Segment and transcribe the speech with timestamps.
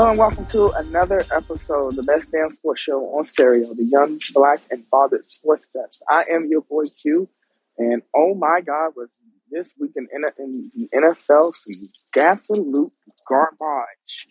[0.00, 3.84] Hello and welcome to another episode of the Best Damn Sports Show on Stereo, the
[3.84, 6.02] Young, Black, and Bothered Sports Fest.
[6.08, 7.28] I am your boy Q,
[7.76, 9.10] and oh my God, was
[9.50, 10.08] this week in,
[10.38, 11.74] in the NFL some
[12.16, 12.90] absolute
[13.28, 14.26] garbage.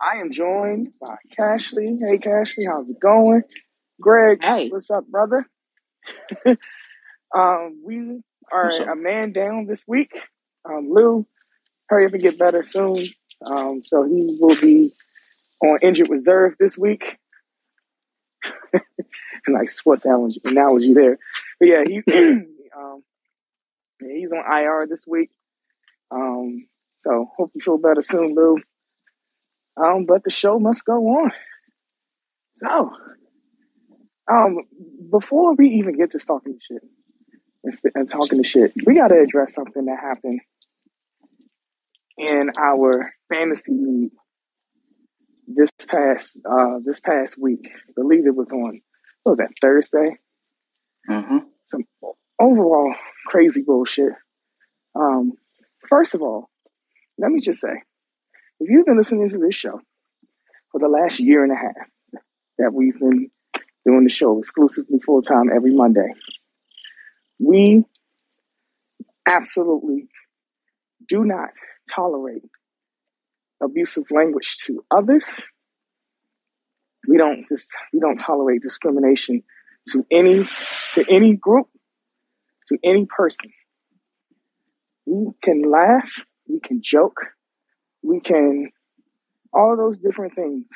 [0.00, 1.98] I am joined by Cashley.
[2.00, 3.42] Hey, Cashley, how's it going?
[4.00, 4.70] Greg, Hey.
[4.70, 5.46] what's up, brother?
[7.36, 10.18] um, we are a man down this week.
[10.64, 11.26] Um, Lou,
[11.90, 13.08] hurry up and get better soon.
[13.50, 14.92] Um, so he will be
[15.62, 17.16] on injured reserve this week.
[18.72, 18.82] And
[19.54, 21.18] like sports analogy, analogy there.
[21.58, 21.98] But yeah, he
[22.76, 23.02] um,
[24.02, 25.30] yeah, he's on IR this week.
[26.10, 26.66] Um,
[27.04, 28.56] so hope you feel better soon, Lou.
[29.76, 31.32] Um, but the show must go on.
[32.56, 32.90] So,
[34.30, 34.58] um,
[35.10, 36.82] before we even get to talking shit
[37.62, 40.40] and, and talking to shit, we got to address something that happened
[42.18, 44.12] in our fantasy league
[45.46, 47.68] this past uh this past week.
[47.88, 48.80] I believe it was on
[49.22, 50.16] what was that Thursday?
[51.08, 51.38] Mm-hmm.
[51.66, 51.84] Some
[52.40, 52.94] overall
[53.26, 54.12] crazy bullshit.
[54.94, 55.32] Um,
[55.88, 56.50] first of all,
[57.18, 57.82] let me just say,
[58.60, 59.80] if you've been listening to this show
[60.72, 62.20] for the last year and a half
[62.58, 63.30] that we've been
[63.84, 66.12] doing the show exclusively full time every Monday,
[67.38, 67.84] we
[69.26, 70.08] absolutely
[71.08, 71.50] do not
[71.88, 72.42] tolerate
[73.62, 75.26] abusive language to others.
[77.08, 79.42] We don't just we don't tolerate discrimination
[79.88, 80.48] to any
[80.94, 81.68] to any group,
[82.68, 83.50] to any person.
[85.06, 87.18] We can laugh, we can joke,
[88.02, 88.70] we can
[89.52, 90.66] all those different things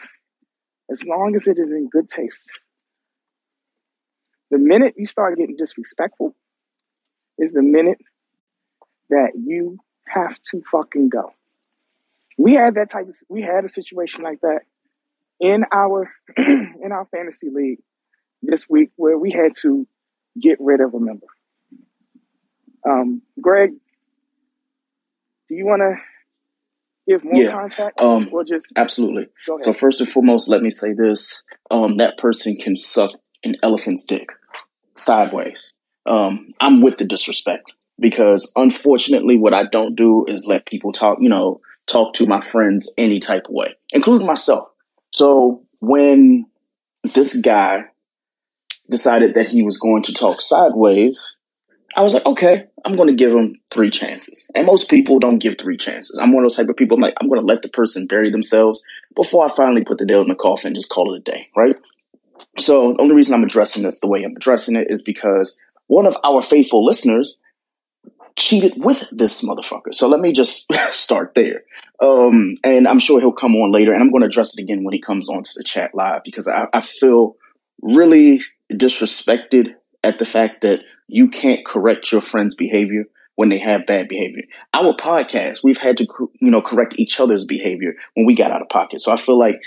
[0.91, 2.51] as long as it is in good taste.
[4.51, 6.35] The minute you start getting disrespectful
[7.39, 7.99] is the minute
[9.11, 9.79] that you
[10.13, 11.33] have to fucking go.
[12.39, 14.61] We had that type of we had a situation like that
[15.41, 17.81] in our in our fantasy league
[18.43, 19.87] this week where we had to
[20.41, 21.27] get rid of a member.
[22.89, 23.73] Um, Greg,
[25.49, 25.97] do you want to
[27.07, 27.53] give more Yeah.
[27.53, 29.29] context Um, or just absolutely.
[29.61, 33.13] So first and foremost, let me say this: um, that person can suck
[33.45, 34.29] an elephant's dick
[34.97, 35.75] sideways.
[36.07, 41.19] Um, I'm with the disrespect because unfortunately, what I don't do is let people talk.
[41.21, 44.69] You know, talk to my friends any type of way, including myself.
[45.11, 46.47] So when
[47.15, 47.85] this guy
[48.89, 51.35] decided that he was going to talk sideways,
[51.97, 54.47] I was like, okay, I'm going to give him three chances.
[54.55, 56.19] And most people don't give three chances.
[56.21, 56.97] I'm one of those type of people.
[56.97, 58.83] I'm like, I'm going to let the person bury themselves
[59.17, 61.49] before I finally put the nail in the coffin and just call it a day,
[61.57, 61.77] right?
[62.59, 65.57] So the only reason I'm addressing this the way I'm addressing it is because
[65.89, 67.39] one of our faithful listeners
[68.37, 69.95] cheated with this motherfucker.
[69.95, 71.63] So let me just start there.
[72.01, 74.85] Um, and I'm sure he'll come on later, and I'm going to address it again
[74.85, 77.37] when he comes on to the chat live because I, I feel
[77.83, 78.41] really
[78.73, 83.05] disrespected at the fact that you can't correct your friend's behavior
[83.37, 84.43] when they have bad behavior.
[84.73, 86.07] Our podcast, we've had to,
[86.41, 89.01] you know, correct each other's behavior when we got out of pocket.
[89.01, 89.61] So I feel like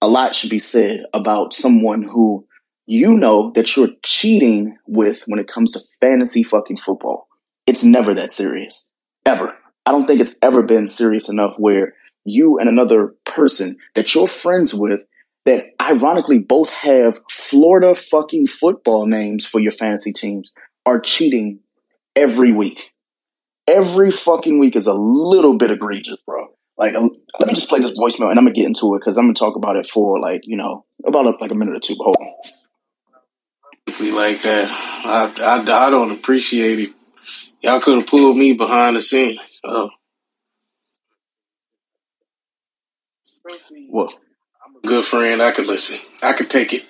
[0.00, 2.46] a lot should be said about someone who
[2.86, 7.28] you know that you're cheating with when it comes to fantasy fucking football.
[7.72, 8.90] It's never that serious.
[9.24, 9.56] Ever.
[9.86, 14.26] I don't think it's ever been serious enough where you and another person that you're
[14.26, 15.06] friends with
[15.46, 20.50] that ironically both have Florida fucking football names for your fantasy teams
[20.84, 21.60] are cheating
[22.14, 22.92] every week.
[23.66, 26.48] Every fucking week is a little bit egregious, bro.
[26.76, 29.16] Like, um, let me just play this voicemail and I'm gonna get into it because
[29.16, 31.80] I'm gonna talk about it for like, you know, about a, like a minute or
[31.80, 31.96] two.
[31.96, 34.14] But hold on.
[34.14, 34.70] Like that.
[34.70, 36.90] I, I, I don't appreciate it.
[37.62, 39.38] Y'all could have pulled me behind the scenes.
[39.64, 39.90] So
[43.88, 44.12] Well,
[44.66, 45.40] I'm a good friend.
[45.40, 45.98] I could listen.
[46.22, 46.82] I could take it.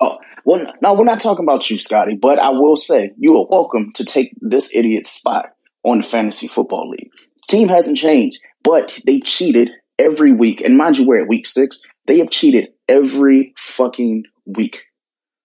[0.00, 3.46] Oh, well, no, we're not talking about you, Scotty, but I will say you are
[3.50, 5.50] welcome to take this idiot's spot
[5.84, 7.10] on the fantasy football league.
[7.48, 10.62] Team hasn't changed, but they cheated every week.
[10.62, 11.82] And mind you, we're at week six.
[12.06, 14.84] They have cheated every fucking week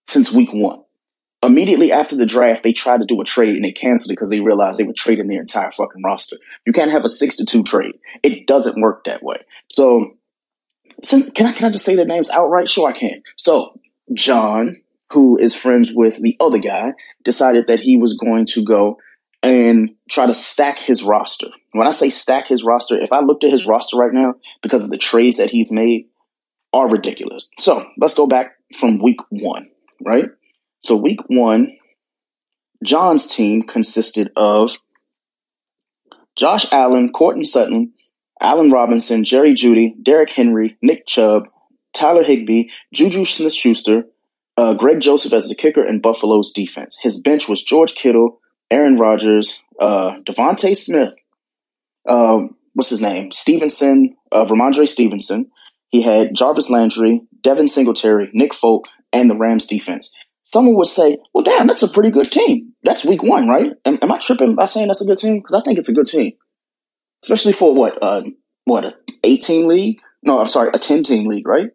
[0.07, 0.83] since week one.
[1.43, 4.31] Immediately after the draft, they tried to do a trade and they canceled it because
[4.31, 6.37] they realized they were trading their entire fucking roster.
[6.65, 7.99] You can't have a six to two trade.
[8.23, 9.37] It doesn't work that way.
[9.71, 10.17] So,
[11.03, 12.69] since, can I can I just say their names outright?
[12.69, 13.21] Sure, I can.
[13.35, 13.79] So,
[14.13, 14.77] John,
[15.11, 16.93] who is friends with the other guy,
[17.23, 18.97] decided that he was going to go
[19.43, 21.47] and try to stack his roster.
[21.73, 24.83] When I say stack his roster, if I looked at his roster right now, because
[24.83, 26.07] of the trades that he's made,
[26.73, 27.47] are ridiculous.
[27.59, 29.69] So let's go back from week one,
[30.03, 30.25] right?
[30.87, 31.75] So week one,
[32.81, 34.77] John's team consisted of
[36.37, 37.91] Josh Allen, Courtland Sutton,
[38.39, 41.49] Allen Robinson, Jerry Jeudy, Derrick Henry, Nick Chubb,
[41.93, 44.05] Tyler Higbee, Juju Smith Schuster,
[44.55, 46.97] uh, Greg Joseph as the kicker, and Buffalo's defense.
[47.01, 48.39] His bench was George Kittle,
[48.71, 51.13] Aaron Rodgers, uh, DeVonta Smith,
[52.07, 52.43] uh,
[52.75, 53.33] what's his name?
[53.33, 55.51] Stevenson, uh, Rhamondre Stevenson.
[55.89, 60.15] He had Jarvis Landry, Devin Singletary, Nick Folk, and the Rams defense.
[60.57, 62.74] Someone would say, well, damn, that's a pretty good team.
[62.81, 63.74] That's week one, right?
[63.86, 65.38] Am, am I tripping by saying that's a good team?
[65.38, 66.31] Because I think it's a good team,
[67.21, 68.24] especially for what, uh,
[68.65, 70.01] what, a 18 league?
[70.24, 71.69] No, I'm sorry, a 10 team league, right?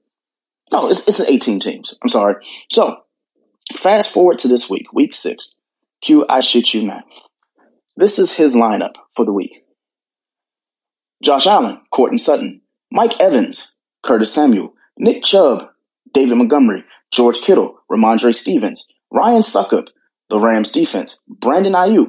[0.73, 1.95] No, it's, it's an 18 teams.
[2.03, 2.45] I'm sorry.
[2.73, 2.97] So
[3.77, 5.55] fast forward to this week, week six.
[6.01, 7.05] Q, I shit you not.
[7.97, 9.63] This is his lineup for the week.
[11.23, 15.69] Josh Allen, Courtland Sutton, Mike Evans, Curtis Samuel, Nick Chubb,
[16.13, 19.89] David Montgomery, George Kittle, Rhamondre Stevens, Ryan Succop,
[20.31, 22.09] the Rams defense, Brandon Aiyuk,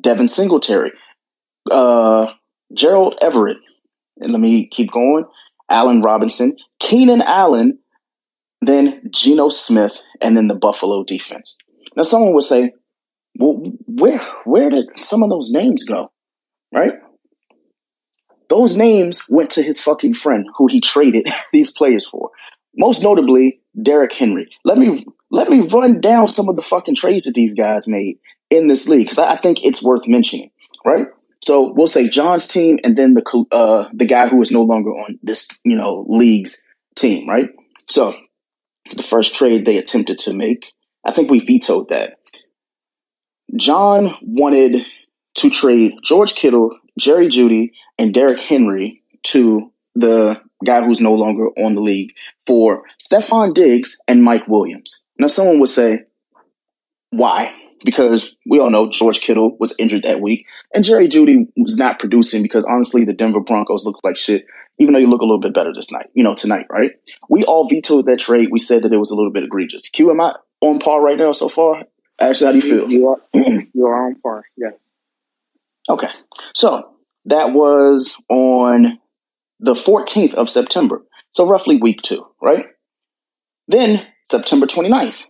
[0.00, 0.92] Devin Singletary,
[1.70, 2.32] uh,
[2.74, 3.58] Gerald Everett,
[4.20, 5.24] and let me keep going,
[5.70, 7.78] Allen Robinson, Keenan Allen,
[8.60, 11.56] then Geno Smith, and then the Buffalo defense.
[11.96, 12.72] Now, someone would say,
[13.38, 16.10] well, where where did some of those names go?
[16.74, 16.94] Right?
[18.48, 22.30] Those names went to his fucking friend who he traded these players for.
[22.76, 24.50] Most notably, Derrick Henry.
[24.64, 28.18] Let me let me run down some of the fucking trades that these guys made
[28.50, 30.50] in this league because I, I, think it's worth mentioning,
[30.84, 31.06] right?
[31.42, 34.90] So we'll say John's team and then the uh, the guy who is no longer
[34.90, 36.64] on this you know league's
[36.96, 37.48] team, right?
[37.88, 38.14] So
[38.94, 40.66] the first trade they attempted to make,
[41.04, 42.18] I think we vetoed that.
[43.56, 44.86] John wanted
[45.36, 51.48] to trade George Kittle, Jerry Jeudy, and Derrick Henry to the guy who's no longer
[51.58, 52.12] on the league
[52.46, 55.04] for Stefon Diggs and Mike Williams.
[55.18, 56.04] Now, someone would say,
[57.10, 57.54] why?
[57.84, 61.98] Because we all know George Kittle was injured that week, and Jerry Jeudy was not
[61.98, 64.46] producing because honestly, the Denver Broncos look like shit,
[64.78, 66.92] even though you look a little bit better this night, you know, tonight, right?
[67.28, 68.48] We all vetoed that trade.
[68.52, 69.82] We said that it was a little bit egregious.
[69.82, 71.82] Q, am I on par right now so far?
[72.20, 72.90] Actually, how do you feel?
[72.90, 73.18] You are,
[73.74, 74.74] you are on par, yes.
[75.88, 76.08] Okay.
[76.54, 76.94] So
[77.24, 78.98] that was on
[79.62, 81.02] the 14th of September.
[81.32, 82.66] So roughly week two, right?
[83.68, 85.28] Then September 29th,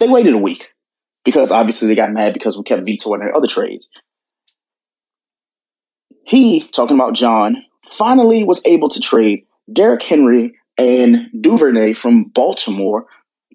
[0.00, 0.64] they waited a week
[1.24, 3.90] because obviously they got mad because we kept vetoing their other trades.
[6.24, 13.06] He, talking about John, finally was able to trade Derrick Henry and Duvernay from Baltimore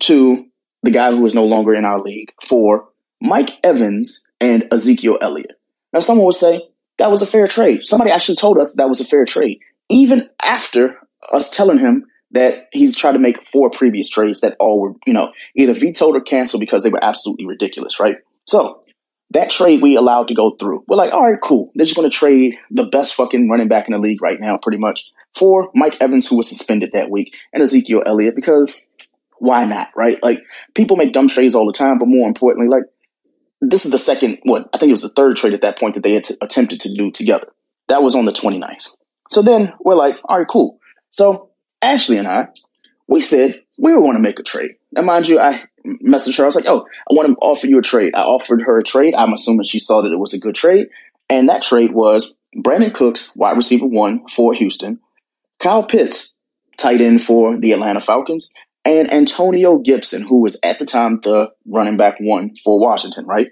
[0.01, 0.45] to
[0.83, 2.89] the guy who is no longer in our league for
[3.21, 5.53] Mike Evans and Ezekiel Elliott.
[5.93, 6.61] Now, someone would say
[6.97, 7.85] that was a fair trade.
[7.85, 10.97] Somebody actually told us that was a fair trade, even after
[11.31, 15.13] us telling him that he's tried to make four previous trades that all were, you
[15.13, 18.17] know, either vetoed or canceled because they were absolutely ridiculous, right?
[18.45, 18.81] So
[19.31, 20.83] that trade we allowed to go through.
[20.87, 21.71] We're like, all right, cool.
[21.75, 24.57] They're just going to trade the best fucking running back in the league right now,
[24.61, 28.81] pretty much, for Mike Evans, who was suspended that week, and Ezekiel Elliott, because
[29.37, 30.21] why not, right?
[30.21, 30.43] Like,
[30.75, 32.83] people make dumb trades all the time, but more importantly, like,
[33.61, 35.95] this is the second, what, I think it was the third trade at that point
[35.95, 37.51] that they had t- attempted to do together.
[37.87, 38.87] That was on the 29th.
[39.31, 40.79] So then we're like, all right, cool.
[41.09, 41.49] So
[41.81, 42.49] Ashley and I,
[43.07, 44.75] we said we were going to make a trade.
[44.91, 46.43] Now, mind you, I messaged her.
[46.43, 48.13] I was like, oh, I want to offer you a trade.
[48.13, 49.15] I offered her a trade.
[49.15, 50.89] I'm assuming she saw that it was a good trade.
[51.29, 54.99] And that trade was Brandin Cooks, wide receiver one for Houston,
[55.59, 56.37] Kyle Pitts,
[56.77, 61.53] tight end for the Atlanta Falcons, and Antonio Gibson, who was at the time the
[61.65, 63.47] running back one for Washington, right?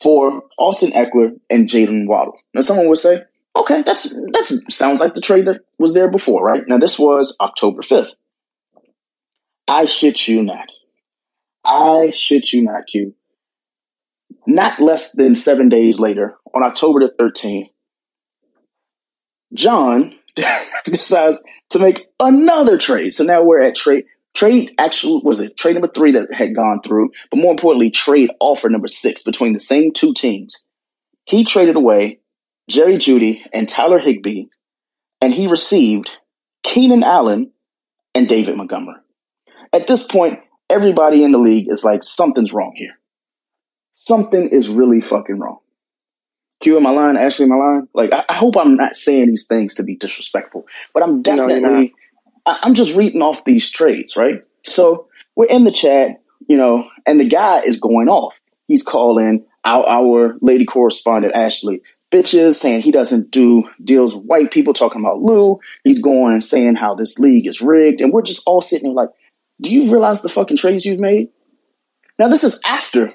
[0.00, 2.38] For Austin Ekeler and Jaylen Waddle.
[2.54, 3.22] Now, someone would say,
[3.56, 6.62] okay, that's that sounds like the trade that was there before, right?
[6.66, 8.14] Now, this was October 5th.
[9.68, 10.68] I shit you not.
[11.64, 13.14] I shit you not, Q.
[14.46, 17.70] Not less than seven days later, on October the 13th,
[19.54, 20.18] John
[20.84, 23.14] decides to make another trade.
[23.14, 26.80] So now we're at trade Trade actually was it trade number three that had gone
[26.80, 30.62] through, but more importantly, trade offer number six between the same two teams.
[31.24, 32.20] He traded away
[32.72, 34.46] Jerry Jeudy, and Tyler Higbee,
[35.20, 36.10] and he received
[36.62, 37.52] Keenan Allen
[38.14, 38.96] and David Montgomery.
[39.74, 42.98] At this point, everybody in the league is like, something's wrong here.
[43.92, 45.58] Something is really fucking wrong.
[46.60, 47.88] Q in my line, Ashley in my line.
[47.92, 50.64] Like, I, I hope I'm not saying these things to be disrespectful,
[50.94, 51.92] but I'm definitely
[52.46, 54.40] I, I'm just reading off these trades, right?
[54.64, 58.40] So we're in the chat, you know, and the guy is going off.
[58.66, 64.50] He's calling our, our lady correspondent, Ashley, bitches, saying he doesn't do deals with white
[64.52, 65.58] people, talking about Lou.
[65.82, 68.00] He's going saying how this league is rigged.
[68.00, 69.10] And we're just all sitting there like,
[69.60, 71.30] do you realize the fucking trades you've made?
[72.18, 73.12] Now, this is after,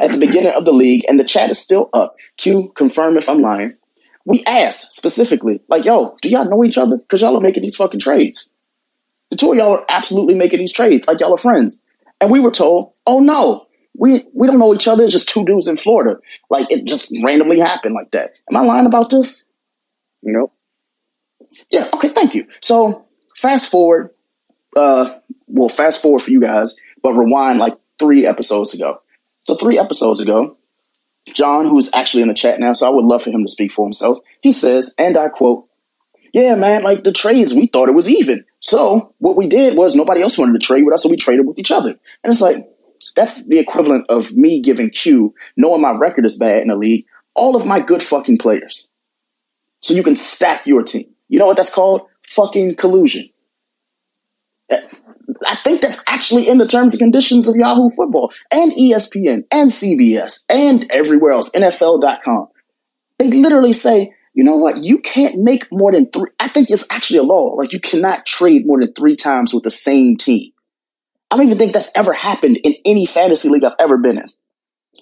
[0.00, 2.16] at the beginning of the league, and the chat is still up.
[2.36, 3.74] Q, confirm if I'm lying.
[4.24, 6.96] We asked specifically, like, yo, do y'all know each other?
[6.96, 8.50] Because y'all are making these fucking trades.
[9.30, 11.80] The two of y'all are absolutely making these trades, like y'all are friends.
[12.20, 15.04] And we were told, oh no, we we don't know each other.
[15.04, 16.18] It's just two dudes in Florida.
[16.50, 18.30] Like it just randomly happened like that.
[18.50, 19.44] Am I lying about this?
[20.22, 20.52] Nope.
[21.70, 21.88] Yeah.
[21.94, 22.08] Okay.
[22.08, 22.46] Thank you.
[22.60, 23.06] So
[23.36, 24.10] fast forward.
[24.74, 29.02] Uh, well, fast forward for you guys, but rewind like three episodes ago.
[29.44, 30.56] So three episodes ago,
[31.34, 33.72] John, who's actually in the chat now, so I would love for him to speak
[33.72, 34.18] for himself.
[34.40, 35.68] He says, and I quote,
[36.32, 38.44] "Yeah, man, like the trades, we thought it was even.
[38.60, 41.46] So what we did was nobody else wanted to trade with us, so we traded
[41.46, 41.90] with each other.
[42.24, 42.66] And it's like
[43.16, 47.06] that's the equivalent of me giving Q, knowing my record is bad in the league,
[47.34, 48.88] all of my good fucking players.
[49.80, 51.10] So you can stack your team.
[51.28, 52.02] You know what that's called?
[52.28, 53.30] Fucking collusion.
[54.70, 54.80] Eh,
[55.46, 59.70] I think that's actually in the terms and conditions of Yahoo Football and ESPN and
[59.70, 62.48] CBS and everywhere else, NFL.com.
[63.18, 64.82] They literally say, you know what?
[64.82, 66.30] You can't make more than three.
[66.40, 67.54] I think it's actually a law.
[67.54, 70.52] Like you cannot trade more than three times with the same team.
[71.32, 74.28] I don't even think that's ever happened in any fantasy league I've ever been in,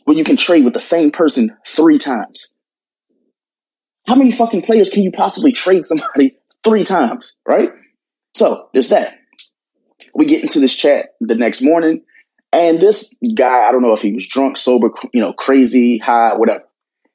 [0.05, 2.53] where you can trade with the same person three times.
[4.07, 7.71] How many fucking players can you possibly trade somebody three times, right?
[8.37, 9.19] So there's that.
[10.15, 12.05] We get into this chat the next morning,
[12.53, 16.35] and this guy, I don't know if he was drunk, sober, you know, crazy, high,
[16.37, 16.63] whatever.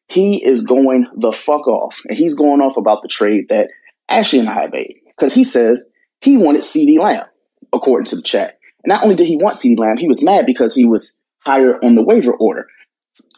[0.10, 3.70] He is going the fuck off, and he's going off about the trade that
[4.10, 5.86] Ashley and I made because he says
[6.20, 7.28] he wanted CeeDee Lamb,
[7.72, 8.60] according to the chat.
[8.86, 11.84] And not only did he want CeeDee Lamb, he was mad because he was higher
[11.84, 12.68] on the waiver order,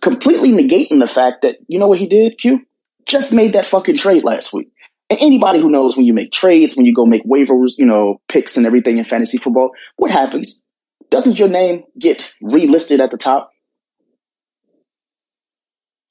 [0.02, 2.66] completely negating the fact that, you know what he did, Q?
[3.06, 4.70] Just made that fucking trade last week.
[5.10, 8.20] And anybody who knows when you make trades, when you go make waivers, you know,
[8.28, 10.62] picks and everything in fantasy football, what happens?
[11.10, 13.52] Doesn't your name get relisted at the top?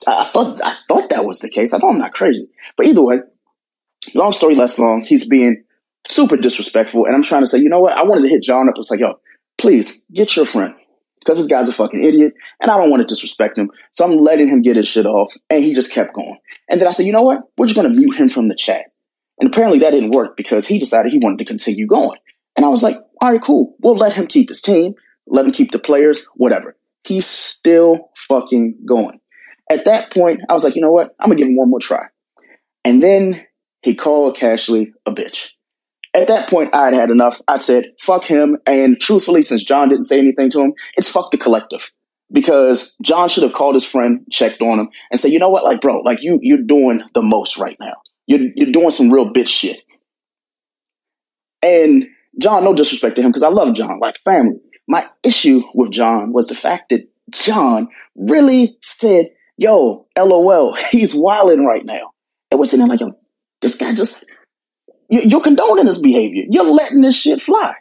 [0.07, 1.75] I thought I thought that was the case.
[1.75, 3.21] I know I'm not crazy, but either way,
[4.14, 5.05] long story less long.
[5.07, 5.64] He's being
[6.07, 7.95] super disrespectful, and I'm trying to say, you know what?
[7.95, 8.76] I wanted to hit John up.
[8.78, 9.19] It's like, yo,
[9.58, 10.75] please get your friend
[11.20, 13.70] because this guy's a fucking idiot and I don't want to disrespect him.
[13.92, 15.32] So I'm letting him get his shit off.
[15.50, 16.38] And he just kept going.
[16.68, 17.42] And then I said, you know what?
[17.56, 18.86] We're just going to mute him from the chat.
[19.40, 22.18] And apparently that didn't work because he decided he wanted to continue going.
[22.56, 23.76] And I was like, all right, cool.
[23.80, 24.94] We'll let him keep his team,
[25.26, 26.76] let him keep the players, whatever.
[27.04, 29.20] He's still fucking going.
[29.70, 31.14] At that point, I was like, you know what?
[31.20, 32.04] I'm going to give him one more try.
[32.84, 33.44] And then
[33.82, 35.50] he called Cashley a bitch.
[36.16, 37.42] At that point, I had had enough.
[37.46, 38.56] I said, fuck him.
[38.64, 41.92] And truthfully, since John didn't say anything to him, it's fuck the collective.
[42.32, 45.62] Because John should have called his friend, checked on him, and said, you know what,
[45.62, 47.92] like, bro, like you, you're doing the most right now.
[48.26, 49.82] You're, you're doing some real bitch shit.
[51.62, 52.08] And
[52.40, 54.56] John, no disrespect to him, because I love John, like family.
[54.88, 59.26] My issue with John was the fact that John really said,
[59.58, 62.12] yo, LOL, he's wilding right now.
[62.50, 63.18] And we're sitting there like, yo,
[63.61, 64.25] this guy just
[65.08, 66.44] you're condoning this behavior.
[66.50, 67.75] You're letting this shit fly.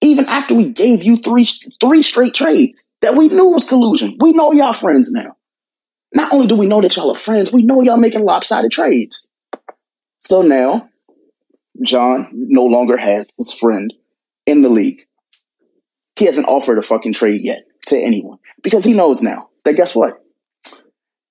[0.00, 1.44] Even after we gave you three
[1.80, 4.16] three straight trades that we knew was collusion.
[4.20, 5.36] We know y'all friends now.
[6.14, 9.26] Not only do we know that y'all are friends, we know y'all making lopsided trades.
[10.26, 10.88] So now,
[11.84, 13.92] John no longer has his friend
[14.46, 15.00] in the league.
[16.16, 19.94] He hasn't offered a fucking trade yet to anyone because he knows now that guess
[19.94, 20.22] what?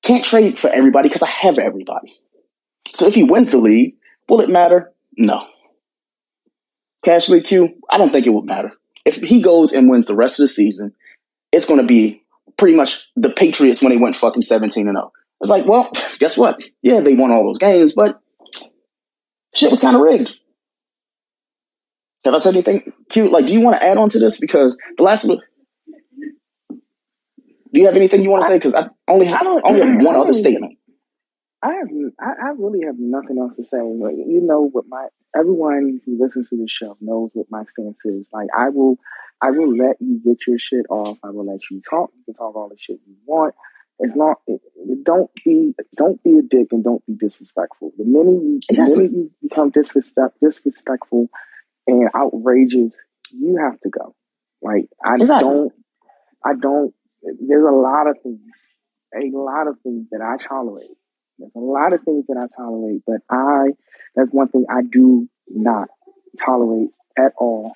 [0.03, 2.15] Can't trade for everybody because I have everybody.
[2.93, 3.96] So if he wins the league,
[4.29, 4.93] Will it matter?
[5.17, 5.47] No.
[7.05, 8.71] Cashley Q, I don't think it would matter.
[9.05, 10.93] If he goes and wins the rest of the season,
[11.51, 12.23] it's going to be
[12.57, 15.11] pretty much the Patriots when they went fucking 17 and 0.
[15.39, 16.61] It's like, well, guess what?
[16.81, 18.19] Yeah, they won all those games, but
[19.55, 20.35] shit was kind of rigged.
[22.25, 23.31] Have I said anything cute?
[23.31, 24.39] Like, do you want to add on to this?
[24.39, 25.29] Because the last
[27.73, 28.57] do you have anything you want to say?
[28.57, 30.76] Because I only have, I only have one other statement.
[31.61, 33.81] I have I, I really have nothing else to say.
[33.81, 37.99] Like, you know what my everyone who listens to the show knows what my stance
[38.05, 38.27] is.
[38.31, 38.97] Like I will
[39.41, 41.17] I will let you get your shit off.
[41.23, 42.11] I will let you talk.
[42.15, 43.55] You can talk all the shit you want.
[44.03, 44.35] As long
[45.03, 47.91] don't be don't be a dick and don't be disrespectful.
[47.97, 48.93] The minute you exactly.
[48.93, 51.29] the minute you become disrespect, disrespectful
[51.87, 52.93] and outrageous,
[53.33, 54.13] you have to go.
[54.61, 55.49] Like I exactly.
[55.49, 55.73] don't
[56.45, 58.41] I don't there's a lot of things
[59.15, 60.97] a lot of things that I tolerate
[61.37, 63.67] there's a lot of things that I tolerate, but I,
[64.15, 65.89] that's one thing I do not
[66.43, 67.73] tolerate at all.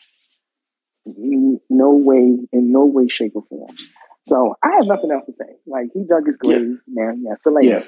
[1.05, 3.75] In no way, in no way, shape, or form.
[4.27, 5.55] So I have nothing else to say.
[5.65, 7.05] Like he dug his grave, yeah.
[7.05, 7.23] man.
[7.25, 7.83] Yeah, so like, yeah.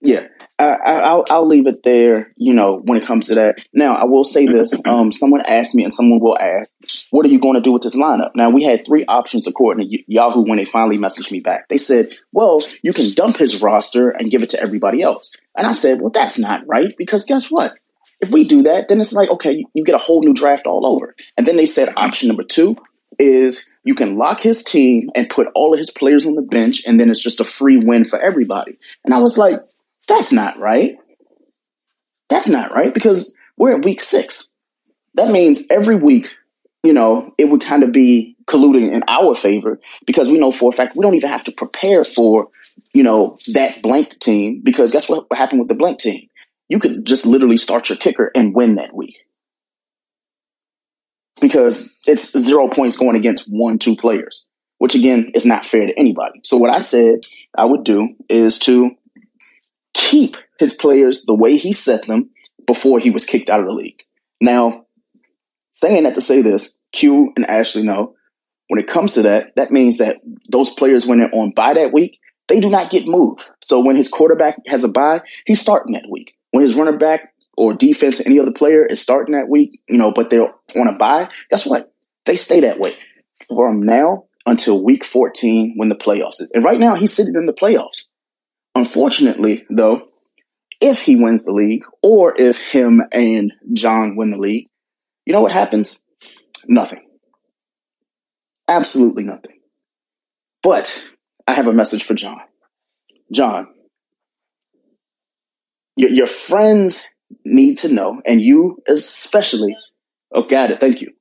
[0.00, 0.28] Yeah,
[0.58, 2.32] I, will I'll leave it there.
[2.36, 3.58] You know, when it comes to that.
[3.72, 6.74] Now, I will say this: um, someone asked me, and someone will ask,
[7.10, 9.88] "What are you going to do with this lineup?" Now, we had three options according
[9.88, 11.68] to Yahoo when they finally messaged me back.
[11.68, 15.66] They said, "Well, you can dump his roster and give it to everybody else." And
[15.66, 17.74] I said, "Well, that's not right because guess what?
[18.20, 20.86] If we do that, then it's like okay, you get a whole new draft all
[20.86, 22.76] over." And then they said, option number two
[23.18, 26.82] is you can lock his team and put all of his players on the bench,
[26.84, 28.78] and then it's just a free win for everybody.
[29.04, 29.60] And I was like
[30.08, 30.96] that's not right.
[32.28, 34.52] That's not right because we're at week six.
[35.14, 36.28] That means every week,
[36.82, 40.70] you know, it would kind of be colluding in our favor because we know for
[40.70, 42.48] a fact we don't even have to prepare for,
[42.94, 46.28] you know, that blank team because guess what, happened with the blank team?
[46.68, 49.24] You could just literally start your kicker and win that week
[51.40, 54.46] because it's zero points going against one, two players,
[54.78, 56.40] which again is not fair to anybody.
[56.44, 57.20] So what I said
[57.56, 58.96] I would do is to
[59.94, 62.30] keep his players the way he set them
[62.66, 64.02] before he was kicked out of the league.
[64.40, 64.86] Now,
[65.72, 68.14] saying that to say this, Q and Ashley know
[68.68, 70.18] when it comes to that, that means that
[70.50, 73.44] those players when they're on bye that week, they do not get moved.
[73.62, 76.34] So when his quarterback has a bye, he's starting that week.
[76.50, 79.98] When his running back or defense or any other player is starting that week, you
[79.98, 81.92] know, but they're on a bye, guess what?
[82.24, 82.94] They stay that way
[83.48, 86.50] from now until week 14 when the playoffs is.
[86.54, 88.07] And right now he's sitting in the playoffs.
[88.78, 90.02] Unfortunately, though,
[90.80, 94.68] if he wins the league or if him and John win the league,
[95.26, 95.98] you know what happens?
[96.68, 97.04] Nothing.
[98.68, 99.58] Absolutely nothing.
[100.62, 101.04] But
[101.44, 102.38] I have a message for John.
[103.32, 103.66] John,
[105.96, 107.04] your, your friends
[107.44, 109.76] need to know, and you especially,
[110.32, 111.14] oh, got it, thank you.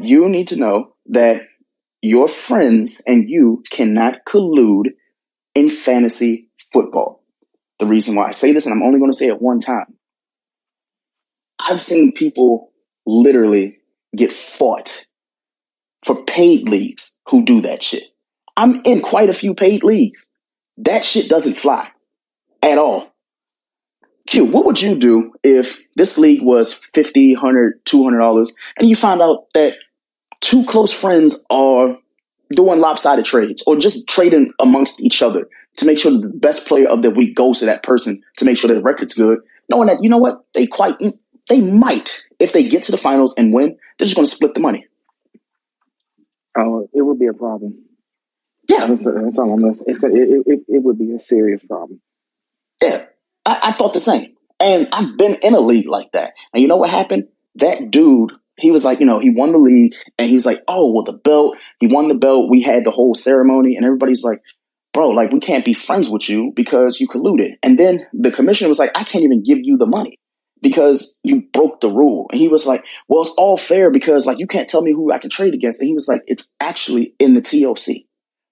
[0.00, 1.42] You need to know that
[2.02, 4.90] your friends and you cannot collude
[5.56, 7.24] in fantasy football.
[7.78, 9.96] The reason why I say this, and I'm only going to say it one time,
[11.58, 12.72] I've seen people
[13.06, 13.78] literally
[14.14, 15.06] get fought
[16.04, 18.04] for paid leagues who do that shit.
[18.56, 20.28] I'm in quite a few paid leagues.
[20.76, 21.88] That shit doesn't fly
[22.62, 23.14] at all.
[24.26, 29.22] Q, what would you do if this league was 50 100 $200 and you found
[29.22, 29.76] out that
[30.40, 31.96] two close friends are
[32.50, 36.66] doing lopsided trades or just trading amongst each other to make sure that the best
[36.66, 39.88] player of the week goes to that person to make sure their record's good, knowing
[39.88, 40.96] that, you know what, they quite,
[41.48, 44.54] they might, if they get to the finals and win, they're just going to split
[44.54, 44.86] the money.
[46.58, 47.84] Oh, it would be a problem.
[48.68, 48.86] Yeah.
[48.86, 49.84] That's, that's all I'm gonna say.
[49.86, 52.00] It's gonna, it, it, it would be a serious problem.
[52.82, 53.04] Yeah.
[53.44, 54.34] I, I thought the same.
[54.58, 56.32] And I've been in a league like that.
[56.52, 57.28] And you know what happened?
[57.56, 60.92] That dude he was like, you know, he won the league and he's like, oh,
[60.92, 62.50] well, the belt, he won the belt.
[62.50, 64.40] We had the whole ceremony and everybody's like,
[64.92, 67.56] bro, like, we can't be friends with you because you colluded.
[67.62, 70.18] And then the commissioner was like, I can't even give you the money
[70.62, 72.28] because you broke the rule.
[72.32, 75.12] And he was like, well, it's all fair because like, you can't tell me who
[75.12, 75.80] I can trade against.
[75.80, 77.96] And he was like, it's actually in the TOC.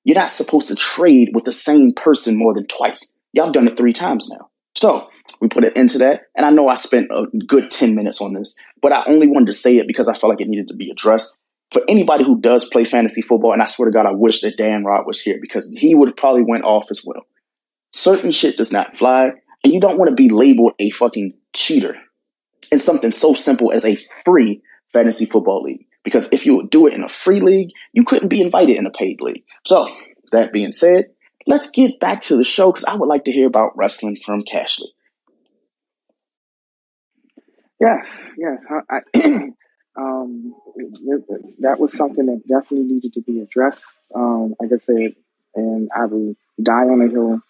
[0.05, 3.15] You're not supposed to trade with the same person more than twice.
[3.33, 4.51] Y'all have done it three times now.
[4.77, 6.25] So we put it into that.
[6.37, 9.47] And I know I spent a good 10 minutes on this, but I only wanted
[9.47, 11.39] to say it because I felt like it needed to be addressed.
[11.71, 14.59] For anybody who does play fantasy football, and I swear to God, I wish that
[14.59, 17.23] Dan Rod was here because he would probably went off as well.
[17.93, 19.33] Certain shit does not fly,
[19.65, 21.97] and you don't want to be labeled a fucking cheater
[22.71, 24.61] in something so simple as a free
[24.93, 25.87] fantasy football league.
[26.03, 28.91] Because if you do it in a free league, you couldn't be invited in a
[28.91, 29.45] paid league.
[29.65, 29.89] So,
[30.31, 31.07] that being said,
[31.47, 34.43] let's get back to the show because I would like to hear about wrestling from
[34.43, 34.89] Cashley.
[37.81, 38.59] Yes, yes.
[38.71, 39.21] I, I
[39.97, 40.55] um,
[41.61, 43.85] that was something that definitely needed to be addressed.
[44.15, 45.15] Um, like I said,
[45.55, 47.41] and I will die on a hill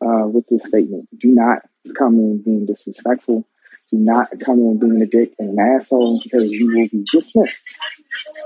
[0.00, 1.08] uh, with this statement.
[1.18, 1.58] Do not
[1.98, 3.46] come in being disrespectful.
[3.90, 7.74] Do not come in being a dick and an asshole because you will be dismissed.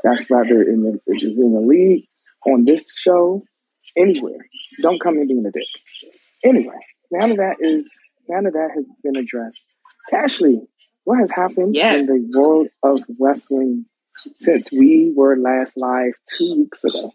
[0.03, 2.07] That's rather in the in the league,
[2.47, 3.45] on this show,
[3.97, 4.47] anywhere.
[4.83, 5.67] Don't come in being a dick.
[6.45, 6.79] Anyway,
[7.11, 7.91] none of that is
[8.29, 9.61] none of that has been addressed.
[10.13, 10.67] Cashley,
[11.07, 12.01] what has happened yes.
[12.01, 13.87] in the world of wrestling
[14.41, 17.13] since we were last live two weeks ago?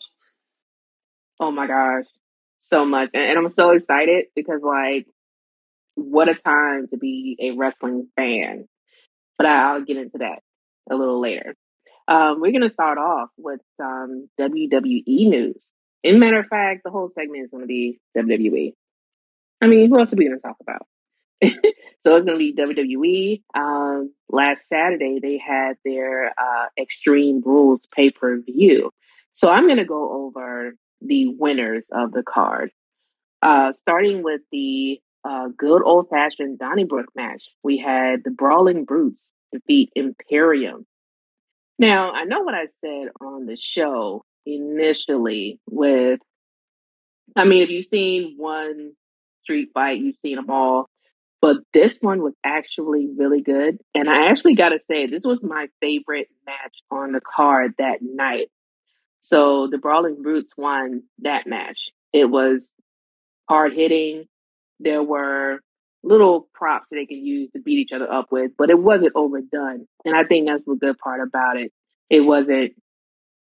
[1.41, 2.05] Oh my gosh,
[2.59, 3.09] so much.
[3.13, 5.07] And, and I'm so excited because, like,
[5.95, 8.69] what a time to be a wrestling fan.
[9.37, 10.41] But I'll get into that
[10.89, 11.53] a little later.
[12.07, 15.65] Um, we're going to start off with some WWE news.
[16.01, 18.73] In matter of fact, the whole segment is going to be WWE.
[19.59, 20.87] I mean, who else are we going to talk about?
[22.01, 23.41] so it's going to be WWE.
[23.59, 28.91] Um, last Saturday, they had their uh, Extreme Rules pay per view.
[29.33, 32.71] So I'm going to go over the winners of the card.
[33.41, 39.31] Uh, starting with the uh, good old fashioned Donnybrook match, we had the Brawling Brutes
[39.51, 40.85] defeat Imperium.
[41.79, 46.19] Now, I know what I said on the show initially with,
[47.35, 48.93] I mean, if you've seen one
[49.43, 50.90] street fight, you've seen them all.
[51.41, 53.79] But this one was actually really good.
[53.95, 57.97] And I actually got to say, this was my favorite match on the card that
[58.01, 58.49] night.
[59.23, 61.89] So the Brawling Brutes won that match.
[62.13, 62.73] It was
[63.49, 64.25] hard hitting.
[64.79, 65.59] There were
[66.03, 69.87] little props they could use to beat each other up with, but it wasn't overdone.
[70.05, 71.71] And I think that's the good part about it.
[72.09, 72.73] It wasn't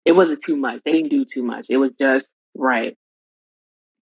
[0.04, 0.80] it wasn't too much.
[0.84, 1.66] They didn't do too much.
[1.68, 2.96] It was just right.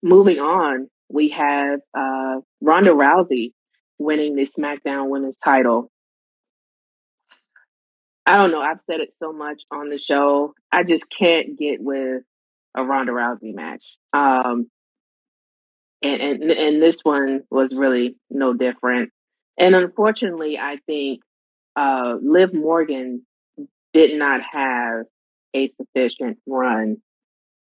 [0.02, 3.52] Moving on, we have uh, Ronda Rousey
[4.00, 5.92] winning the SmackDown Women's title.
[8.26, 8.62] I don't know.
[8.62, 10.54] I've said it so much on the show.
[10.72, 12.24] I just can't get with
[12.76, 13.98] a Ronda Rousey match.
[14.14, 14.70] Um,
[16.02, 19.12] and, and and this one was really no different.
[19.58, 21.22] And unfortunately, I think
[21.76, 23.26] uh, Liv Morgan
[23.94, 25.06] did not have
[25.54, 26.98] a sufficient run.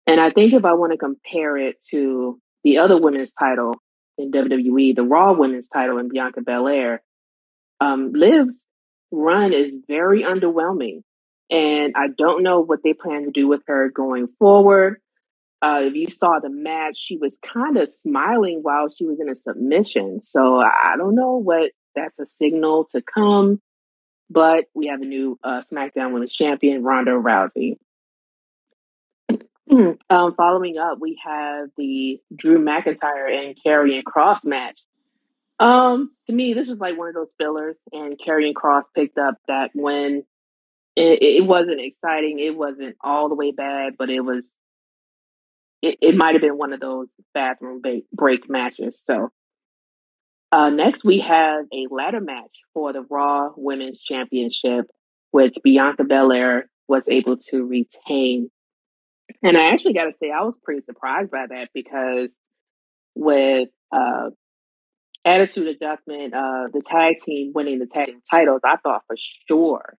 [0.06, 3.74] And I think if I want to compare it to the other women's title
[4.18, 7.02] in WWE, the Raw women's title in Bianca Belair,
[7.80, 8.66] um, Liv's
[9.10, 11.02] run is very underwhelming.
[11.50, 15.00] And I don't know what they plan to do with her going forward.
[15.60, 19.28] Uh, if you saw the match, she was kind of smiling while she was in
[19.28, 20.20] a submission.
[20.20, 23.60] So I don't know what that's a signal to come.
[24.30, 27.76] But we have a new uh, SmackDown Women's Champion, Ronda Rousey.
[29.70, 34.80] Um, following up, we have the Drew McIntyre and Karrion Kross match.
[35.58, 39.36] Um, to me, this was like one of those fillers, and Karrion Kross picked up
[39.48, 40.24] that win.
[40.96, 42.40] It, it wasn't exciting.
[42.40, 44.44] It wasn't all the way bad, but it was
[45.82, 49.00] it, it might have been one of those bathroom break, break matches.
[49.04, 49.30] So
[50.50, 54.86] uh, next we have a ladder match for the Raw Women's Championship,
[55.32, 58.50] which Bianca Belair was able to retain.
[59.42, 62.30] And I actually got to say, I was pretty surprised by that because
[63.14, 64.30] with uh,
[65.24, 69.16] Attitude Adjustment, uh, the tag team winning the tag team titles, I thought for
[69.48, 69.96] sure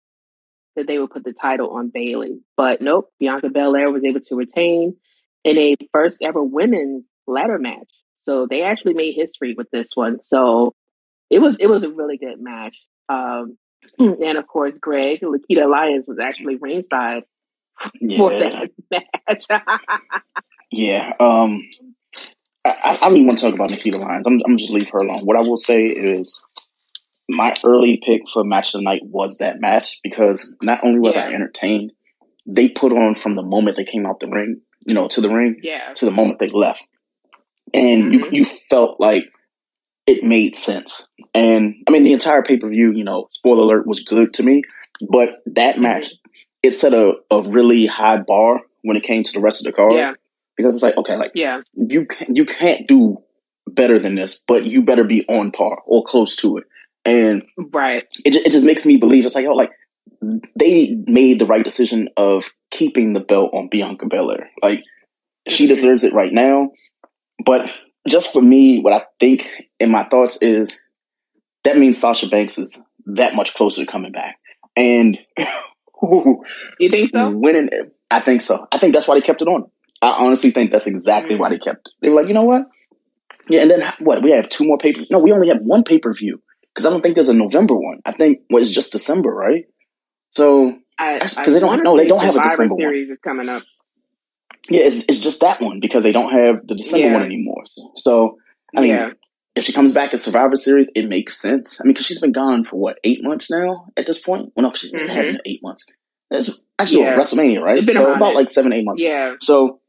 [0.75, 2.39] that they would put the title on Bayley.
[2.57, 4.95] But nope, Bianca Belair was able to retain
[5.43, 7.89] in a first ever women's ladder match.
[8.23, 10.21] So they actually made history with this one.
[10.21, 10.73] So
[11.29, 12.77] it was it was a really good match.
[13.09, 13.57] Um,
[13.99, 17.23] and of course, Greg Nikita Lyons was actually ringside
[17.99, 18.17] yeah.
[18.17, 19.45] for that match.
[20.71, 21.13] yeah.
[21.19, 21.61] Um,
[22.65, 24.27] I, I don't even want to talk about Nikita Lyons.
[24.27, 25.21] I'm, I'm just leave her alone.
[25.25, 26.37] What I will say is
[27.29, 31.15] my early pick for match of the night was that match because not only was
[31.15, 31.25] yeah.
[31.25, 31.91] I entertained,
[32.45, 35.29] they put on from the moment they came out the ring you know, to the
[35.29, 35.93] ring, yeah.
[35.95, 36.85] to the moment they left.
[37.73, 38.13] And mm-hmm.
[38.13, 39.31] you, you felt like
[40.05, 41.07] it made sense.
[41.33, 44.43] And I mean, the entire pay per view, you know, spoiler alert, was good to
[44.43, 44.63] me.
[45.09, 45.83] But that mm-hmm.
[45.83, 46.07] match,
[46.63, 49.75] it set a, a really high bar when it came to the rest of the
[49.75, 49.93] card.
[49.93, 50.13] Yeah.
[50.57, 51.61] Because it's like, okay, like, yeah.
[51.73, 53.17] you, can, you can't do
[53.67, 56.65] better than this, but you better be on par or close to it.
[57.05, 58.03] And right.
[58.23, 59.71] it, it just makes me believe it's like, oh, like,
[60.55, 64.49] they made the right decision of keeping the belt on Bianca Belair.
[64.61, 64.83] Like
[65.47, 65.73] she mm-hmm.
[65.73, 66.71] deserves it right now.
[67.45, 67.69] But
[68.07, 69.49] just for me, what I think
[69.79, 70.79] in my thoughts is
[71.63, 74.37] that means Sasha Banks is that much closer to coming back.
[74.75, 75.19] And
[76.79, 77.29] you think so?
[77.29, 77.69] Winning,
[78.11, 78.67] I think so.
[78.71, 79.69] I think that's why they kept it on.
[80.01, 81.41] I honestly think that's exactly mm-hmm.
[81.41, 81.93] why they kept it.
[82.01, 82.63] They were like, you know what?
[83.49, 84.21] Yeah, and then what?
[84.23, 85.01] We have two more paper.
[85.09, 86.41] No, we only have one pay per view
[86.73, 87.99] because I don't think there's a November one.
[88.05, 89.65] I think well, it's just December, right?
[90.31, 93.13] So because they don't no, they don't have a December series one.
[93.13, 93.63] is coming up.
[94.69, 97.13] Yeah, it's it's just that one because they don't have the December yeah.
[97.13, 97.63] one anymore.
[97.95, 98.37] So
[98.75, 99.09] I mean, yeah.
[99.55, 101.79] If she comes back at Survivor Series, it makes sense.
[101.79, 104.51] I mean, because she's been gone for what eight months now at this point.
[104.55, 105.15] Well, no, she's been mm-hmm.
[105.15, 105.85] having eight months.
[106.31, 107.15] It's actually yeah.
[107.15, 107.87] WrestleMania, right?
[107.87, 108.35] So about it.
[108.35, 109.01] like seven, eight months.
[109.01, 109.35] Yeah.
[109.39, 109.79] So,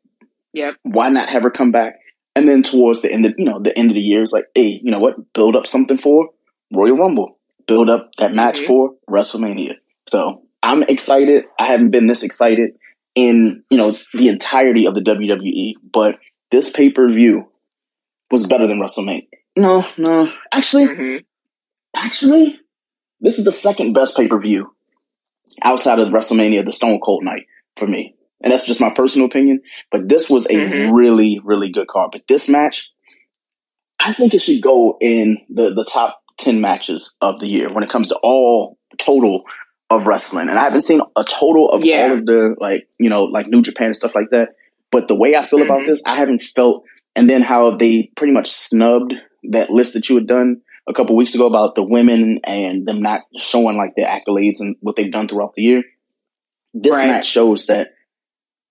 [0.53, 1.94] yeah, why not have her come back?
[2.37, 4.46] And then towards the end of you know the end of the year, it's like,
[4.55, 5.33] hey, you know what?
[5.33, 6.31] Build up something for
[6.72, 7.38] Royal Rumble.
[7.66, 8.66] Build up that match mm-hmm.
[8.66, 9.77] for WrestleMania.
[10.11, 11.44] So I'm excited.
[11.59, 12.72] I haven't been this excited
[13.14, 16.18] in, you know, the entirety of the WWE, but
[16.50, 17.48] this pay per view
[18.31, 19.29] was better than WrestleMania.
[19.56, 20.30] No, no.
[20.52, 21.16] Actually, mm-hmm.
[21.96, 22.60] actually,
[23.20, 24.74] this is the second best pay per view
[25.62, 28.16] outside of WrestleMania, the Stone Cold night for me.
[28.42, 29.60] And that's just my personal opinion.
[29.90, 30.94] But this was a mm-hmm.
[30.94, 32.10] really, really good card.
[32.12, 32.90] But this match,
[33.98, 37.84] I think it should go in the, the top 10 matches of the year when
[37.84, 39.44] it comes to all total
[39.90, 42.02] of wrestling, and I haven't seen a total of yeah.
[42.02, 44.50] all of the like you know like New Japan and stuff like that.
[44.90, 45.70] But the way I feel mm-hmm.
[45.70, 46.84] about this, I haven't felt
[47.16, 49.14] and then how they pretty much snubbed
[49.50, 53.00] that list that you had done a couple weeks ago about the women and them
[53.00, 55.83] not showing like their accolades and what they've done throughout the year.
[56.74, 57.07] This Right.
[57.07, 57.90] match shows that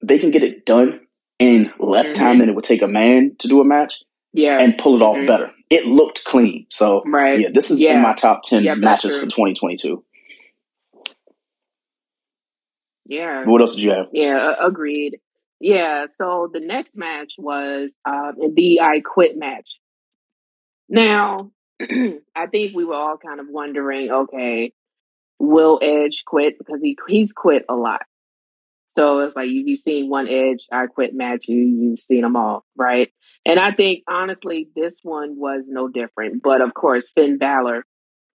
[0.04, 1.00] they can get it done
[1.40, 2.18] in less Mhm.
[2.18, 4.04] time than it would take a man to do a match
[4.34, 4.58] Yeah.
[4.60, 5.28] and pull it off Mhm.
[5.28, 5.52] better.
[5.70, 6.68] It looked clean.
[6.70, 7.40] So right.
[7.40, 7.96] yeah, this is Yeah.
[7.96, 10.04] in my top ten that's matches for 2022.
[13.06, 13.46] Yeah.
[13.46, 14.08] What else did you have?
[14.14, 15.20] Yeah, agreed.
[15.63, 19.80] Yeah, so the next match was um, the I Quit match.
[20.89, 24.73] Now, I think we were all kind of wondering, okay,
[25.39, 28.02] will Edge quit because he he's quit a lot.
[28.97, 32.36] So it's like you, you've seen one Edge I Quit match, you you've seen them
[32.36, 33.10] all, right?
[33.45, 36.43] And I think honestly, this one was no different.
[36.43, 37.86] But of course, Finn Balor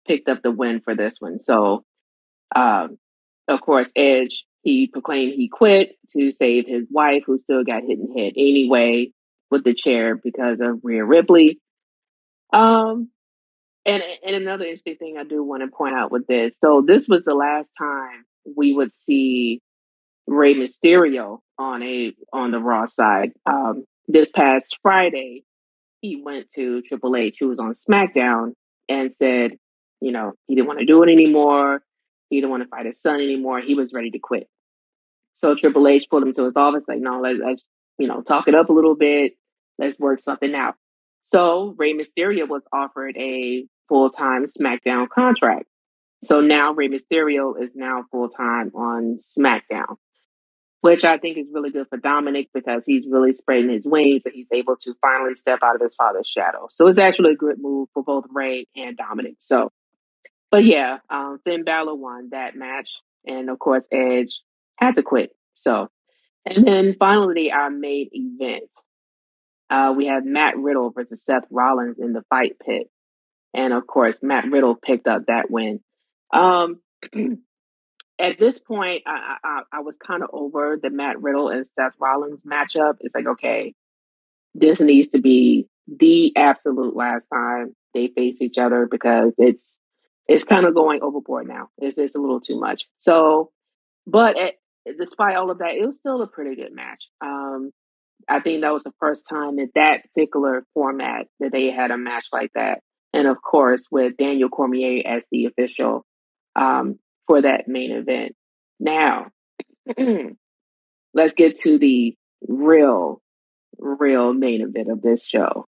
[0.06, 1.40] picked up the win for this one.
[1.40, 1.82] So,
[2.54, 2.98] um,
[3.48, 8.00] of course, Edge he proclaimed he quit to save his wife, who still got hit
[8.00, 9.12] the head anyway
[9.48, 11.60] with the chair because of Rhea Ripley.
[12.52, 13.08] Um,
[13.84, 17.06] and and another interesting thing I do want to point out with this, so this
[17.06, 18.24] was the last time
[18.56, 19.60] we would see
[20.26, 23.30] Rey Mysterio on a on the Raw side.
[23.46, 25.44] Um, this past Friday,
[26.00, 28.54] he went to Triple H, who was on SmackDown,
[28.88, 29.52] and said,
[30.00, 31.82] you know, he didn't want to do it anymore.
[32.30, 33.60] He didn't want to fight his son anymore.
[33.60, 34.48] He was ready to quit.
[35.36, 37.62] So Triple H pulled him to his office, like, no, let's, let's
[37.98, 39.32] you know talk it up a little bit.
[39.78, 40.74] Let's work something out.
[41.22, 45.66] So Rey Mysterio was offered a full time SmackDown contract.
[46.24, 49.96] So now Rey Mysterio is now full time on SmackDown,
[50.80, 54.34] which I think is really good for Dominic because he's really spreading his wings and
[54.34, 56.68] he's able to finally step out of his father's shadow.
[56.70, 59.34] So it's actually a good move for both Rey and Dominic.
[59.38, 59.70] So,
[60.50, 64.40] but yeah, um, Finn Balor won that match, and of course Edge
[64.76, 65.30] had to quit.
[65.54, 65.88] So,
[66.44, 68.70] and then finally our main event.
[69.68, 72.88] Uh, we have Matt Riddle versus Seth Rollins in the fight pit.
[73.52, 75.80] And of course, Matt Riddle picked up that win.
[76.32, 76.80] Um,
[78.18, 81.94] at this point, I, I, I was kind of over the Matt Riddle and Seth
[81.98, 82.96] Rollins matchup.
[83.00, 83.74] It's like, okay,
[84.54, 89.80] this needs to be the absolute last time they face each other because it's
[90.28, 91.68] it's kind of going overboard now.
[91.78, 92.88] It's it's a little too much.
[92.98, 93.52] So,
[94.06, 94.54] but at,
[94.98, 97.04] despite all of that, it was still a pretty good match.
[97.20, 97.70] Um,
[98.28, 101.98] I think that was the first time in that particular format that they had a
[101.98, 102.80] match like that.
[103.12, 106.04] And of course, with Daniel Cormier as the official
[106.54, 108.34] um, for that main event.
[108.80, 109.28] Now,
[111.14, 113.20] let's get to the real,
[113.78, 115.66] real main event of this show.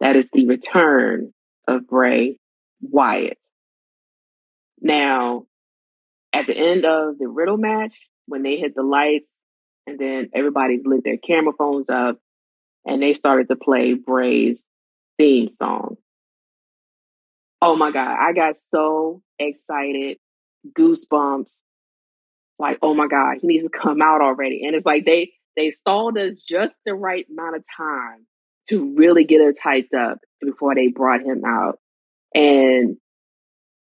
[0.00, 1.32] That is the return
[1.66, 2.38] of Bray
[2.80, 3.38] Wyatt.
[4.80, 5.44] Now,
[6.32, 7.94] at the end of the Riddle match,
[8.28, 9.28] when they hit the lights,
[9.86, 12.18] and then everybody lit their camera phones up,
[12.84, 14.64] and they started to play Bray's
[15.16, 15.96] theme song.
[17.60, 20.18] Oh my God, I got so excited,
[20.72, 21.52] goosebumps.
[22.58, 24.64] Like, oh my God, he needs to come out already.
[24.64, 28.26] And it's like they they stalled us just the right amount of time
[28.68, 31.78] to really get us hyped up before they brought him out.
[32.34, 32.96] And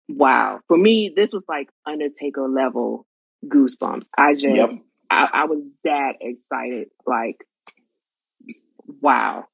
[0.08, 3.06] wow, for me, this was like Undertaker level
[3.48, 4.06] goosebumps.
[4.16, 4.70] I just Yep.
[5.10, 6.88] I, I was that excited.
[7.06, 7.44] Like,
[9.00, 9.46] wow.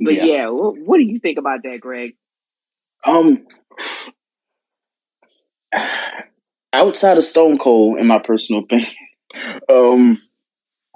[0.00, 0.24] But Yeah.
[0.24, 2.12] yeah, what, what do you think about that, Greg?
[3.04, 3.46] Um,
[6.72, 8.90] outside of Stone Cold, in my personal opinion,
[9.68, 10.22] um,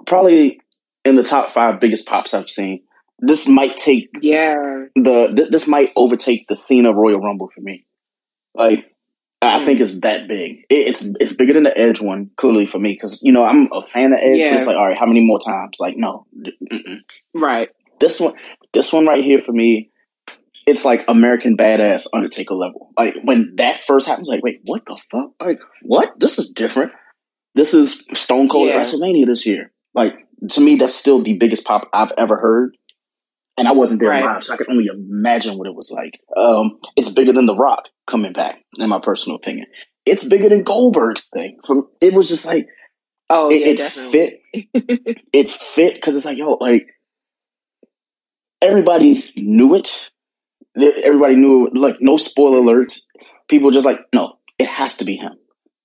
[0.05, 0.59] probably
[1.05, 2.83] in the top five biggest pops I've seen.
[3.19, 4.85] This might take Yeah.
[4.95, 7.85] the th- this might overtake the Cena Royal Rumble for me.
[8.53, 8.92] Like,
[9.43, 9.65] I Mm.
[9.65, 10.65] think it's that big.
[10.69, 13.69] It, it's it's bigger than the Edge one, clearly for me, because you know I'm
[13.71, 14.39] a fan of Edge.
[14.41, 15.75] But it's like, all right, how many more times?
[15.79, 16.97] Like, no, mm-mm.
[17.33, 17.69] Right.
[17.99, 18.33] this one,
[18.73, 19.91] this one right here for me,
[20.67, 22.91] it's like American Badass Undertaker level.
[22.97, 25.31] Like when that first happens, like, wait, what the fuck?
[25.41, 26.19] Like, what?
[26.19, 26.91] This is different.
[27.55, 28.81] This is Stone Cold at Yeah.
[28.81, 29.71] WrestleMania this year.
[29.93, 30.15] Like
[30.49, 32.75] to me, that's still the biggest pop I've ever heard.
[33.57, 34.23] And I wasn't there Right.
[34.23, 36.19] live, so I can only imagine what it was like.
[36.35, 39.67] Um, it's bigger than The Rock coming back, in my personal opinion.
[40.05, 41.59] It's bigger than Goldberg's thing.
[41.65, 42.67] From it was just like
[43.29, 44.11] Oh it, yeah, it definitely.
[44.11, 46.87] fit it fit because it's like yo like
[48.61, 50.09] everybody knew it
[50.77, 51.75] everybody knew it.
[51.75, 53.01] like no spoiler alerts
[53.49, 55.33] people just like no it has to be him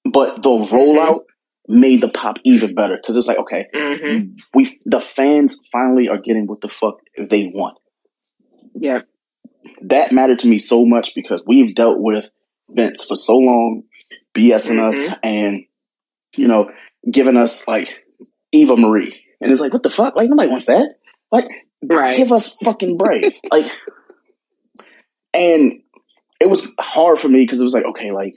[0.05, 1.21] but the rollout
[1.69, 6.19] made the pop even better because it's like okay hmm we the fans finally are
[6.19, 7.77] getting what the fuck they want
[8.75, 9.01] Yeah,
[9.83, 12.29] that mattered to me so much because we've dealt with
[12.71, 13.85] Vince for so long,
[14.37, 15.65] BSing us and,
[16.37, 16.71] you know,
[17.11, 18.05] giving us like
[18.53, 19.25] Eva Marie.
[19.41, 20.17] And it's like, what the fuck?
[20.17, 20.97] Like, nobody wants that.
[21.33, 21.45] Like,
[21.83, 22.17] Right.
[22.17, 23.39] Give us fucking break.
[23.53, 23.67] like,
[25.33, 25.81] and
[26.41, 28.35] it was hard for me because it was like, okay, like,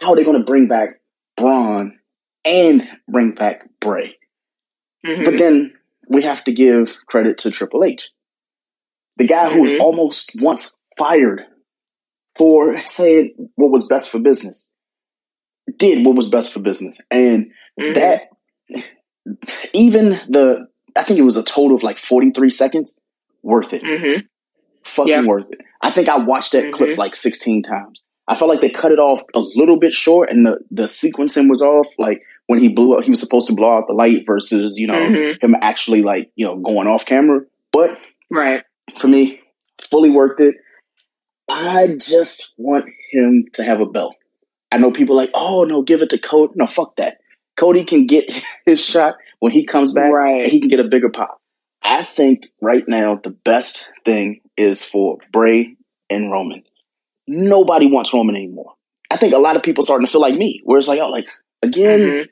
[0.00, 1.00] how are they going to bring back
[1.36, 1.98] Braun
[2.44, 4.16] and bring back Bray?
[5.04, 5.24] Mhm.
[5.24, 5.74] But then
[6.08, 8.10] we have to give credit to Triple H,
[9.16, 9.80] the guy who was Mhm.
[9.80, 11.42] almost once fired
[12.36, 14.68] for saying what was best for business,
[15.78, 17.94] did what was best for business, and Mhm.
[17.94, 18.28] that
[19.72, 22.98] even the I think it was a total of like forty three seconds,
[23.42, 24.26] worth it, Mhm.
[24.84, 25.24] fucking Yeah.
[25.26, 25.60] worth it.
[25.82, 26.98] I think I watched that clip Mhm.
[26.98, 28.02] like sixteen times.
[28.28, 31.48] I felt like they cut it off a little bit short, and the the sequencing
[31.48, 31.88] was off.
[31.98, 34.86] Like when he blew up, he was supposed to blow out the light versus you
[34.86, 35.42] know Mhm.
[35.42, 37.40] him actually like you know going off camera.
[37.72, 37.98] But
[38.30, 38.62] Right.
[38.98, 39.40] for me,
[39.90, 40.56] fully worked it.
[41.48, 44.14] I just want him to have a belt.
[44.72, 46.52] I know people like, oh no, give it to Cody.
[46.56, 47.18] No, fuck that.
[47.56, 48.28] Cody can get
[48.66, 50.42] his shot when he comes back, Right.
[50.44, 51.40] and he can get a bigger pop.
[51.82, 55.76] I think right now the best thing is for Bray
[56.08, 56.62] and Roman.
[57.26, 58.72] Nobody wants Roman anymore.
[59.10, 61.08] I think a lot of people starting to feel like me, where it's like, oh,
[61.10, 61.26] like
[61.62, 62.28] again, Mhm.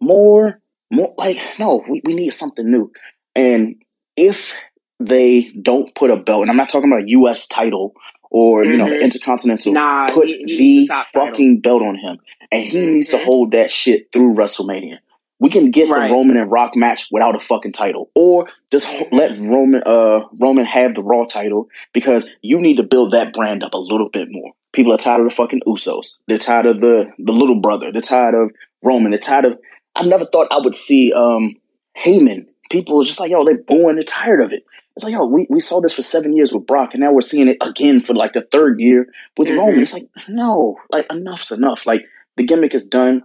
[0.00, 0.60] More,
[0.90, 2.90] more like no, we, we need something new.
[3.34, 3.76] And
[4.16, 4.56] if
[4.98, 7.46] they don't put a belt, and I'm not talking about a U.S.
[7.48, 7.94] title
[8.30, 9.00] or you know Mhm.
[9.02, 11.26] Intercontinental, Nah, put he- the the top title.
[11.28, 12.18] fucking belt on him,
[12.52, 13.24] and he needs to Mhm.
[13.24, 14.98] hold that shit through WrestleMania.
[15.38, 16.08] We can get Right.
[16.08, 20.66] the Roman and Rock match without a fucking title, or just let Roman uh Roman
[20.66, 24.28] have the Raw title because you need to build that brand up a little bit
[24.30, 24.52] more.
[24.72, 26.18] People are tired of the fucking Usos.
[26.28, 27.90] They're tired of the the little brother.
[27.90, 28.50] They're tired of
[28.84, 29.10] Roman.
[29.12, 29.58] They're tired of.
[29.94, 31.56] I never thought I would see um
[31.98, 32.46] Heyman.
[32.70, 33.96] People are just like, yo, they're booing.
[33.96, 34.64] They're tired of it.
[34.96, 37.20] It's like, yo, we, we saw this for seven years with Brock, and now we're
[37.20, 39.58] seeing it again for like the third year with Mhm.
[39.58, 39.82] Roman.
[39.82, 41.86] It's like, no, like enough's enough.
[41.86, 43.22] Like the gimmick is done,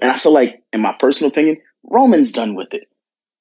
[0.00, 2.88] and I feel like, in my personal opinion, Roman's done with it.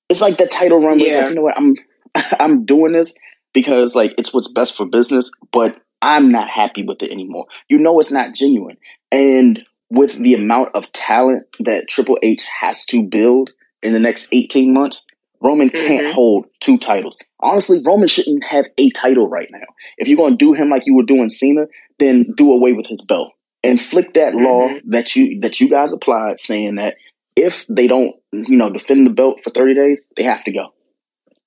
[0.10, 0.98] It's like the title run.
[1.00, 1.22] Where it's Yeah.
[1.22, 1.76] like, you know what, I'm
[2.40, 3.18] I'm doing this
[3.54, 7.46] because like it's what's best for business, but I'm not happy with it anymore.
[7.68, 8.78] You know, it's not genuine,
[9.12, 14.30] and with the amount of talent that Triple H has to build in the next
[14.32, 15.06] 18 months,
[15.42, 16.12] Roman can't Mhm.
[16.12, 17.18] hold two titles.
[17.40, 19.66] Honestly, Roman shouldn't have a title right now.
[19.98, 22.88] If you're going to do him like you were doing Cena, then do away with
[22.88, 24.82] his belt Inflict that law Mhm.
[24.86, 26.96] that you that you guys applied, saying that
[27.36, 30.74] if they don't, you know, defend the belt for 30 days, they have to go.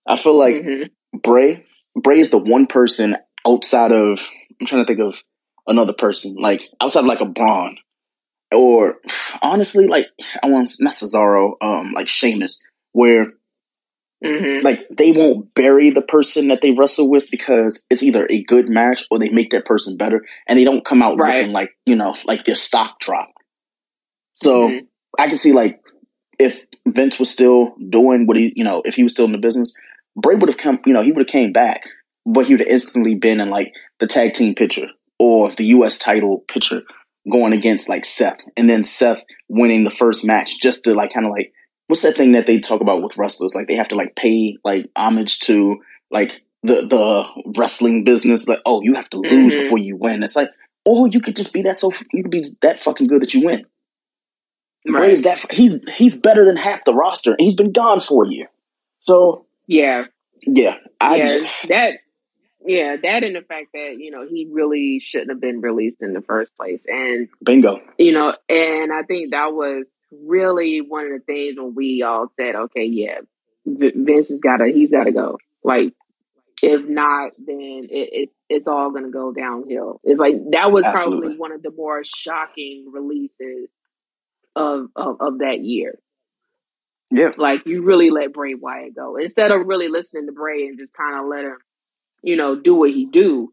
[0.07, 0.91] I feel like Mhm.
[1.23, 1.65] Bray,
[1.97, 4.29] Bray is the one person outside of
[4.61, 5.23] I'm trying to think of
[5.67, 7.79] another person like outside of like a Braun
[8.53, 8.97] or
[9.43, 10.07] honestly like
[10.43, 12.63] I want not Cesaro, um, like Sheamus,
[12.93, 13.27] where
[14.25, 14.63] Mhm.
[14.63, 18.69] like they won't bury the person that they wrestle with because it's either a good
[18.69, 21.39] match or they make that person better and they don't come out Right.
[21.41, 23.31] looking like you know like their stock drop.
[24.35, 24.87] So Mhm.
[25.19, 25.81] I can see like
[26.39, 29.39] if Vince was still doing what he you know if he was still in the
[29.39, 29.77] business,
[30.17, 31.83] Bray would have come you know he would have came back,
[32.25, 34.87] but he would have instantly been in like the tag team picture
[35.19, 35.99] or the U.S.
[35.99, 36.83] title picture
[37.31, 41.27] going against like Seth and then Seth winning the first match just to like kind
[41.27, 41.53] of like
[41.89, 43.55] what's that thing that they talk about with wrestlers?
[43.55, 45.81] Like they have to like pay like homage to
[46.11, 47.25] like the the
[47.59, 48.49] wrestling business.
[48.49, 49.63] Like oh, you have to lose Mhm.
[49.65, 50.23] before you win.
[50.23, 50.49] It's like
[50.85, 53.45] or you could just be that so you could be that fucking good that you
[53.47, 53.67] win.
[54.89, 55.11] Right.
[55.11, 57.31] is that he's he's better than half the roster.
[57.33, 58.49] and He's been gone for a year.
[59.01, 60.07] So Yeah.
[60.47, 61.51] yeah, I yeah.
[61.69, 61.93] That.
[62.65, 66.13] Yeah, that and the fact that you know he really shouldn't have been released in
[66.13, 67.81] the first place, and bingo.
[67.99, 72.29] you know, and I think that was really one of the things when we all
[72.37, 73.21] said, okay, yeah,
[73.67, 75.39] Vince has got to, he's got to go.
[75.65, 75.95] Like,
[76.63, 80.01] if not, then it, it it's all going to go downhill.
[80.05, 81.21] It's like that was Absolutely.
[81.21, 83.71] probably one of the more shocking releases
[84.55, 85.99] of of, of that year.
[87.15, 90.79] Yeah, Like, you really let Bray Wyatt go instead of really listening to Bray and
[90.79, 91.59] just kind of let him,
[92.23, 93.53] you know, do what he do.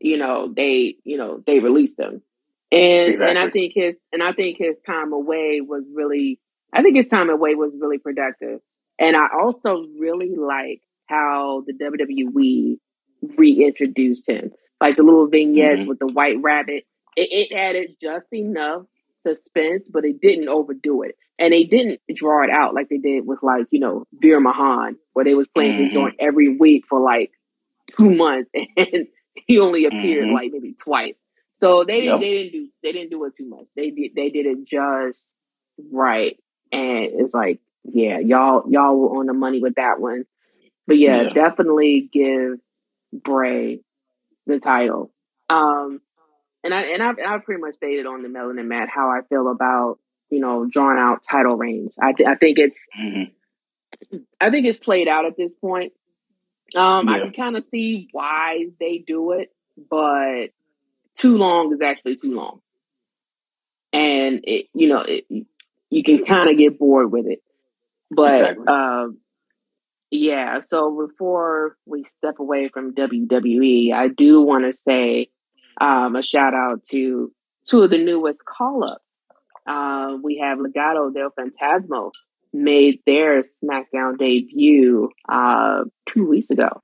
[0.00, 2.22] You know, they you know they released him.
[2.70, 6.38] And and I think his and I think his time away was really
[6.72, 8.60] I think his time away was really productive.
[8.98, 12.78] And I also really like how the WWE
[13.36, 14.50] reintroduced him.
[14.80, 15.88] Like the little vignettes Mhm.
[15.88, 16.84] with the white rabbit.
[17.16, 18.86] It, it added just enough
[19.26, 21.16] suspense, but it didn't overdo it.
[21.38, 24.96] And they didn't draw it out like they did with like, you know, Veer Mahaan,
[25.14, 25.92] where they was playing his Mhm.
[25.92, 27.30] joint every week for like
[27.96, 30.34] two months and he only appeared Mhm.
[30.34, 31.14] like maybe twice.
[31.60, 32.20] So they Yep.
[32.20, 33.66] they didn't do they didn't do it too much.
[33.76, 35.20] They did they did it just
[35.92, 36.36] right,
[36.72, 40.24] and it's like yeah, y'all y'all were on the money with that one.
[40.86, 41.28] But yeah, Yeah.
[41.30, 42.58] definitely give
[43.12, 43.80] Bray
[44.46, 45.12] the title.
[45.50, 46.00] Um,
[46.64, 49.50] and I and I've, I've pretty much stated on the Melanin Matt how I feel
[49.50, 49.98] about
[50.30, 51.94] you know drawn out title reigns.
[52.00, 53.32] I th- I think it's Mhm.
[54.40, 55.92] I think it's played out at this point.
[56.74, 59.50] Um, I can kind of see why they do it,
[59.90, 60.48] but
[61.16, 62.60] too long is actually too long,
[63.92, 65.24] and it, you know, it,
[65.90, 67.42] you can kind of get bored with it.
[68.10, 68.66] But Exactly.
[68.68, 69.18] um,
[70.10, 75.28] yeah, so before we step away from WWE, I do want to say
[75.80, 77.32] um, a shout out to
[77.66, 79.04] two of the newest call ups.
[79.66, 82.10] Uh, we have Legado del Fantasma
[82.52, 86.82] made their SmackDown debut uh, two weeks ago,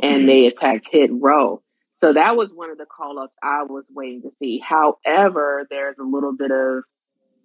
[0.00, 0.26] and Mhm.
[0.26, 1.62] they attacked Hit Row.
[1.96, 4.58] So that was one of the call ups I was waiting to see.
[4.58, 6.84] However, there's a little bit of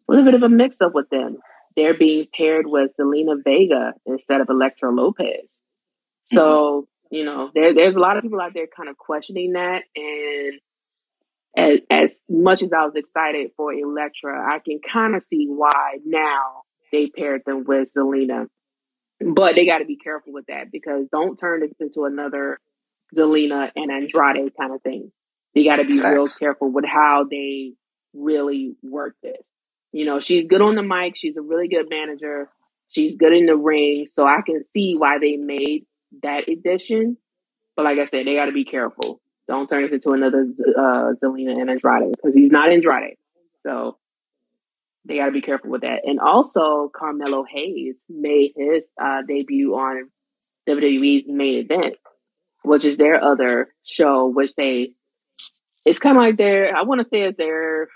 [0.10, 1.38] a little bit of a mix up with them.
[1.76, 5.62] They're being paired with Zelina Vega instead of Elektra Lopez.
[6.26, 9.84] So, you know, there, there's a lot of people out there kind of questioning that.
[9.95, 10.60] And
[11.56, 16.00] as, as much as I was excited for Electra, I can kind of see why
[16.06, 18.48] now they paired them with Zelina.
[19.20, 22.60] But they got to be careful with that because don't turn this into another
[23.16, 25.12] Zelina and Andrade kind of thing.
[25.56, 27.74] They got to be real careful with how they
[28.14, 29.42] really work this.
[29.92, 31.16] You know, she's good on the mic.
[31.16, 32.50] She's a really good manager.
[32.90, 34.06] She's good in the ring.
[34.12, 35.86] So I can see why they made
[36.22, 37.18] that addition.
[37.76, 39.20] But like I said, they got to be careful.
[39.48, 40.46] Don't turn this into another
[40.78, 43.16] uh, Zelina and Andrade because he's not Andrade.
[43.64, 43.98] So
[45.08, 46.01] they got to be careful with that.
[46.03, 50.10] And also, Carmelo Hayes made his uh, debut on
[50.68, 51.95] WWE's main event,
[52.64, 54.89] which is their other show, which they,
[55.86, 57.88] it's kind of like their, I want to say it's their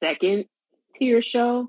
[0.00, 0.44] second
[0.98, 1.68] tier show.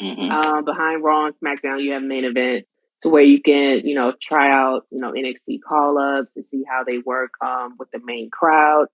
[0.00, 0.30] Mhm.
[0.30, 2.66] Um, behind Raw and SmackDown, you have main event
[3.02, 6.64] to where you can, you know, try out, you know, NXT call ups and see
[6.68, 8.88] how they work um, with the main crowd.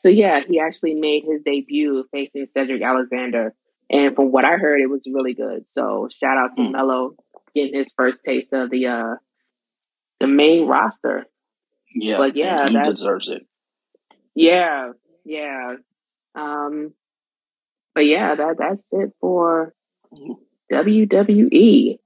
[0.00, 3.54] So yeah, he actually made his debut facing Cedric Alexander,
[3.90, 5.64] and from what I heard, it was really good.
[5.70, 6.72] So shout out to Mm.
[6.72, 7.14] Mello
[7.54, 9.14] getting his first taste of the uh
[10.20, 11.26] the main roster.
[11.94, 13.46] Yeah, But yeah, he that's- deserves it.
[14.34, 14.92] Yeah,
[15.24, 15.76] yeah.
[16.34, 16.92] Um,
[17.94, 19.74] but yeah, that that's it for.
[20.70, 21.98] WWE.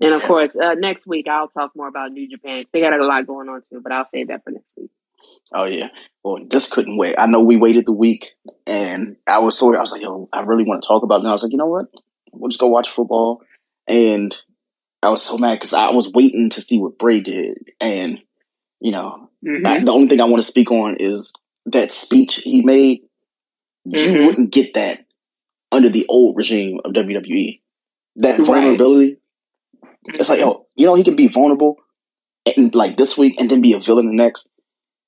[0.00, 0.26] And of Yeah.
[0.26, 2.64] course, uh, next week I'll talk more about New Japan.
[2.72, 4.90] They got a lot going on too, but I'll save that for next week.
[5.54, 5.88] Oh yeah.
[6.24, 7.14] Well, just couldn't wait.
[7.18, 8.32] I know we waited the week,
[8.66, 11.20] and I was so I was like, yo, I really want to talk about it.
[11.20, 11.86] And I was like, you know what?
[12.32, 13.42] We'll just go watch football.
[13.86, 14.36] And
[15.02, 18.20] I was so mad because I was waiting to see what Bray did, and
[18.80, 19.66] you know, Mm-hmm.
[19.66, 21.32] I- the only thing I want to speak on is
[21.66, 23.02] that speech he made.
[23.84, 24.26] You Mhm.
[24.26, 25.04] wouldn't get that
[25.70, 27.60] under the old regime of WWE.
[28.16, 28.46] That Right.
[28.46, 29.18] vulnerability.
[30.06, 31.76] It's like, oh, you know, he can be vulnerable
[32.56, 34.48] and like this week and then be a villain the next.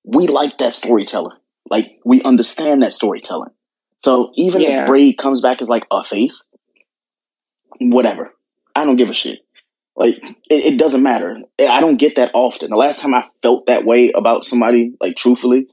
[0.04, 1.32] We like that storyteller.
[1.70, 3.50] Like we understand that storytelling.
[4.02, 4.82] So even Yeah.
[4.82, 6.48] if Bray comes back as like a face,
[7.80, 8.32] whatever.
[8.74, 9.40] I don't give a shit.
[9.96, 10.16] Like
[10.48, 11.38] it, it doesn't matter.
[11.58, 12.70] I don't get that often.
[12.70, 15.66] The last time I felt that way about somebody, like truthfully,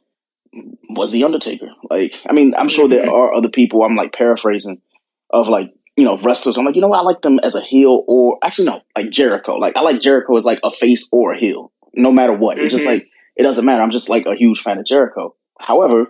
[0.89, 1.69] was the Undertaker.
[1.89, 3.11] Like, I mean, I'm sure there Mhm.
[3.13, 3.83] are other people.
[3.83, 4.81] I'm like paraphrasing
[5.29, 6.57] of like you know wrestlers.
[6.57, 6.99] I'm like, you know what?
[6.99, 9.55] I like them as a heel or actually no, like Jericho.
[9.57, 12.57] Like I like Jericho as like a face or a heel, no matter what.
[12.57, 12.93] It's just Mhm.
[12.93, 13.81] like it doesn't matter.
[13.83, 15.35] I'm just like a huge fan of Jericho.
[15.59, 16.07] However,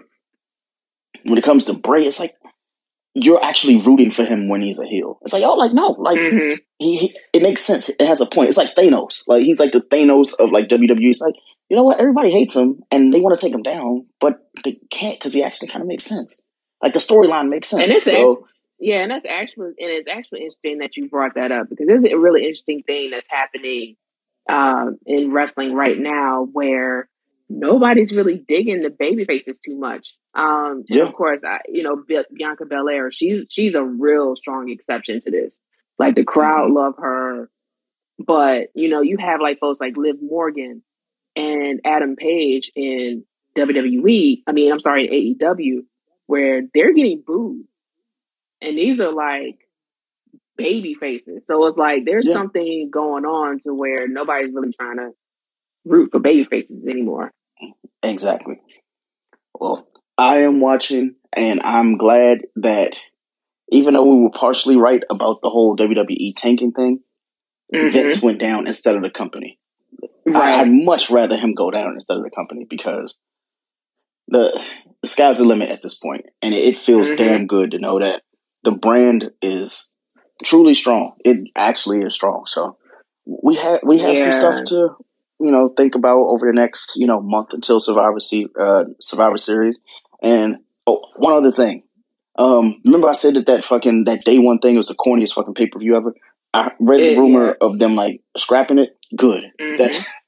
[1.23, 2.36] when it comes to Bray, it's like
[3.13, 5.19] you're actually rooting for him when he's a heel.
[5.21, 6.57] It's like, oh, like no, like Mhm.
[6.78, 7.89] he, he it makes sense.
[7.89, 8.49] It has a point.
[8.49, 9.23] It's like Thanos.
[9.28, 11.09] Like he's like the Thanos of like WWE.
[11.09, 11.36] It's like
[11.69, 11.99] you know what?
[11.99, 15.43] Everybody hates him and they want to take him down, but they can't because he
[15.43, 16.39] actually kind of makes sense.
[16.84, 17.82] Like the storyline makes sense.
[17.84, 18.45] And it's so
[18.80, 22.03] Yeah, and that's actually and it's actually interesting that you brought that up because there's
[22.03, 23.95] a really interesting thing that's happening
[24.47, 27.09] um, in wrestling right now where
[27.49, 30.15] nobody's really digging the baby faces too much.
[30.33, 31.03] Um, Yeah.
[31.03, 35.31] of course, I, you know Bi- Bianca Belair, she's she's a real strong exception to
[35.31, 35.59] this.
[35.99, 36.75] Like the crowd Mhm.
[36.75, 37.49] love her,
[38.19, 40.83] but you know you have like folks like Liv Morgan
[41.35, 43.25] and Adam Page in
[43.57, 44.43] WWE.
[44.47, 45.07] I mean, I'm sorry,
[45.39, 45.85] AEW,
[46.27, 47.65] where they're getting booed
[48.61, 49.59] and these are like
[50.57, 51.43] baby faces.
[51.47, 52.33] So it's like there's Yeah.
[52.33, 55.11] something going on to where nobody's really trying to
[55.86, 57.31] root for baby faces anymore.
[58.03, 58.59] exactly.
[59.59, 62.93] Well, I am watching, and I'm glad that
[63.71, 66.99] even though we were partially right about the whole WWE tanking thing,
[67.73, 67.91] Mhm.
[67.91, 69.57] Vince went down instead of the company.
[70.27, 70.59] I, Right.
[70.61, 73.15] I'd much rather him go down instead of the company because
[74.27, 74.61] the
[75.01, 77.17] the sky's the limit at this point, and it, it feels Mhm.
[77.17, 78.23] damn good to know that
[78.63, 79.93] the brand is
[80.43, 81.15] truly strong.
[81.23, 82.45] It actually is strong.
[82.47, 82.77] So
[83.25, 84.95] we have we have some stuff to
[85.39, 89.38] you know think about over the next you know month until Survivor Se- uh, Survivor
[89.38, 89.79] Series.
[90.21, 90.57] And
[90.88, 91.83] oh, one other thing.
[92.38, 95.53] Um, remember I said that that fucking that day one thing was the corniest fucking
[95.53, 96.13] pay per view ever.
[96.53, 97.67] I read the rumor yeah.
[97.67, 98.97] of them like scrapping it.
[99.15, 99.51] Good.
[99.59, 99.77] Mhm.
[99.77, 100.03] That's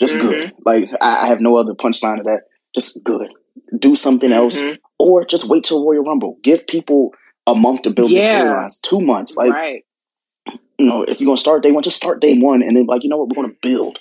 [0.00, 0.28] Just mm-hmm.
[0.28, 0.52] good.
[0.64, 2.42] Like I, I, have no other punchline to that.
[2.74, 3.32] Just good.
[3.76, 4.76] Do something else, mm-hmm.
[4.98, 6.38] or just wait till Royal Rumble.
[6.42, 7.12] Give people
[7.46, 8.38] a month to build yeah.
[8.38, 8.80] their storylines.
[8.82, 9.84] Two months, like right.
[10.78, 13.02] you know, if you're gonna start day one, just start day one, and then like
[13.02, 13.98] you know what, we're gonna build,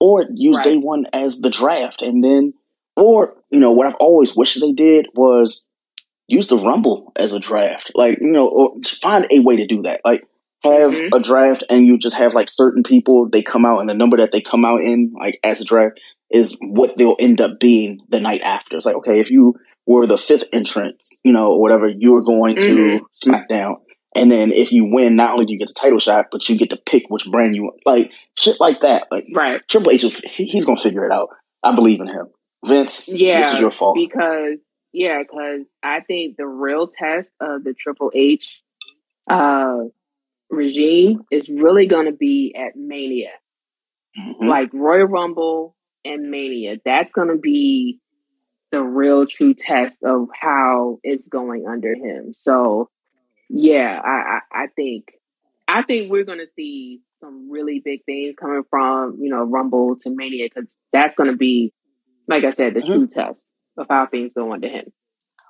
[0.00, 0.64] or use right.
[0.64, 2.54] day one as the draft, and then,
[2.96, 5.64] or you know, what I've always wished they did was
[6.26, 7.92] use the Rumble as a draft.
[7.94, 10.00] Like you know, or find a way to do that.
[10.04, 10.24] Like
[10.62, 11.14] have mm-hmm.
[11.14, 14.18] a draft and you just have like certain people they come out and the number
[14.18, 15.98] that they come out in like as a draft
[16.30, 18.76] is what they'll end up being the night after.
[18.76, 19.54] It's like okay, if you
[19.86, 23.30] were the fifth entrant, you know, or whatever, you're going to mm-hmm.
[23.30, 23.76] SmackDown.
[24.14, 26.56] And then if you win, not only do you get the title shot, but you
[26.56, 27.80] get to pick which brand you want.
[27.86, 29.08] Like shit like that.
[29.10, 29.60] Like right.
[29.68, 31.28] Triple H, he, he's gonna figure it out.
[31.62, 32.26] I believe in him.
[32.64, 34.58] Vince, yeah, this is your fault because
[34.92, 38.62] yeah, because I think the real test of the Triple H
[39.30, 39.78] uh,
[40.50, 43.30] regime is really going to be at Mania.
[44.18, 44.44] Mm-hmm.
[44.44, 46.76] Like Royal Rumble and Mania.
[46.84, 48.00] That's going to be
[48.72, 52.32] the real true test of how it's going under him.
[52.34, 52.90] So,
[53.48, 55.12] yeah, I, I, I think
[55.68, 59.96] I think we're going to see some really big things coming from you know Rumble
[60.00, 61.72] to Mania because that's going to be,
[62.26, 62.92] like I said, the mm-hmm.
[62.92, 63.44] true test
[63.76, 64.92] of how things go under him.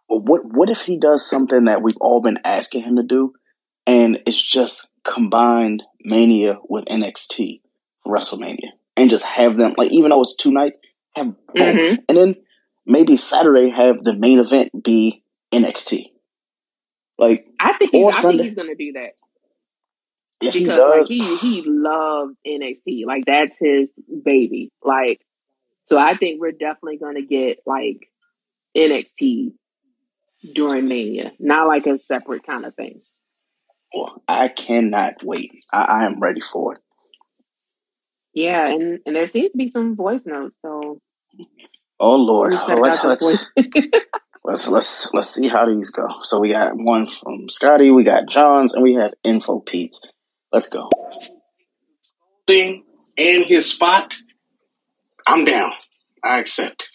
[0.08, 3.32] Well, what what if he does something that we've all been asking him to do,
[3.86, 7.60] and it's just combined Mania with NXT
[8.02, 10.78] for WrestleMania, and just have them like even though it's two nights,
[11.14, 11.94] have both, mm-hmm.
[12.08, 12.34] and then
[12.86, 16.06] maybe Saturday have the main event be NXT.
[17.18, 19.12] Like I think he's, I think he's gonna do that.
[20.40, 20.98] Yes, because he does.
[20.98, 23.06] like he he loves NXT.
[23.06, 23.90] Like that's his
[24.24, 24.72] baby.
[24.82, 25.20] Like
[25.86, 28.08] so I think we're definitely gonna get like
[28.76, 29.52] NXT
[30.54, 33.02] during Mania, not like a separate kind of thing.
[33.94, 35.50] Well, I cannot wait.
[35.72, 36.80] I, I am ready for it.
[38.32, 41.00] Yeah, and, and there seems to be some voice notes, so
[41.98, 43.50] Oh Lord, let's let's,
[44.44, 46.06] let's let's let's see how these go.
[46.22, 49.98] So we got one from Scotty, we got Johns, and we have Info Pete.
[50.52, 50.88] Let's go.
[52.46, 52.84] Thing
[53.16, 54.16] and his spot,
[55.26, 55.72] I'm down.
[56.24, 56.90] I accept.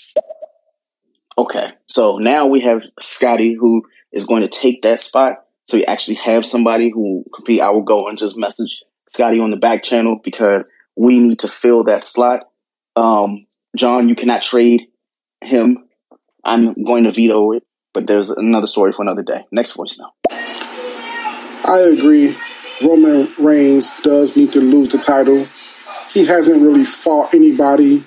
[1.37, 5.43] Okay, so now we have Scotty who is going to take that spot.
[5.65, 7.61] So we actually have somebody who compete.
[7.61, 11.47] I will go and just message Scotty on the back channel because we need to
[11.47, 12.41] fill that slot.
[12.95, 14.83] Um, John, you cannot trade
[15.41, 15.89] him.
[16.43, 19.45] I'm going to veto it, but there's another story for another day.
[19.51, 20.11] Next voicemail.
[21.67, 22.35] I agree.
[22.83, 25.47] Roman Reigns does need to lose the title.
[26.09, 28.05] He hasn't really fought anybody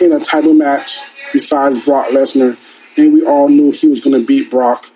[0.00, 0.98] in a title match
[1.32, 2.58] besides Brock Lesnar,
[2.96, 4.86] and we all knew he was going to beat Brock.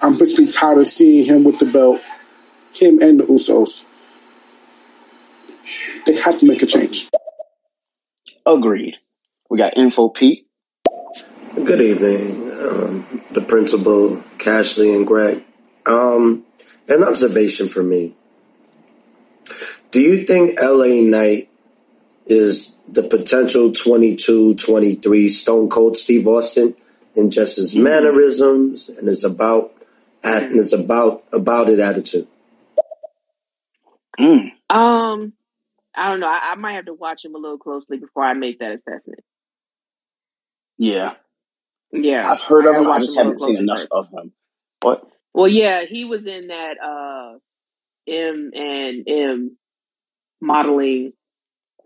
[0.00, 2.00] I'm basically tired of seeing him with the belt,
[2.72, 3.84] him and the Usos.
[6.06, 7.08] They have to make a change.
[8.46, 8.96] Agreed.
[9.48, 10.46] We got Info Pete.
[11.54, 15.44] Good evening, um, the principal, Cashley, and Greg.
[15.86, 16.44] Um,
[16.88, 18.16] an observation for me.
[19.90, 21.48] Do you think LA Knight
[22.26, 26.74] is the potential 22, 23 Stone Cold Steve Austin
[27.14, 27.84] in just his mm-hmm.
[27.84, 29.72] mannerisms and his about
[30.22, 32.26] and his about about it attitude?
[34.18, 34.52] Mm.
[34.70, 35.32] Um,
[35.94, 36.26] I don't know.
[36.26, 39.20] I, I might have to watch him a little closely before I make that assessment.
[40.78, 41.14] Yeah.
[41.92, 42.30] Yeah.
[42.30, 42.90] I've heard of him.
[42.90, 44.32] I just haven't seen enough of him.
[44.80, 47.38] But well, yeah, he was in that uh
[48.08, 49.56] M and M
[50.40, 51.12] modeling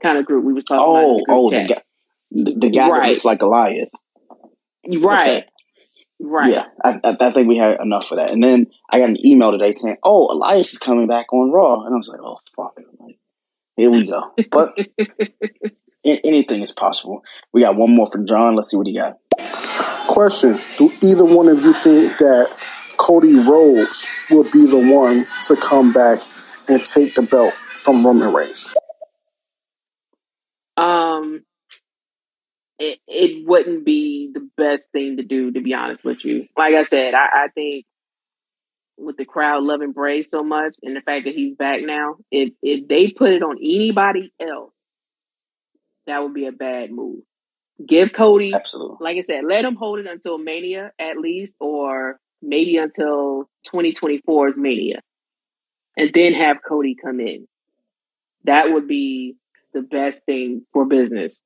[0.03, 1.25] kind of group we was talking oh, about.
[1.29, 1.83] Oh, the guy,
[2.31, 3.01] the, the guy right.
[3.01, 3.91] that looks like Elias.
[4.87, 5.29] Right.
[5.29, 5.47] Okay.
[6.21, 6.53] Right.
[6.53, 8.31] Yeah, I, I, I, think we had enough of that.
[8.31, 11.85] And then I got an email today saying, "Oh, Elias is coming back on Raw,"
[11.85, 13.19] and I was like, "Oh, fuck!" Like,
[13.77, 14.33] here we go.
[14.51, 14.77] But
[16.05, 17.23] anything is possible.
[17.53, 18.57] We got one more from John.
[18.57, 19.19] Let's see what he got.
[20.09, 22.51] Question: Do either one of you think that
[22.99, 26.21] Cody Rhodes will be the one to come back
[26.69, 28.75] and take the belt from Roman Reigns?
[30.77, 31.43] Um,
[32.79, 36.47] it it wouldn't be the best thing to do, to be honest with you.
[36.57, 37.87] Like I said, I, I think
[38.97, 42.53] with the crowd loving Bray so much and the fact that he's back now, if
[42.63, 44.73] if they put it on anybody else,
[46.07, 47.23] that would be a bad move.
[47.87, 48.97] Give Cody, Absolutely.
[49.01, 54.57] like I said, let him hold it until Mania at least, or maybe until 2024's
[54.57, 55.01] Mania,
[55.97, 57.47] and then have Cody come in.
[58.45, 59.37] That would be
[59.75, 61.39] the best thing for business.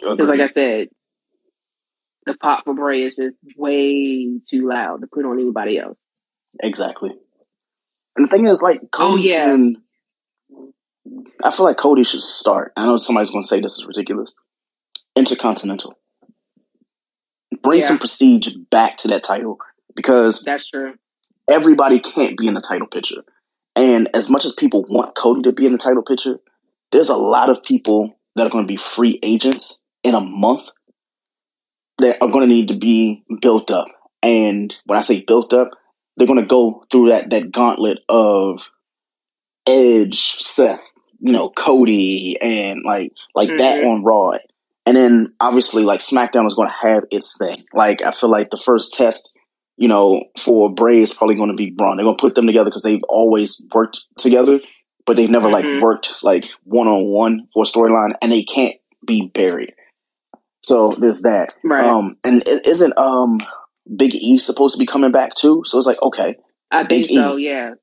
[0.00, 0.88] Because, like I said,
[2.26, 5.98] the pop for Bray is just way too loud to put on anybody else.
[6.62, 7.10] Exactly.
[8.16, 9.44] And the thing is, like, oh, Cody oh, yeah.
[9.46, 9.76] can
[11.44, 12.72] I feel like Cody should start.
[12.76, 14.32] I know somebody's going to say this is ridiculous.
[15.14, 15.98] Intercontinental.
[17.62, 17.88] Bring Yeah.
[17.88, 19.58] some prestige back to that title
[19.96, 20.94] because That's true.
[21.48, 23.24] everybody can't be in the title picture.
[23.74, 26.38] And as much as people want Cody to be in the title picture,
[26.92, 30.68] there's a lot of people that are going to be free agents in a month
[31.98, 33.86] that are going to need to be built up.
[34.22, 35.70] And when I say built up,
[36.16, 38.62] they're going to go through that that gauntlet of
[39.66, 40.80] Edge, Seth,
[41.20, 43.90] you know, Cody, and like like that Mhm.
[43.90, 44.32] on Raw.
[44.86, 47.56] And then obviously like SmackDown is going to have its thing.
[47.74, 49.32] Like I feel like the first test,
[49.76, 51.96] you know, for Bray is probably going to be Braun.
[51.96, 54.60] They're going to put them together because they've always worked together,
[55.06, 55.52] but they've never Mhm.
[55.52, 59.72] like worked like one on one for a storyline, and they can't be buried.
[60.64, 61.52] So there's that.
[61.64, 61.84] Right.
[61.84, 63.40] Um, and isn't um
[63.96, 65.62] Big E supposed to be coming back too?
[65.66, 66.36] So it's like okay,
[66.70, 67.36] I think Big so.
[67.38, 67.46] E.
[67.46, 67.74] Yeah.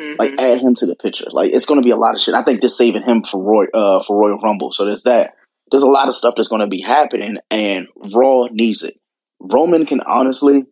[0.00, 0.18] Mhm.
[0.18, 1.26] like add him to the picture.
[1.30, 2.34] Like it's going to be a lot of shit.
[2.34, 4.72] I think they're saving him for Roy uh for Royal Rumble.
[4.72, 5.34] So there's that.
[5.70, 8.94] There's a lot of stuff that's going to be happening, and Raw needs it.
[9.40, 10.64] Roman can honestly,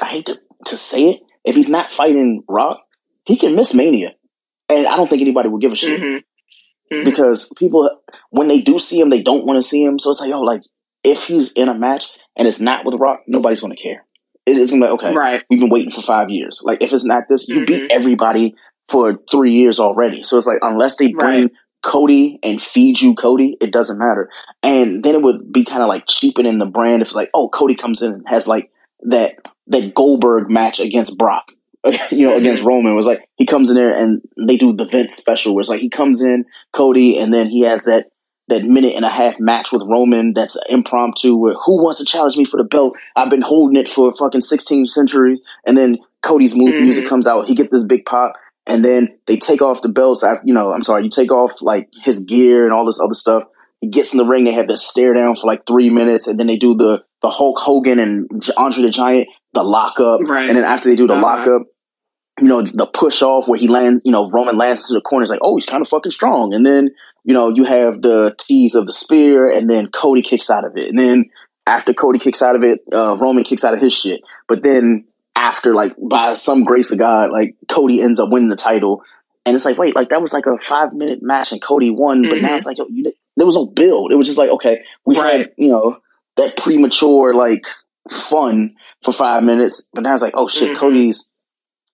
[0.00, 2.80] I hate to to say it, if he's not fighting Rock,
[3.24, 4.14] he can miss Mania,
[4.68, 6.22] and I don't think anybody will give a shit Mhm.
[6.92, 7.04] Mhm.
[7.04, 7.90] because people
[8.30, 9.98] when they do see him, they don't want to see him.
[9.98, 10.62] So it's like, oh, like
[11.02, 14.04] if he's in a match and it's not with Rock, nobody's going to care.
[14.46, 15.42] It is gonna be like, okay, Right.
[15.48, 16.60] we've been waiting for five years.
[16.64, 17.66] Like if it's not this, you Mhm.
[17.66, 18.54] beat everybody
[18.88, 20.22] for three years already.
[20.24, 21.50] So it's like unless they bring Right.
[21.82, 24.28] Cody and feed you Cody, it doesn't matter.
[24.62, 27.48] And then it would be kind of like cheapening the brand if it's like, oh,
[27.48, 28.70] Cody comes in and has like
[29.02, 29.36] that
[29.68, 31.52] that Goldberg match against Brock.
[32.10, 35.14] you know, against Roman was like he comes in there and they do the Vince
[35.14, 36.44] special where it's like he comes in,
[36.74, 38.06] Cody, and then he has that
[38.48, 42.36] that minute and a half match with Roman that's impromptu where who wants to challenge
[42.36, 42.96] me for the belt?
[43.16, 45.40] I've been holding it for fucking 16 centuries.
[45.66, 46.80] And then Cody's Mhm.
[46.80, 47.46] music comes out.
[47.46, 48.34] He gets this big pop.
[48.66, 50.22] And then they take off the belts.
[50.22, 53.14] I, you know, I'm sorry, you take off like his gear and all this other
[53.14, 53.44] stuff.
[53.80, 54.44] He gets in the ring.
[54.44, 56.26] They have this stare down for like three minutes.
[56.28, 60.20] And then they do the, the Hulk Hogan and Andre the Giant, the lockup.
[60.20, 60.48] Right.
[60.48, 61.22] And then after they do the Uh-huh.
[61.22, 61.62] lockup,
[62.40, 65.22] you know, the push off where he lands, you know, Roman lands to the corner.
[65.22, 66.54] It's like, oh, he's kind of fucking strong.
[66.54, 66.90] And then,
[67.24, 70.76] you know, you have the tease of the spear, and then Cody kicks out of
[70.76, 70.88] it.
[70.88, 71.26] And then
[71.66, 74.22] after Cody kicks out of it, uh, Roman kicks out of his shit.
[74.48, 75.04] But then
[75.36, 79.02] after, like, by some grace of God, like, Cody ends up winning the title.
[79.44, 82.22] And it's like, wait, like, that was like a five minute match and Cody won.
[82.22, 82.56] But now Mhm.
[82.56, 84.12] it's like, yo, you, there was no build.
[84.12, 85.38] It was just like, okay, we Right.
[85.40, 85.96] had, you know,
[86.36, 87.62] that premature, like,
[88.10, 89.88] fun for five minutes.
[89.94, 90.78] But now it's like, oh shit, Mhm.
[90.78, 91.30] Cody's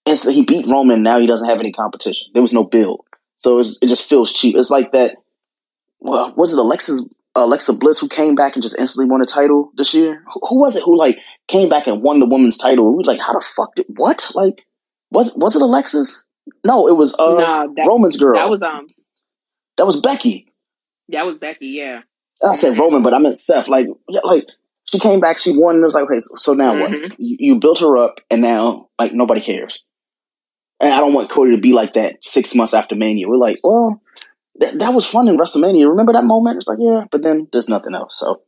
[0.04, 1.02] instantly he beat Roman.
[1.04, 2.28] Now he doesn't have any competition.
[2.34, 3.02] There was no build,
[3.36, 4.56] so it's, it just feels cheap.
[4.56, 5.16] It's like that.
[6.00, 9.70] Well, was it Alexa's Alexa Bliss who came back and just instantly won a title
[9.76, 10.22] this year?
[10.32, 11.18] Who, who was it who like
[11.48, 12.90] came back and won the women's title?
[12.90, 14.30] We were like, how the fuck did what?
[14.34, 14.64] Like,
[15.10, 16.24] was was it Alexa's?
[16.64, 18.34] No, it was uh, no, that, Roman's girl.
[18.34, 18.86] that was um
[19.78, 20.52] that was Becky.
[21.10, 21.66] That was Becky.
[21.68, 22.00] Yeah.
[22.42, 23.68] I said Roman, but I meant Seth.
[23.68, 23.86] Like,
[24.24, 24.46] like
[24.90, 25.76] she came back, she won.
[25.76, 26.90] And it was like, okay, so, so now what?
[26.90, 27.14] Mhm.
[27.18, 29.84] You, you built her up, and now like nobody cares.
[30.80, 33.28] And I don't want Cody to be like that six months after Mania.
[33.28, 34.02] We're like, well,
[34.56, 35.88] that, that was fun in WrestleMania.
[35.88, 36.58] Remember that moment?
[36.58, 38.16] It's like, yeah, but then there's nothing else.
[38.18, 38.42] So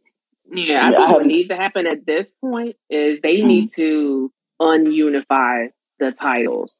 [0.52, 3.44] Yeah, I Yeah, I think what needs to happen at this point is they Mhm.
[3.46, 4.30] need to
[4.60, 6.74] ununify the titles.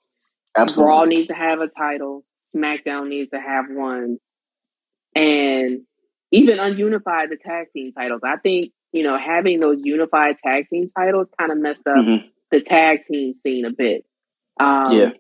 [0.57, 2.25] absolutely, Raw needs to have a title.
[2.55, 4.19] SmackDown needs to have one,
[5.15, 5.81] and
[6.31, 8.21] even ununify the tag team titles.
[8.25, 12.31] I think you know having those unified tag team titles kind of messed up Mhm.
[12.51, 14.05] the tag team scene a bit.
[14.61, 15.11] Um, Yeah.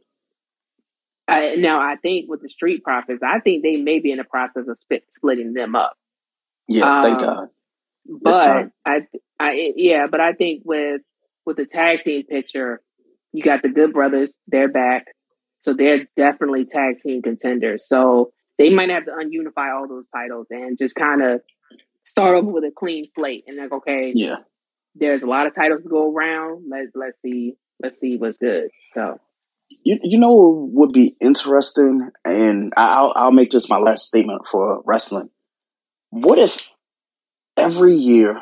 [1.26, 4.24] I, now I think with the Street Profits, I think they may be in the
[4.24, 5.94] process of split, splitting them up.
[6.66, 7.02] yeah.
[7.02, 7.48] thank um, God.
[8.22, 8.72] But time.
[8.86, 9.06] I,
[9.38, 11.02] I, yeah, but I think with
[11.44, 12.80] with the tag team picture,
[13.32, 14.34] you got the Good Brothers.
[14.46, 15.04] They're back,
[15.60, 17.86] so they're definitely tag team contenders.
[17.86, 21.40] So they might have to ununify all those titles and just kind of
[22.04, 23.44] start over with a clean slate.
[23.46, 24.36] And like, okay, Yeah.
[24.94, 26.64] there's a lot of titles to go around.
[26.68, 28.68] Let's let's see let's see what's good.
[28.94, 29.20] So
[29.84, 34.46] You you know what would be interesting, and I'll I'll make this my last statement
[34.48, 35.30] for wrestling.
[36.10, 36.68] What if
[37.56, 38.40] every year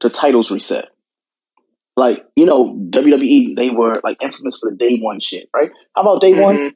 [0.00, 0.88] the titles reset?
[1.96, 5.70] Like you know WWE, they were like infamous for the day one shit, right?
[5.94, 6.56] How about day one?
[6.56, 6.68] Mm-hmm.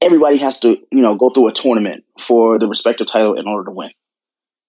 [0.00, 3.70] Everybody has to you know go through a tournament for the respective title in order
[3.70, 3.90] to win.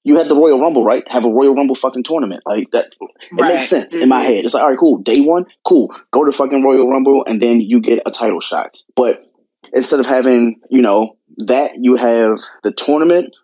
[0.05, 1.05] You had the Royal Rumble, right?
[1.09, 2.85] Have a Royal Rumble fucking tournament like that.
[2.85, 3.09] It
[3.41, 3.55] Right.
[3.55, 4.27] makes sense in my Mhm.
[4.27, 4.45] head.
[4.45, 4.99] It's like, all right, cool.
[4.99, 5.93] Day one, cool.
[6.11, 8.69] Go to fucking Royal Rumble and then you get a title shot.
[8.95, 9.25] But
[9.73, 13.35] instead of having, you know, that, you have the tournament,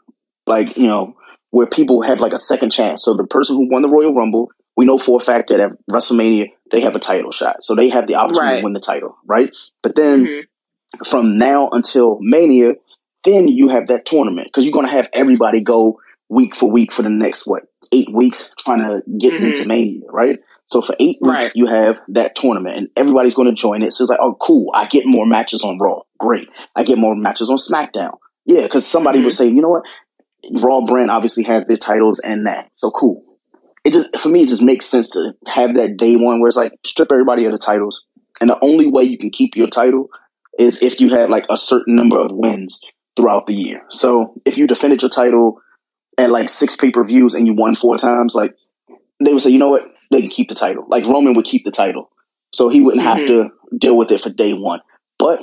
[0.47, 1.15] like, you know,
[1.51, 3.03] where people have like a second chance.
[3.03, 5.71] So the person who won the Royal Rumble, we know for a fact that at
[5.91, 7.57] WrestleMania, they have a title shot.
[7.61, 8.59] So they have the opportunity Right.
[8.61, 9.53] to win the title, right?
[9.83, 10.43] But then Mhm.
[11.05, 12.73] From now until Mania,
[13.23, 16.91] then you have that tournament because you're going to have everybody go week for week
[16.91, 19.43] for the next what eight weeks trying to get Mhm.
[19.45, 20.39] into Mania, right?
[20.67, 21.51] So for eight weeks, Right.
[21.55, 23.93] you have that tournament, and everybody's going to join it.
[23.93, 24.71] So it's like, oh, cool!
[24.73, 25.99] I get more matches on Raw.
[26.19, 28.17] Great, I get more matches on SmackDown.
[28.45, 29.25] Yeah, because somebody Mhm.
[29.25, 29.83] would say, you know what,
[30.63, 33.23] Raw brand obviously has their titles and that, so cool.
[33.83, 36.57] It just for me, it just makes sense to have that day one where it's
[36.57, 38.03] like strip everybody of the titles,
[38.41, 40.09] and the only way you can keep your title
[40.60, 42.82] is if you had like a certain number of wins
[43.16, 43.82] throughout the year.
[43.89, 45.62] So if you defended your title
[46.18, 48.56] at like six pay per views and you won four times, like
[49.24, 50.86] they would say, you know what, they can keep the title.
[50.88, 52.10] Like Roman would keep the title,
[52.53, 53.28] so he wouldn't have Mhm.
[53.28, 54.82] to deal with it for day one.
[55.18, 55.41] But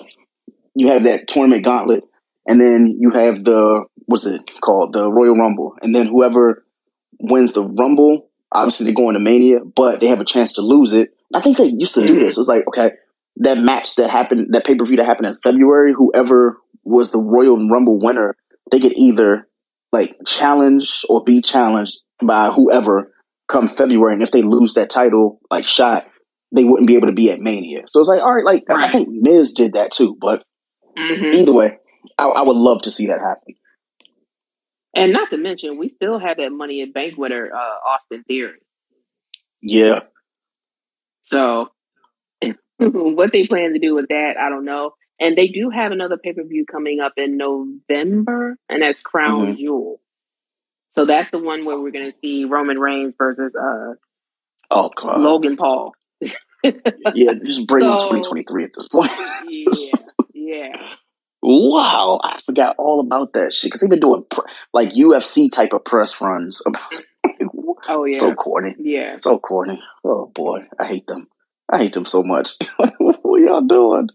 [0.75, 2.05] you have that tournament gauntlet,
[2.47, 6.65] and then you have the what's it called, the Royal Rumble, and then whoever
[7.21, 10.93] wins the Rumble, obviously they're going to Mania, but they have a chance to lose
[10.93, 11.15] it.
[11.35, 12.25] I think they used to do Mhm.
[12.25, 12.37] this.
[12.37, 12.93] It was like okay,
[13.37, 17.19] that match that happened, that pay per view that happened in February, whoever was the
[17.19, 18.37] Royal Rumble winner,
[18.71, 19.49] they could either
[19.93, 23.13] like challenge or be challenged by whoever
[23.49, 26.07] come February, and if they lose that title like shot,
[26.55, 27.83] they wouldn't be able to be at Mania.
[27.89, 30.45] So it's like, all right, like I think Miz did that too, but
[30.97, 31.35] Mhm.
[31.35, 31.79] either way,
[32.19, 33.55] I, I would love to see that happen.
[34.95, 38.59] And not to mention, we still have that Money in Bank winner, uh, Austin Theory.
[39.63, 40.01] Yeah,
[41.23, 41.69] So,
[43.17, 44.93] what they plan to do with that, I don't know.
[45.21, 49.55] And they do have another pay per view coming up in November, and that's Crown
[49.55, 49.59] Mhm.
[49.59, 50.01] Jewel.
[50.91, 53.95] So that's the one where we're going to see Roman Reigns versus uh,
[54.71, 55.95] oh god, Logan Paul.
[56.21, 59.11] yeah, just bring So- 2023 at this point.
[59.49, 59.73] yeah,
[60.35, 60.93] yeah.
[61.43, 64.41] wow, I forgot all about that shit because they've been doing pr-
[64.73, 66.63] like UFC type of press runs.
[67.89, 68.77] Oh yeah, So corny.
[68.79, 69.17] yeah.
[69.21, 69.83] So corny.
[70.05, 71.27] Oh boy, I hate them.
[71.73, 72.51] I hate them so much.
[72.77, 74.09] what y'all doing?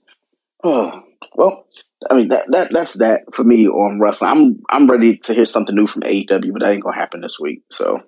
[0.63, 1.01] Oh,
[1.35, 1.65] well,
[2.09, 4.31] I mean that that that's that for me on wrestling.
[4.31, 7.39] I'm I'm ready to hear something new from AEW, but that ain't gonna happen this
[7.39, 7.63] week.
[7.71, 8.01] So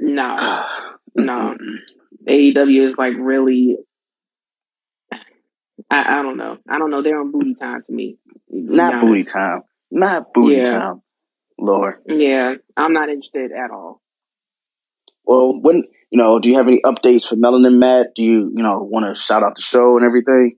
[0.00, 0.64] No,
[1.14, 1.56] No.
[2.28, 3.76] AEW is like really.
[5.90, 6.58] I, I don't know.
[6.68, 7.02] I don't know.
[7.02, 8.18] They're on booty time to me.
[8.50, 9.62] to not booty time.
[9.90, 10.62] Not booty Yeah.
[10.70, 11.02] time.
[11.58, 11.94] Lord.
[12.06, 14.00] Yeah, I'm not interested at all.
[15.24, 15.84] Well, when
[16.14, 18.14] you know, do you have any updates for Melanin Matt?
[18.14, 20.56] Do you you know want to shout out the show and everything?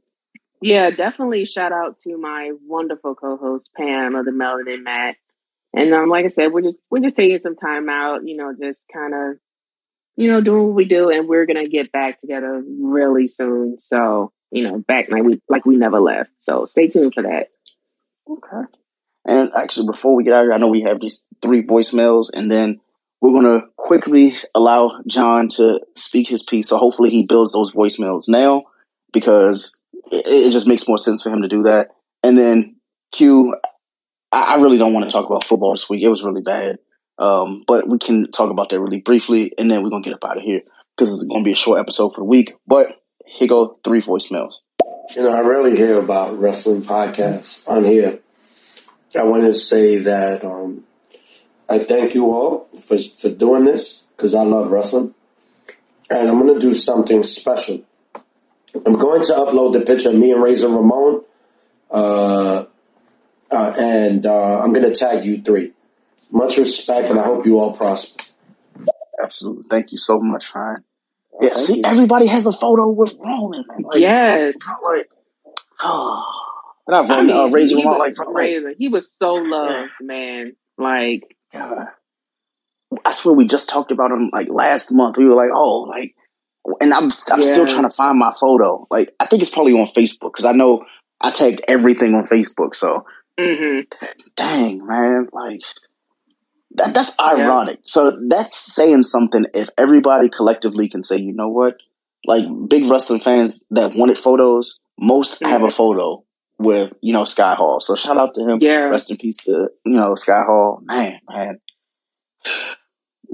[0.61, 5.17] Yeah, definitely shout out to my wonderful co-host Pam of the Melanin Matt.
[5.73, 8.53] And um, like I said, we're just we're just taking some time out, you know,
[8.53, 9.39] just kind of,
[10.17, 13.79] you know, doing what we do, and we're gonna get back together really soon.
[13.79, 16.33] So you know, back like we like we never left.
[16.37, 17.49] So stay tuned for that.
[18.31, 18.71] Okay.
[19.25, 22.29] And actually, before we get out of here, I know we have these three voicemails,
[22.35, 22.79] and then
[23.21, 26.69] we're going to quickly allow John to speak his piece.
[26.69, 28.65] So hopefully, he builds those voicemails now
[29.13, 29.79] because
[30.11, 31.89] it, it just makes more sense for him to do that.
[32.23, 32.77] And then
[33.13, 33.57] Q,
[34.33, 36.03] I, really don't want to talk about football this week.
[36.03, 36.79] It was really bad.
[37.19, 40.17] Um, but we can talk about that really briefly, and then we're going to get
[40.17, 40.61] up out of here
[40.97, 42.55] because it's going to be a short episode for the week.
[42.67, 44.57] But here go three voicemails.
[45.15, 48.19] You know, I rarely hear about wrestling podcasts on here.
[49.15, 50.85] I want to say that um,
[51.69, 55.15] I thank you all for, for doing this because I love wrestling.
[56.09, 57.83] And I'm going to do something special.
[58.85, 61.25] I'm going to upload the picture of me and Razor Ramon.
[61.91, 62.67] Uh,
[63.51, 65.73] uh, and uh, I'm going to tag you three.
[66.31, 68.25] Much respect, and I hope you all prosper.
[69.23, 69.65] Absolutely.
[69.71, 70.85] Thank you so much, Ryan.
[71.41, 71.83] Yeah, Thank see, you.
[71.85, 73.83] everybody has a photo with Roman, man.
[73.83, 75.11] Like, yes, like,
[75.81, 76.25] oh,
[76.89, 79.91] not I Roman, mean, uh, Razor Ramon, was, like, like, Razor, he was so loved,
[80.01, 80.57] man.
[80.79, 81.89] Like, God.
[83.05, 85.17] I swear we just talked about him like last month.
[85.17, 86.15] We were like, oh, like,
[86.81, 88.87] and I'm I'm still trying to find my photo.
[88.91, 90.85] Like, I think it's probably on Facebook because I know
[91.21, 92.75] I tagged everything on Facebook.
[92.75, 93.05] So,
[93.39, 93.81] hmm
[94.37, 95.61] dang, man, like.
[96.73, 97.79] That, that's ironic.
[97.85, 99.47] So that's saying something.
[99.55, 101.79] If everybody collectively can say, you know what,
[102.27, 105.73] like big wrestling fans that wanted photos, most have a Mhm.
[105.73, 106.25] photo
[106.59, 107.81] with you know Scott Hall.
[107.81, 108.59] So shout out to him.
[108.61, 110.81] yeah, Rest in peace to you know Scott Hall.
[110.85, 111.61] Man, man,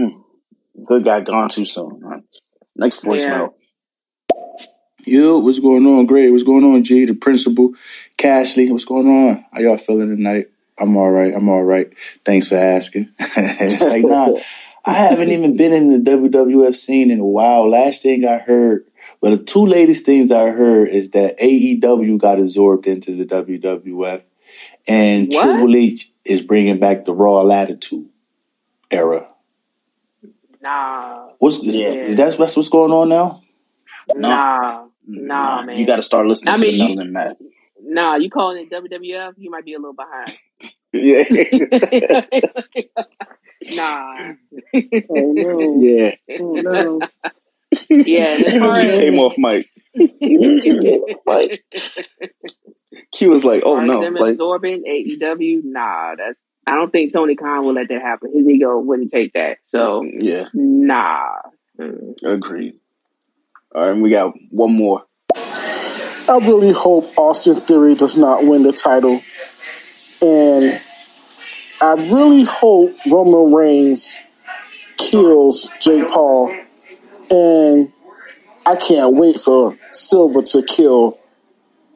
[0.01, 0.23] Mm.
[0.87, 2.01] good guy gone too soon.
[2.01, 2.25] Man.
[2.77, 3.53] Next voicemail.
[5.05, 6.07] Yo, what's going on?
[6.07, 6.31] Great.
[6.31, 7.05] What's going on, G?
[7.05, 7.73] The principal,
[8.17, 8.71] Cashley.
[8.71, 9.45] What's going on?
[9.53, 10.47] How y'all feeling tonight?
[10.79, 11.35] I'm all right.
[11.35, 11.93] I'm all right.
[12.25, 13.11] Thanks for asking.
[13.19, 14.33] it's like, nah,
[14.85, 17.69] I haven't even been in the WWF scene in a while.
[17.69, 18.85] Last thing I heard,
[19.23, 24.23] well, the two latest things I heard is that AEW got absorbed into the WWF
[24.89, 25.43] and What?
[25.45, 28.09] Triple H is bringing back the Raw Latitude
[28.91, 29.29] era.
[30.63, 31.93] nah, What's is, Yeah.
[31.93, 33.43] is that, that's what's going on now?
[34.15, 34.29] No.
[34.29, 35.79] nah, nah, man.
[35.79, 37.37] You got to start listening I to mean, the you- Matt.
[37.85, 39.35] Nah, you calling it WWF?
[39.39, 40.37] You might be a little behind.
[40.93, 41.25] Yeah.
[43.71, 44.35] nah.
[45.09, 45.79] Oh no.
[45.81, 46.17] yeah.
[46.39, 47.01] Oh no.
[47.89, 49.69] Yeah, as far Came off mic.
[53.13, 54.01] Q was like, oh no.
[54.01, 58.33] them Like, absorbing AEW, nah, that's I don't think Tony Khan will let that happen.
[58.35, 59.59] His ego wouldn't take that.
[59.63, 61.27] So yeah, nah.
[61.79, 62.15] Mm.
[62.25, 62.75] agreed.
[63.75, 65.05] All right, we got one more.
[65.35, 69.21] I really hope Austin Theory does not win the title.
[70.23, 70.81] And
[71.81, 74.15] I really hope Roman Reigns
[74.97, 76.55] kills Jake Paul.
[77.33, 77.89] And
[78.67, 81.19] I can't wait for Silva to kill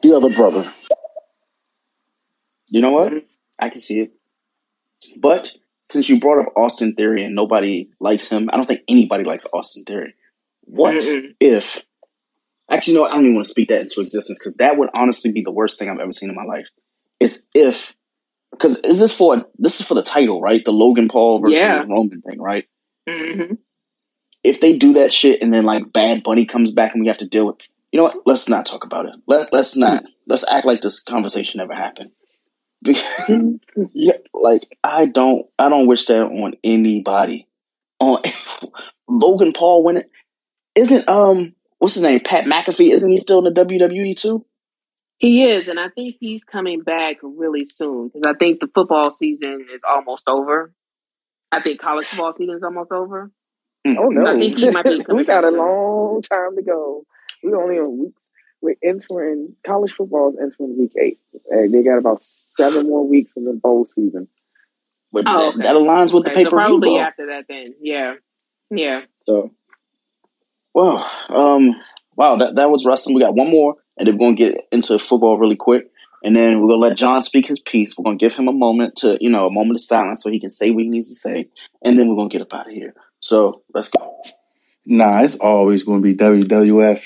[0.01, 0.71] the other brother.
[2.69, 3.13] You know what?
[3.59, 4.13] I can see it.
[5.17, 5.51] But
[5.89, 9.47] since you brought up Austin Theory and nobody likes him, I don't think anybody likes
[9.53, 10.15] Austin Theory.
[10.61, 11.35] What Mm-mm.
[11.39, 11.85] if?
[12.69, 15.31] Actually, no, I don't even want to speak that into existence because that would honestly
[15.31, 16.67] be the worst thing I've ever seen in my life.
[17.19, 17.95] Is if
[18.51, 20.63] because is this for this is for the title, right?
[20.65, 21.85] The Logan Paul versus Yeah.
[21.87, 22.65] Roman thing, right?
[23.07, 23.53] hmm
[24.47, 27.17] If they do that shit and then like Bad Bunny comes back and we have
[27.17, 27.57] to deal with,
[27.91, 28.21] you know what?
[28.25, 29.15] Let's not talk about it.
[29.27, 32.11] Let let's not let's act like this conversation never happened.
[33.93, 37.47] yeah, like I don't I don't wish that on anybody.
[37.99, 38.21] On
[39.09, 40.03] Logan Paul winning
[40.75, 44.45] isn't um what's his name Pat McAfee isn't he still in the WWE too?
[45.19, 49.09] He is, and I think he's coming back really soon because I think the football
[49.09, 50.71] season is almost over.
[51.51, 53.31] I think college football season is almost over.
[53.99, 54.35] Oh no.
[54.35, 57.05] I think he might be we coming got a long time to go.
[57.43, 58.13] We only on week.
[58.61, 61.19] We're entering college football is entering week eight.
[61.35, 64.27] Uh, they got about seven more weeks in the bowl season.
[65.11, 65.63] But Oh, that, okay.
[65.63, 66.49] that aligns with the paper.
[66.49, 68.15] so per view probably after that, then yeah,
[68.71, 69.01] yeah.
[69.25, 69.51] So,
[70.73, 71.75] well, um,
[72.15, 73.15] wow, that that was wrestling.
[73.15, 75.89] We got one more, and then we're gonna get into football really quick,
[76.23, 77.95] and then we're gonna let John speak his piece.
[77.97, 80.39] We're gonna give him a moment to, you know, a moment of silence so he
[80.39, 81.47] can say what he needs to say,
[81.83, 82.93] and then we're gonna get up out of here.
[83.19, 84.21] So let's go.
[84.85, 87.03] Nah, it's always going to be WWF.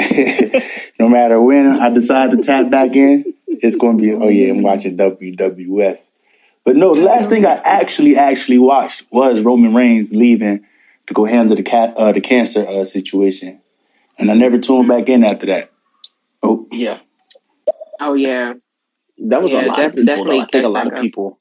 [0.98, 4.50] no matter when I decide to tap back in, it's going to be, oh yeah,
[4.50, 5.98] I'm watching WWF.
[6.64, 10.64] But no, the last thing I actually actually watched was Roman Reigns leaving
[11.06, 13.60] to go handle the cat uh, the cancer uh, situation,
[14.18, 15.70] and I never tuned back in after that.
[16.42, 17.00] Oh, Yeah,
[18.00, 18.54] Oh yeah,
[19.18, 20.24] that was Yeah, a lot def- of people.
[20.24, 20.40] Though.
[20.40, 21.40] I think a lot of people.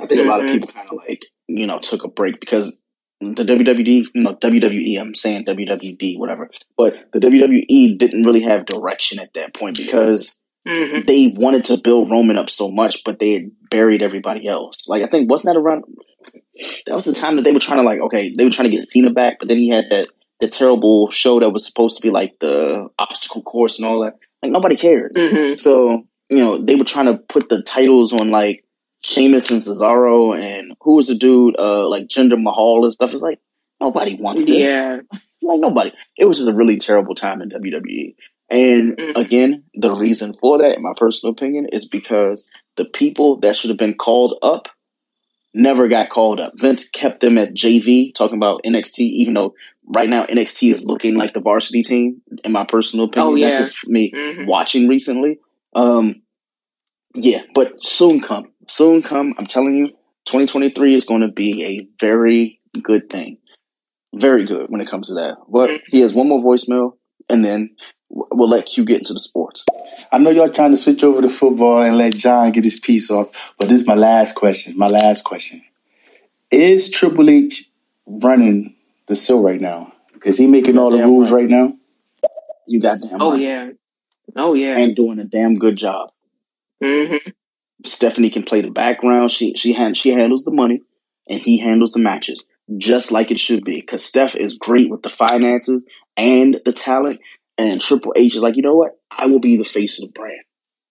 [0.00, 2.78] I think a lot of people kind of like you know took a break because
[3.20, 4.98] the WWE, know, WWE.
[5.00, 10.36] I'm saying WWD, whatever, but the WWE didn't really have direction at that point because
[10.66, 14.88] hmm they wanted to build Roman up so much, but they had buried everybody else.
[14.88, 15.84] Like I think wasn't that around?
[16.86, 18.76] That was the time that they were trying to like okay, they were trying to
[18.76, 20.08] get Cena back, but then he had that
[20.40, 24.18] the terrible show that was supposed to be like the obstacle course and all that.
[24.42, 25.12] Like nobody cared.
[25.16, 28.64] hmm So you know they were trying to put the titles on like
[29.02, 33.12] Sheamus and Cesaro and who was the dude uh like Jinder Mahal and stuff.
[33.14, 33.40] It's like
[33.80, 34.66] nobody wants this.
[34.66, 35.00] Yeah,
[35.42, 35.92] Like nobody.
[36.18, 38.14] It was just a really terrible time in WWE.
[38.50, 39.16] And Mhm.
[39.16, 42.46] again, the reason for that, in my personal opinion, is because
[42.76, 44.68] the people that should have been called up
[45.54, 46.52] never got called up.
[46.58, 49.54] Vince kept them at JV, talking about NXT, even though
[49.86, 53.38] right now NXT is looking like the varsity team, in my personal opinion.
[53.38, 54.46] Oh, That's just me Mhm.
[54.46, 55.38] watching recently.
[55.74, 56.22] Um,
[57.14, 58.52] yeah, but soon come.
[58.70, 59.34] Soon come.
[59.36, 59.86] I'm telling you,
[60.26, 63.38] 2023 is going to be a very good thing.
[64.14, 65.38] Very good when it comes to that.
[65.48, 65.80] But Mhm.
[65.88, 66.94] he has one more voicemail,
[67.28, 67.70] and then
[68.08, 69.64] we'll let Q get into the sports.
[70.12, 73.10] I know y'all trying to switch over to football and let John get his piece
[73.10, 74.78] off, but this is my last question.
[74.78, 75.62] My last question.
[76.52, 77.68] Is Triple H
[78.06, 79.92] running the show right now?
[80.24, 81.42] Is he making all the Damn rules right.
[81.42, 81.76] right now?
[82.68, 83.40] You got damn Oh right.
[83.40, 83.70] yeah,
[84.36, 84.78] oh yeah.
[84.78, 86.10] And doing a damn good job.
[86.80, 87.16] hmm
[87.84, 89.32] Stephanie can play the background.
[89.32, 90.82] She she hand, she handles the money,
[91.28, 93.80] and he handles the matches just like it should be.
[93.80, 95.84] Because Steph is great with the finances
[96.16, 97.20] and the talent,
[97.58, 98.98] and Triple H is like, you know what?
[99.10, 100.40] I will be the face of the brand.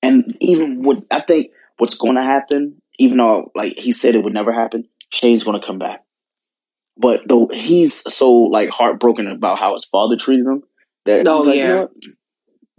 [0.01, 4.23] And even what I think what's going to happen, even though like he said it
[4.23, 6.03] would never happen, Shane's going to come back.
[6.97, 10.63] But though he's so like heartbroken about how his father treated him,
[11.05, 11.67] that Oh, he's like, you yeah.
[11.67, 11.91] know what?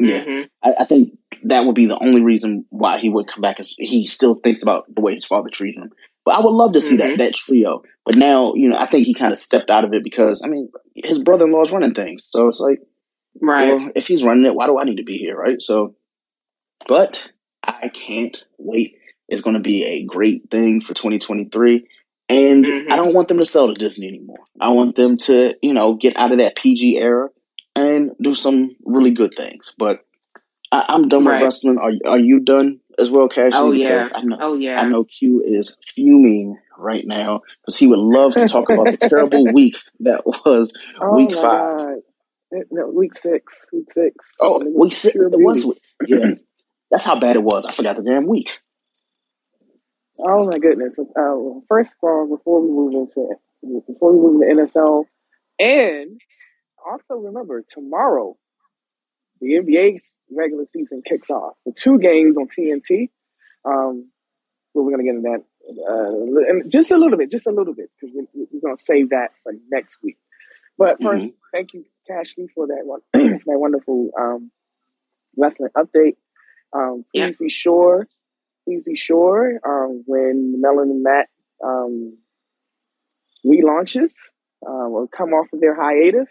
[0.00, 3.40] Yeah, hmm I, I think that would be the only reason why he would come
[3.40, 5.90] back is he still thinks about the way his father treated him.
[6.24, 7.18] But I would love to see that Mhm.
[7.18, 7.82] that trio.
[8.04, 10.48] But now, you know, I think he kind of stepped out of it because I
[10.48, 12.24] mean, his brother in law is running things.
[12.28, 12.80] So it's like,
[13.40, 13.68] Right.
[13.68, 15.60] well, if he's running it, why do I need to be here, right?
[15.62, 15.94] So,
[16.88, 17.30] but
[17.62, 18.96] I can't wait.
[19.28, 21.86] It's going to be a great thing for 2023.
[22.28, 22.92] And Mhm.
[22.92, 24.40] I don't want them to sell to Disney anymore.
[24.60, 27.28] I want them to, you know, get out of that PG era
[27.76, 29.72] and do some really good things.
[29.78, 30.00] But
[30.72, 31.34] I, I'm done Right.
[31.36, 31.78] with wrestling.
[31.78, 33.56] Are are you done as well, Cashy.
[33.56, 34.04] Oh yeah.
[34.14, 34.80] I know Oh yeah.
[34.80, 39.08] I know Q is fuming right now because he would love to talk about the
[39.08, 41.76] terrible week that was Oh week my five.
[41.76, 41.96] god.
[42.72, 43.64] No, week six.
[43.72, 44.14] Week six.
[44.40, 45.14] Oh, And it was week six.
[45.16, 45.64] It was.
[46.00, 46.22] beauty.
[46.24, 46.34] Yeah,
[46.90, 47.64] that's how bad it was.
[47.64, 48.50] I forgot the damn week.
[50.18, 50.98] Oh my goodness.
[50.98, 53.34] Uh, first of all, before we move into
[53.86, 55.04] before we move into NFL,
[55.58, 56.20] and
[56.88, 58.36] also remember tomorrow
[59.40, 61.54] the NBA's regular season kicks off.
[61.64, 63.10] The two games on TNT.
[63.64, 64.10] Um,
[64.74, 67.74] but we're gonna get into that uh, and just a little bit, just a little
[67.74, 70.16] bit, because we, we're gonna save that for next week.
[70.78, 74.50] But 1st hmm thank you, Cashley, for that one, that wonderful um,
[75.36, 76.16] wrestling update.
[76.72, 77.26] Um, Yeah.
[77.26, 78.06] please be sure,
[78.64, 81.28] please be sure um, when Melon and Matt
[81.64, 82.18] um,
[83.44, 84.12] relaunches
[84.66, 86.28] um, or come off of their hiatus,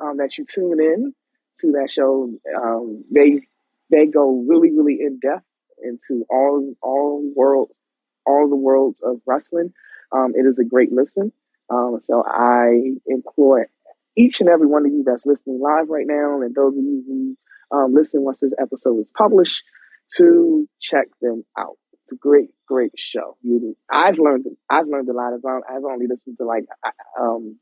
[0.00, 1.14] um, that you tune in
[1.60, 2.30] to that show.
[2.56, 3.42] Um, they
[3.90, 5.44] they go really really in depth
[5.82, 7.72] into all all worlds
[8.26, 9.72] all the worlds of wrestling.
[10.12, 11.32] Um, it is a great listen.
[11.70, 12.72] Um, so I
[13.06, 13.68] implore
[14.16, 17.04] each and every one of you that's listening live right now, and those of you
[17.06, 19.62] who um, listen once this episode is published,
[20.16, 21.76] to check them out.
[21.92, 23.36] It's a great, great show.
[23.42, 25.32] You, I've learned, I've learned a lot.
[25.32, 26.64] I've, I've only listened to like
[27.18, 27.58] um,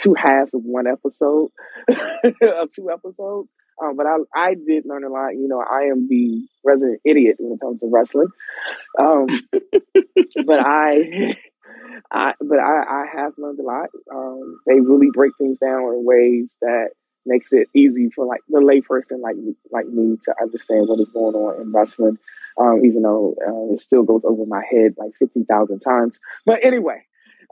[0.00, 1.50] two halves of one episode
[1.88, 3.48] of two episodes,
[3.82, 5.30] um, but I, I did learn a lot.
[5.30, 8.28] You know, I am the resident idiot when it comes to wrestling,
[8.98, 9.26] um,
[10.46, 11.36] but I.
[12.10, 13.88] I, but I, I have learned a lot.
[14.12, 16.90] Um, they really break things down in ways that
[17.24, 21.08] makes it easy for like the layperson like me- like me to understand what is
[21.10, 22.18] going on in wrestling.
[22.58, 26.18] Um, even though uh, it still goes over my head like fifty thousand times.
[26.44, 27.04] But anyway,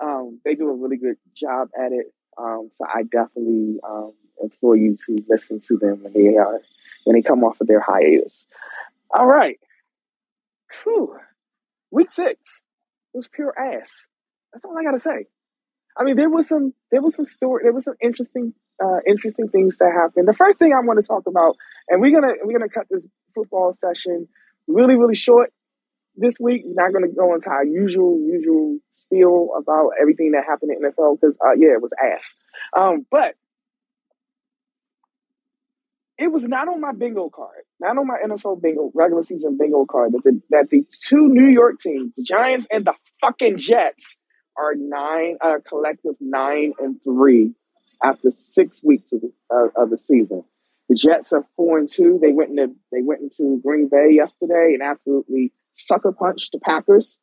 [0.03, 2.07] um, they do a really good job at it.
[2.41, 4.13] Um, so I definitely um,
[4.43, 6.61] implore you to listen to them when they are
[7.05, 8.47] when they come off of their hiatus.
[9.11, 9.59] All right,
[10.85, 11.17] Whew.
[11.91, 12.41] week six
[13.13, 14.07] it was pure ass.
[14.53, 15.27] That's all I gotta say.
[15.97, 19.49] I mean, there was some, there was some story, there was some interesting, uh, interesting
[19.49, 20.29] things that happened.
[20.29, 21.57] The first thing I want to talk about,
[21.89, 23.03] and we're gonna, we're gonna cut this
[23.35, 24.29] football session
[24.67, 25.53] really, really short
[26.17, 26.63] this week.
[26.67, 31.37] Not gonna go into our usual, usual spiel about everything that happened in NFL because,
[31.45, 32.37] uh, yeah, it was ass.
[32.77, 33.35] Um, but
[36.21, 39.87] it was not on my bingo card, not on my NFL bingo, regular season bingo
[39.87, 42.93] card that the, that the two New York teams, the Giants and the
[43.23, 44.17] fucking Jets,
[44.57, 47.55] are nine, uh, collective nine and three
[48.03, 50.45] after six weeks of the, uh, of the season.
[50.91, 52.19] The Jets are four and two.
[52.21, 57.19] They went into they went into Green Bay yesterday and absolutely sucker punched the Packers.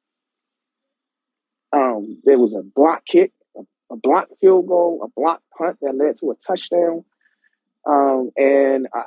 [1.73, 5.95] Um, there was a block kick, a, a block field goal, a block punt that
[5.95, 7.03] led to a touchdown.
[7.85, 9.03] Um, and I,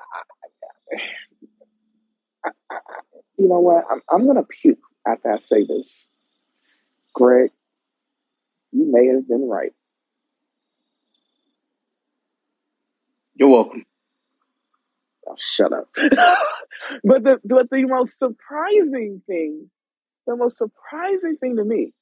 [2.45, 2.78] I, I,
[3.36, 3.84] you know what?
[3.91, 6.09] I'm, I'm gonna puke after I say this.
[7.14, 7.51] Greg,
[8.72, 9.72] you may have been right.
[13.34, 13.84] You're welcome.
[15.31, 15.89] Oh, shut up.
[15.95, 19.70] but the but the most surprising thing,
[20.26, 21.93] the most surprising thing to me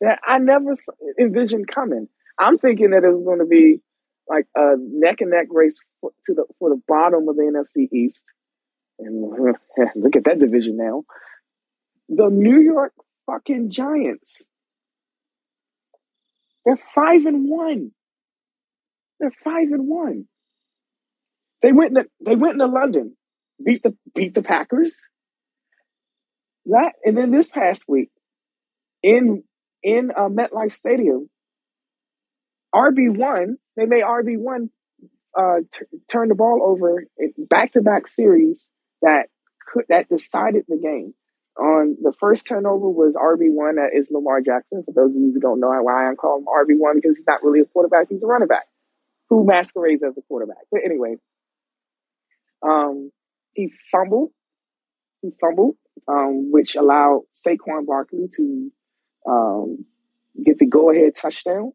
[0.00, 0.74] that I never
[1.18, 2.08] envisioned coming.
[2.38, 3.80] I'm thinking that it was going to be
[4.28, 7.92] like a neck and neck race for, to the for the bottom of the NFC
[7.92, 8.22] East.
[8.98, 9.22] And
[9.96, 11.04] look at that division now.
[12.08, 12.92] The New York
[13.26, 14.42] fucking Giants.
[16.64, 17.92] They're five and one.
[19.20, 20.26] They're five and one.
[21.66, 23.16] They went into they went into London,
[23.64, 24.94] beat the beat the Packers.
[26.66, 28.10] That and then this past week
[29.02, 29.42] in
[29.82, 31.28] in uh, MetLife Stadium,
[32.72, 34.70] RB one they made RB one
[35.36, 37.04] uh, t- turn the ball over
[37.50, 38.68] back to back series
[39.02, 39.24] that
[39.66, 41.14] could that decided the game.
[41.58, 43.74] On the first turnover was RB one.
[43.74, 44.84] That is Lamar Jackson.
[44.84, 47.26] For those of you who don't know why I call him RB one, because he's
[47.26, 48.68] not really a quarterback; he's a running back
[49.30, 50.62] who masquerades as a quarterback.
[50.70, 51.16] But anyway,
[52.66, 53.10] um,
[53.54, 54.30] he fumbled.
[55.22, 55.76] He fumbled,
[56.08, 58.72] um, which allowed Saquon Barkley to
[59.28, 59.84] um,
[60.44, 61.72] get the go-ahead touchdown.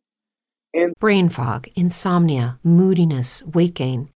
[0.74, 4.10] And Brain fog, insomnia, moodiness, weight gain.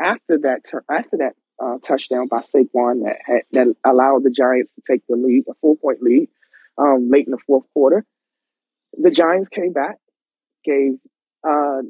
[0.00, 1.32] after that after that
[1.62, 5.54] uh, touchdown by Saquon that had, that allowed the Giants to take the lead, a
[5.60, 6.28] four point lead,
[6.78, 8.04] um, late in the fourth quarter.
[8.92, 9.96] The Giants came back,
[10.64, 10.98] gave
[11.46, 11.80] uh,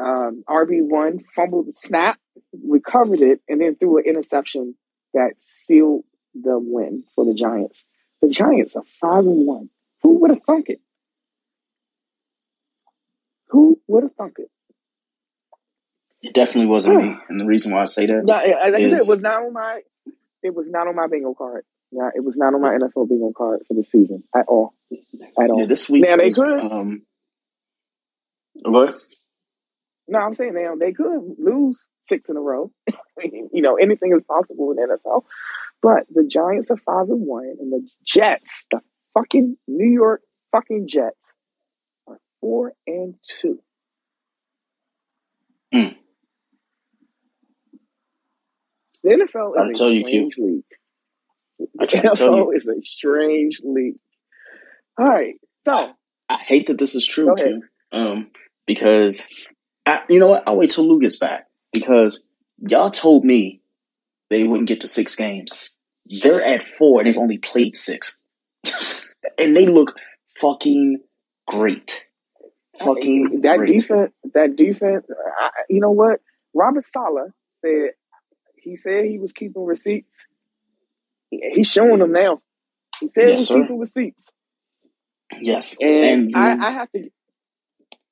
[0.00, 2.18] um, RB one fumbled the snap,
[2.52, 4.74] recovered it, and then threw an interception
[5.14, 6.04] that sealed
[6.34, 7.84] the win for the Giants.
[8.22, 9.70] The Giants are five and one.
[10.02, 10.80] Who would have thunk it?
[13.48, 14.50] Who would have thunk it?
[16.22, 18.34] It definitely wasn't me, and the reason why I say that, Yeah,
[18.70, 19.80] like I said, it was not on my.
[20.42, 21.64] It was not on my bingo card.
[21.92, 24.74] Yeah, it was not on my NFL bingo card for the season at all.
[25.38, 25.60] At all.
[25.60, 26.60] yeah, this week Now they was could.
[26.60, 27.02] um.
[28.62, 28.94] What?
[30.08, 32.70] No, I'm saying now they could lose six in a row.
[33.22, 35.24] you know, anything is possible in NFL.
[35.82, 38.80] But the Giants are five and one, and the Jets, the
[39.14, 40.20] fucking New York
[40.52, 41.32] fucking Jets,
[42.06, 43.60] are four and two.
[45.72, 45.96] Mm.
[49.02, 50.64] The NFL Gotta is a you, strange league.
[51.80, 52.52] I The NFL you.
[52.52, 53.96] is a strange league.
[54.98, 55.34] All right,
[55.64, 55.92] so
[56.28, 57.34] I hate that this is true.
[57.36, 57.62] Q.
[57.92, 58.30] Um,
[58.66, 59.26] because
[59.86, 60.44] I, you know what?
[60.46, 62.22] I'll wait till Lou gets back because
[62.58, 63.62] y'all told me
[64.28, 65.70] they wouldn't get to six games.
[66.22, 68.20] They're at four and they've only played six,
[69.38, 69.94] and they look
[70.40, 71.00] fucking
[71.46, 72.06] great.
[72.78, 73.78] Fucking that great.
[73.80, 75.06] defense, that defense.
[75.40, 76.20] I, you know what?
[76.54, 77.30] Robert Saleh
[77.64, 77.90] said
[78.62, 80.16] he said he was keeping receipts.
[81.30, 82.38] He- He's showing them now.
[83.00, 83.56] He said he Yes, was sir.
[83.62, 84.26] keeping receipts,
[85.40, 87.10] Yes, and and I, I have to,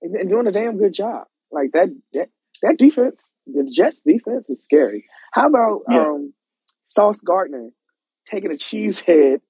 [0.02, 1.26] and, and doing a damn good job.
[1.52, 2.28] Like that, that,
[2.62, 5.06] that defense, the Jets defense is scary.
[5.32, 6.34] How about yeah, um,
[6.88, 7.70] Sauce Gardner
[8.30, 9.40] taking a cheese head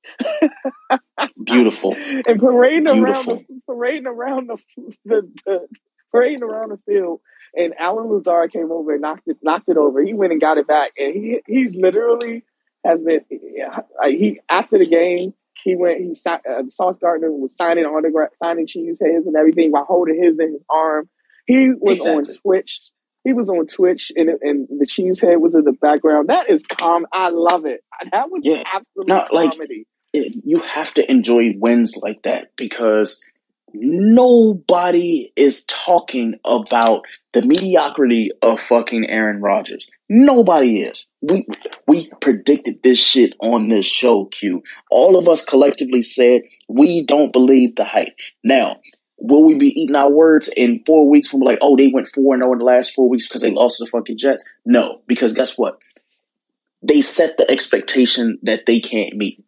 [1.44, 1.94] beautiful,
[2.26, 4.58] and parading around the parading around the,
[5.04, 5.68] the, the
[6.12, 7.20] parading around the field.
[7.54, 10.02] And Allen Lazard came over and knocked it knocked it over.
[10.02, 12.44] He went and got it back, and he he's literally
[12.84, 13.20] has been
[14.06, 15.32] he after the game.
[15.64, 15.98] He went.
[15.98, 16.38] He uh,
[16.74, 20.52] Sauce Gardner was signing on autograph, signing cheese heads and everything while holding his in
[20.52, 21.08] his arm.
[21.46, 22.80] He was on Twitch.
[23.24, 26.28] He was on Twitch, and and the cheese head was in the background.
[26.28, 27.06] That is calm.
[27.12, 27.80] I love it.
[28.12, 29.86] That was Yeah, absolute not like comedy.
[30.12, 33.20] it, you have to enjoy wins like that because
[33.72, 39.90] nobody is talking about the mediocrity of fucking Aaron Rodgers.
[40.08, 41.06] Nobody is.
[41.20, 41.46] We
[41.86, 44.62] we predicted this shit on this show, Q.
[44.90, 48.14] All of us collectively said we don't believe the hype.
[48.42, 48.80] Now,
[49.18, 52.08] will we be eating our words in four weeks when we're like, oh, they went
[52.08, 54.48] four and zero in the last four weeks because they lost to the fucking Jets?
[54.64, 55.78] No, because guess what?
[56.82, 59.44] They set the expectation that they can't meet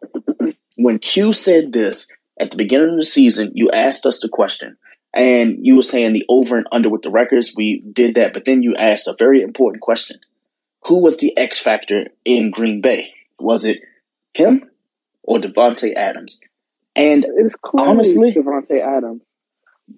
[0.77, 2.07] when Q said this
[2.41, 4.77] at the beginning of the season, you asked us the question,
[5.13, 7.53] and you were saying the over and under with the records.
[7.55, 10.19] We did that, but then you asked a very important question:
[10.87, 13.13] Who was the X factor in Green Bay?
[13.39, 13.81] Was it
[14.33, 14.69] him
[15.23, 16.41] or Davante Adams?
[16.95, 19.21] And It's clearly honestly, Davante Adams.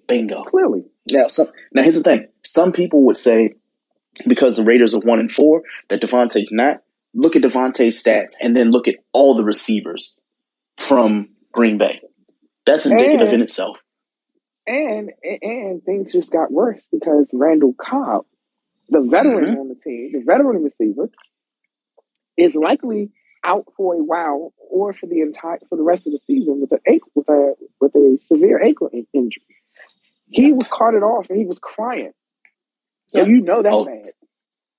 [0.06, 0.42] bingo.
[0.44, 0.84] Clearly.
[1.10, 3.54] Now, some, now here's the thing: some people would say
[4.26, 6.82] because the Raiders are one and four that Davante's not.
[7.16, 10.14] Look at Davante's stats, and then look at all the receivers
[10.76, 12.00] from Green Bay.
[12.66, 13.76] That's indicative in itself.
[14.66, 18.24] and and things just got worse because Randall Cobb,
[18.88, 21.10] the veteran hmm on the team, the veteran receiver,
[22.36, 23.10] is likely
[23.44, 26.72] out for a while or for the entire for the rest of the season with
[26.72, 29.42] an ankle with a with a severe ankle in- injury.
[30.28, 32.12] He was carted off and he was crying.
[33.08, 33.26] So Yeah.
[33.26, 34.12] you know that's Oh, bad.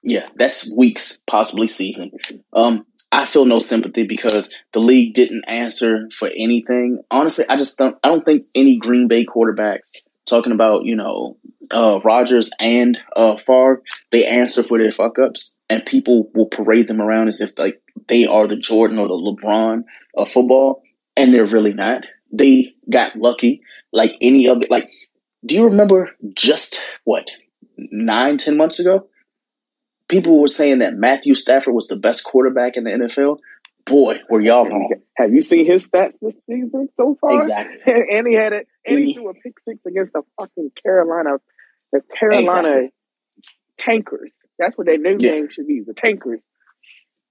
[0.03, 0.28] yeah.
[0.36, 2.12] That's weeks, possibly season.
[2.52, 7.02] Um, I feel no sympathy because the league didn't answer for anything.
[7.10, 7.96] Honestly, I just don't.
[8.04, 9.84] I don't think any Green Bay quarterback
[10.26, 11.38] talking about you know
[11.74, 13.82] uh, Rodgers and uh, Favre
[14.12, 17.82] they answer for their fuck ups, and people will parade them around as if like
[18.10, 19.86] they are the Jordan or the LeBron
[20.18, 20.84] of football,
[21.16, 22.04] and they're really not.
[22.34, 23.62] They got lucky,
[23.94, 24.68] like any other.
[24.70, 24.92] Like,
[25.46, 27.32] do you remember just what
[27.78, 29.08] nine, ten months ago?
[30.07, 33.40] People were saying that Matthew Stafford was the best quarterback in the NFL.
[33.86, 34.90] Boy, were y'all wrong.
[35.15, 37.38] have you seen his stats this season so far?
[37.38, 37.94] Exactly.
[38.11, 41.38] and he had it and he threw a pick six against the fucking Carolina
[41.91, 42.94] the Carolina exactly.
[43.77, 44.32] tankers.
[44.57, 45.32] That's what their new Yeah.
[45.32, 46.40] name should be, the tankers.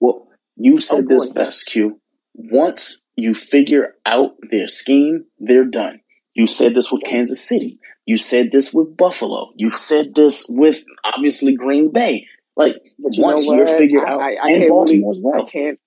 [0.01, 2.01] Well, you Oh said this best, Q.
[2.35, 6.01] Once you figure out their scheme, they're done.
[6.35, 7.79] You said this with Kansas City.
[8.07, 9.53] You said this with Buffalo.
[9.57, 12.27] You've said this with obviously Green Bay.
[12.57, 15.51] Like But you once you're figured out, I, I and can't really Baltimore as I
[15.51, 15.79] can't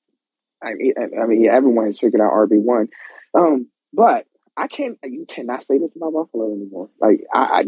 [0.64, 2.90] I mean I I mean everyone has figured out RB one.
[3.34, 4.26] Um but
[4.56, 6.90] I can't you cannot say this about Buffalo anymore.
[7.00, 7.64] Like I, I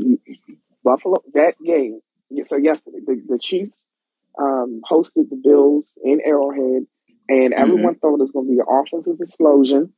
[0.84, 2.02] Buffalo that game
[2.48, 3.86] so yesterday the, the Chiefs
[4.40, 6.84] um, hosted the Bills in Arrowhead,
[7.28, 8.00] and everyone mm-hmm.
[8.00, 9.94] thought it was going to be an offensive explosion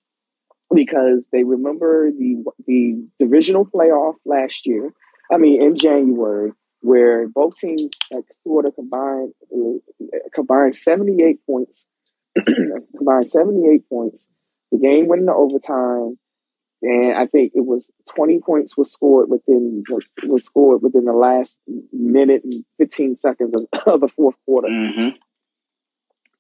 [0.74, 4.94] because they remember the the divisional playoff last year.
[5.32, 6.52] I mean, in January,
[6.82, 9.34] where both teams like, scored a combined
[10.34, 11.86] combined seventy eight points,
[12.98, 14.28] combined seventy eight points.
[14.72, 16.18] The game went into overtime,
[16.82, 21.14] and I think it was twenty points was scored within was, was scored within the
[21.14, 21.54] last
[21.92, 24.68] minute and fifteen seconds of, of the fourth quarter.
[24.68, 25.18] Mm-hmm.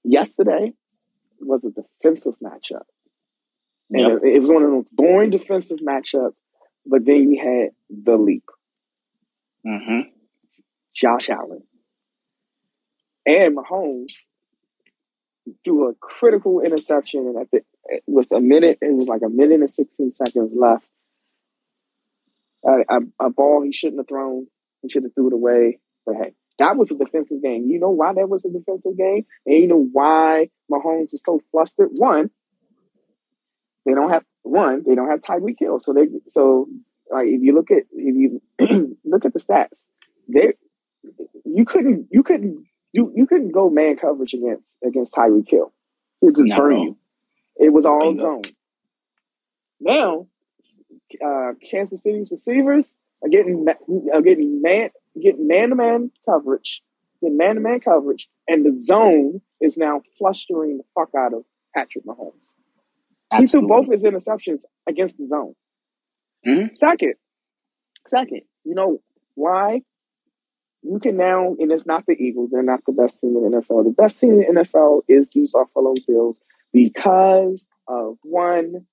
[0.03, 0.73] Yesterday
[1.39, 2.85] was a defensive matchup.
[3.91, 4.19] And yep.
[4.23, 6.35] it was one of those boring defensive matchups,
[6.85, 8.45] but then you had the leap.
[9.67, 10.09] Mm-hmm.
[10.95, 11.63] Josh Allen.
[13.25, 14.13] And Mahomes
[15.63, 17.61] threw a critical interception at the
[18.07, 20.85] with a minute, it was like a minute and 16 seconds left.
[22.65, 24.47] A, a, a ball he shouldn't have thrown.
[24.81, 25.79] He should have threw it away.
[26.05, 27.67] But hey, that was a defensive game.
[27.67, 29.25] You know why that was a defensive game?
[29.45, 31.89] And you know why Mahomes was so flustered?
[31.91, 32.29] One,
[33.85, 35.79] they don't have one, they don't have Tyreek Hill.
[35.79, 36.67] So they so
[37.11, 38.41] like if you look at if you
[39.03, 39.83] look at the stats,
[40.27, 40.53] they
[41.45, 45.73] you couldn't you couldn't you you couldn't go man coverage against against Tyreek Hill.
[46.19, 46.97] He would just burn you.
[47.57, 48.41] It was all zone.
[49.79, 50.27] Now,
[51.23, 52.91] uh, Kansas City's receivers
[53.23, 53.65] are getting
[54.13, 54.89] are getting man
[55.21, 56.81] getting man to man coverage,
[57.21, 61.43] getting man to man coverage, and the zone is now flustering the fuck out of
[61.75, 62.33] Patrick Mahomes.
[63.31, 63.45] Absolutely.
[63.45, 65.55] He threw both his interceptions against the zone.
[66.45, 66.75] Mm-hmm.
[66.75, 67.13] Second,
[68.07, 69.01] second, you know
[69.35, 69.81] why?
[70.83, 72.49] You can now, and it's not the Eagles.
[72.51, 73.83] They're not the best team in the NFL.
[73.83, 76.39] The best team in the NFL is the Buffalo Bills
[76.73, 78.85] because of one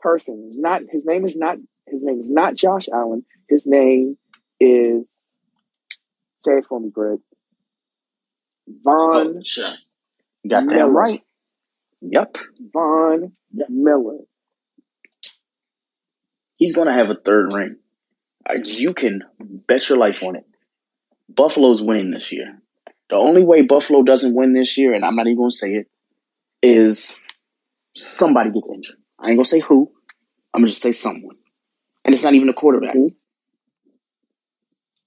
[0.00, 0.52] person.
[0.56, 1.56] Not his name is not
[1.86, 3.24] his name is not Josh Allen.
[3.48, 4.18] His name
[4.58, 5.08] is
[6.44, 7.20] say it for me, Greg.
[8.84, 9.72] Von oh, sure.
[10.46, 11.22] Got that right.
[12.02, 12.36] Yep.
[12.72, 13.68] Von yep.
[13.70, 14.18] Miller.
[16.56, 17.76] He's gonna have a third ring.
[18.64, 20.44] You can bet your life on it.
[21.34, 22.58] Buffalo's winning this year.
[23.08, 25.86] The only way Buffalo doesn't win this year, and I'm not even gonna say it,
[26.62, 27.20] is
[27.96, 28.96] somebody gets injured.
[29.18, 29.92] I ain't gonna say who.
[30.54, 31.36] I'm gonna just say someone,
[32.04, 32.96] and it's not even a quarterback.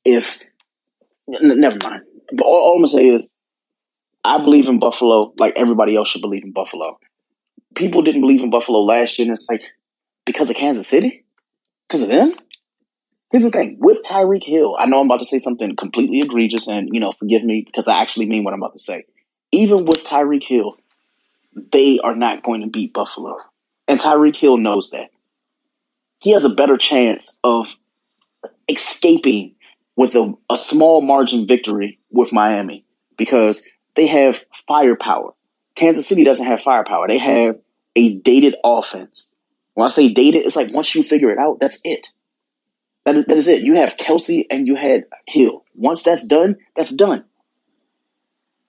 [0.05, 0.41] If
[1.29, 3.29] n- never mind, but all, all I'm gonna say is
[4.23, 6.97] I believe in Buffalo like everybody else should believe in Buffalo.
[7.75, 9.63] People didn't believe in Buffalo last year, and it's like
[10.25, 11.25] because of Kansas City,
[11.87, 12.33] because of them.
[13.33, 14.77] Here's the thing with Tyreek Hill.
[14.77, 17.87] I know I'm about to say something completely egregious, and you know, forgive me because
[17.87, 19.05] I actually mean what I'm about to say.
[19.51, 20.77] Even with Tyreek Hill,
[21.71, 23.37] they are not going to beat Buffalo,
[23.87, 25.09] and Tyreek Hill knows that.
[26.19, 27.75] He has a better chance of
[28.69, 29.55] escaping
[29.95, 32.85] with a, a small margin victory with Miami
[33.17, 33.65] because
[33.95, 35.33] they have firepower.
[35.75, 37.07] Kansas City doesn't have firepower.
[37.07, 37.55] They have
[37.95, 39.31] a dated offense.
[39.73, 42.05] When I say dated, it's like once you figure it out, that's it.
[43.05, 43.63] That is, that is it.
[43.63, 45.65] You have Kelce and you had Hill.
[45.75, 47.25] Once that's done, that's done.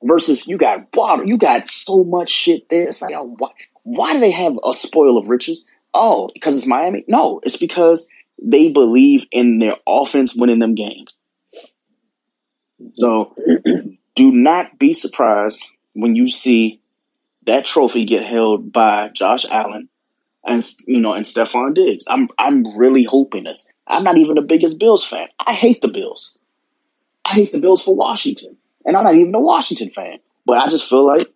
[0.03, 1.27] Versus you got Waddle.
[1.27, 2.89] You got so much shit there.
[2.89, 3.51] It's like, why,
[3.85, 5.65] why do they have a spoil of riches?
[5.95, 7.05] Oh, because it's Miami?
[7.07, 8.09] No, it's because
[8.43, 11.17] they believe in their offense winning them games.
[12.95, 13.35] So
[14.15, 16.81] do not be surprised when you see
[17.47, 19.89] that trophy get held by Josh Allen
[20.47, 22.05] and you know and Stefon Diggs.
[22.09, 23.71] I'm I'm really hoping this.
[23.87, 25.29] I'm not even the biggest Bills fan.
[25.39, 26.39] I hate the Bills.
[27.25, 28.57] I hate the Bills for Washington.
[28.85, 30.19] And I'm not even a Washington fan.
[30.45, 31.33] But I just feel like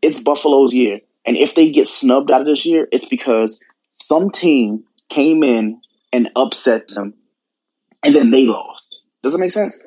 [0.00, 1.00] it's Buffalo's year.
[1.24, 3.60] And if they get snubbed out of this year, it's because
[3.92, 5.80] some team came in
[6.12, 7.14] and upset them
[8.02, 9.04] and then they lost.
[9.22, 9.78] Does that make sense?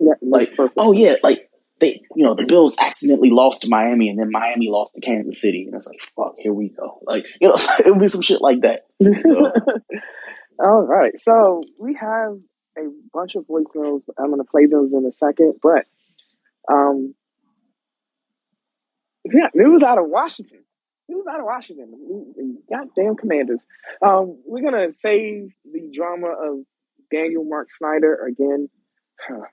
[0.00, 1.47] Yeah, like, oh yeah, like
[1.80, 5.40] they, you know, the Bills accidentally lost to Miami, and then Miami lost to Kansas
[5.40, 6.98] City, and it's like, fuck, here we go.
[7.02, 8.86] Like, you know, it would be some shit like that.
[10.60, 10.66] So.
[10.66, 12.36] All right, so we have
[12.76, 14.02] a bunch of voicemails.
[14.18, 15.86] I'm going to play those in a second, but
[16.68, 17.14] um,
[19.24, 20.64] yeah, news out of Washington.
[21.08, 22.58] News out of Washington.
[22.68, 23.62] Goddamn Commanders.
[24.02, 26.64] Um, we're gonna save the drama of
[27.10, 28.68] Daniel Marc Snyder again.
[29.28, 29.46] Huh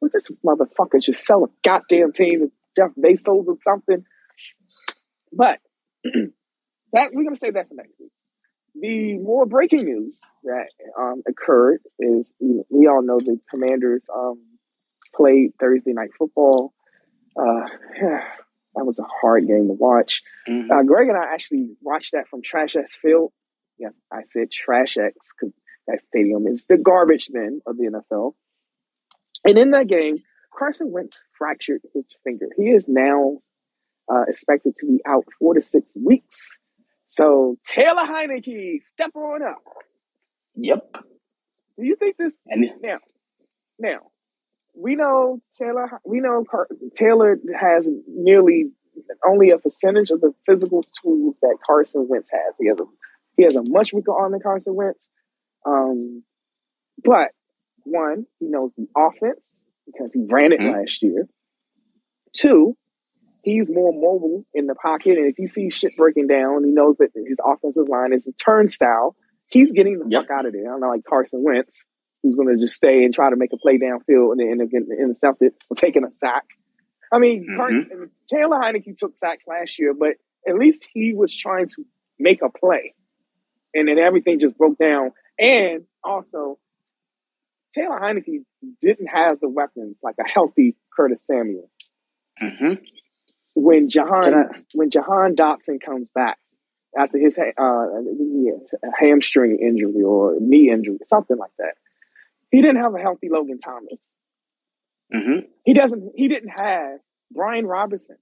[0.00, 4.04] well, this motherfucker should sell a goddamn team to Jeff Bezos or something.
[5.32, 5.58] But
[6.92, 8.10] that we're gonna say that for next week.
[8.80, 10.68] The more breaking news that
[10.98, 14.42] um, occurred is you know, we all know the Commanders um,
[15.14, 16.72] played Thursday night football.
[17.36, 17.66] Uh,
[18.74, 20.22] that was a hard game to watch.
[20.48, 20.70] Mm-hmm.
[20.70, 23.32] Uh, Greg and I actually watched that from Trash X Field.
[23.78, 25.54] Yeah, I said Trash X because
[25.86, 28.34] that stadium is the garbage bin of the NFL.
[29.44, 30.18] And in that game,
[30.56, 32.46] Carson Wentz fractured his finger.
[32.56, 33.38] He is now
[34.12, 36.48] uh, expected to be out four to six weeks.
[37.08, 39.62] So Taylor Heinicke, step on up.
[40.56, 40.92] Yep.
[41.76, 42.98] Do you think this And now?
[43.78, 43.98] Now
[44.74, 46.00] we know Taylor.
[46.04, 48.70] We know Car- Taylor has nearly
[49.26, 52.56] only a percentage of the physical tools that Carson Wentz has.
[52.58, 52.84] He has a
[53.36, 55.10] he has a much weaker arm than Carson Wentz.
[55.66, 56.22] Um,
[57.02, 57.30] but
[57.84, 59.40] one, he knows the offense
[59.86, 60.72] because he ran it Mhm.
[60.72, 61.28] last year.
[62.32, 62.76] Two,
[63.42, 66.96] he's more mobile in the pocket, and if he sees shit breaking down, he knows
[66.98, 69.14] that his offensive line is a turnstile.
[69.50, 70.22] He's getting the Yep.
[70.22, 70.72] fuck out of there.
[70.72, 71.84] I'm not like Carson Wentz,
[72.22, 74.82] who's going to just stay and try to make a play downfield and then get
[74.98, 76.44] intercepted or taking a sack.
[77.12, 77.70] I mean, Car-
[78.26, 80.16] Taylor Heinicke took sacks last year, but
[80.48, 81.84] at least he was trying to
[82.18, 82.94] make a play,
[83.74, 85.12] and then everything just broke down.
[85.38, 86.58] And also,
[87.74, 88.44] Taylor Heinicke
[88.80, 91.70] didn't have the weapons like a healthy Curtis Samuel.
[92.38, 92.74] hmm
[93.54, 96.38] When Jahan I- when Jahan Dotson comes back
[96.96, 97.86] after his uh,
[98.96, 101.74] hamstring injury or knee injury, something like that,
[102.50, 104.08] he didn't have a healthy Logan Thomas.
[105.12, 106.12] hmm He doesn't.
[106.14, 107.00] He didn't have
[107.32, 108.16] Brian Robinson.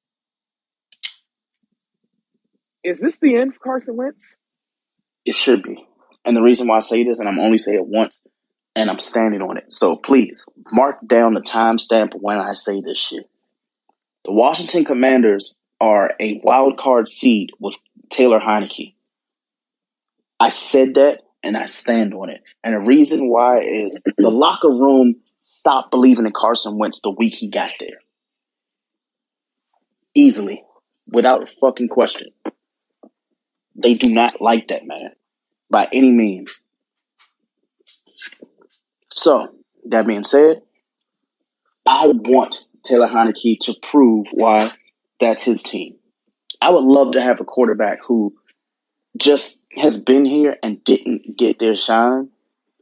[2.83, 4.37] Is this the end for Carson Wentz?
[5.25, 5.87] It should be.
[6.25, 8.23] And the reason why I say this, and I'm only say it once,
[8.75, 9.73] and I'm standing on it.
[9.73, 13.29] So please mark down the timestamp when I say this shit.
[14.25, 17.75] The Washington Commanders are a wild card seed with
[18.09, 18.95] Taylor Heinicke.
[20.39, 22.43] I said that and I stand on it.
[22.63, 27.35] And the reason why is the locker room stopped believing in Carson Wentz the week
[27.35, 28.01] he got there.
[30.15, 30.65] Easily.
[31.09, 32.29] Without a fucking question.
[33.75, 35.13] They do not like that man
[35.69, 36.61] by any means.
[39.23, 39.55] So,
[39.85, 40.63] that being said,
[41.87, 44.69] I want Taylor Heinicke to prove why
[45.21, 45.95] that's his team.
[46.61, 48.35] I would love to have a quarterback who
[49.17, 52.31] just has been here and didn't get their shine,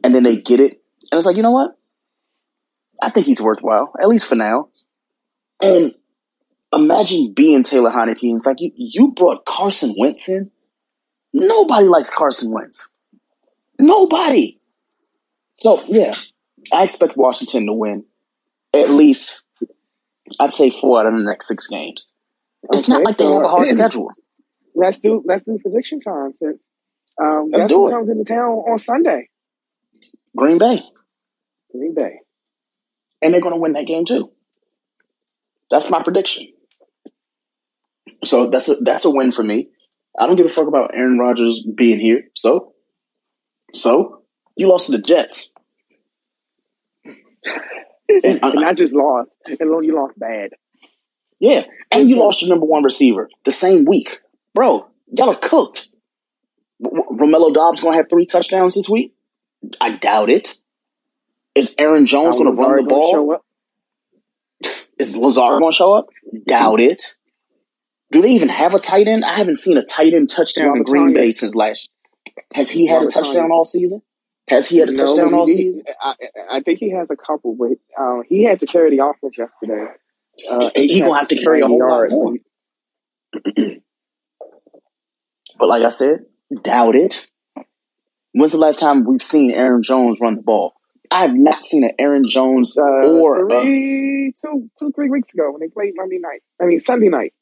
[0.02, 0.80] and then they get it,
[1.12, 1.76] and it's like, you know what?
[3.02, 4.68] I think he's worthwhile, at least for now.
[5.62, 5.94] And
[6.72, 8.30] imagine being Taylor Heinicke.
[8.30, 10.50] and It's like you, you brought Carson Wentz in.
[11.34, 12.88] Nobody likes Carson Wentz.
[13.78, 14.59] Nobody.
[15.62, 16.12] So yeah,
[16.72, 18.04] I expect Washington to win
[18.74, 19.42] at least.
[20.38, 22.06] I'd say four out of the next six games.
[22.72, 24.10] It's not Okay, like they so- have a hard schedule.
[24.74, 26.58] Let's do let's do prediction time since
[27.20, 27.92] um, Let's guess do who it.
[27.92, 29.28] comes into town on Sunday?
[30.36, 30.80] Green Bay,
[31.72, 32.20] Green Bay.
[33.20, 34.30] and they're going to win that game too.
[35.70, 36.46] That's my prediction.
[38.24, 39.68] So that's a that's a win for me.
[40.18, 42.24] I don't give a fuck about Aaron Rodgers being here.
[42.34, 42.74] So,
[43.74, 44.22] so
[44.56, 45.49] you lost to the Jets.
[48.22, 50.50] And not uh, just lost, and you lost bad.
[51.38, 54.18] Yeah, and you lost your number one receiver the same week,
[54.54, 54.88] bro.
[55.12, 55.88] Y'all are cooked.
[56.80, 59.14] Romeo Doubs gonna have three touchdowns this week?
[59.80, 60.56] I doubt it.
[61.54, 63.42] Is Aaron Jones gonna run the ball?
[64.98, 66.08] Is Lazard gonna show up?
[66.46, 67.16] Doubt it.
[68.10, 69.24] Do they even have a tight end?
[69.24, 71.90] I haven't seen a tight end touchdown in Green Bay since last.
[72.54, 74.02] Has he had a touchdown all season?
[74.50, 75.84] Has he had a No, touchdown all he- season?
[76.02, 76.14] I,
[76.50, 79.86] I think he has a couple, but uh, he had to carry the offense yesterday.
[80.50, 82.34] Uh, He eight gonna have to carry a 90 whole lot more.
[85.58, 86.24] But like I said,
[86.62, 87.28] doubt it.
[88.32, 90.74] When's the last time we've seen Aaron Jones run the ball?
[91.10, 95.34] I have not seen an Aaron Jones Uh, or uh, three, two, two, three weeks
[95.34, 96.40] ago when they played Monday night.
[96.60, 97.34] I mean Sunday night.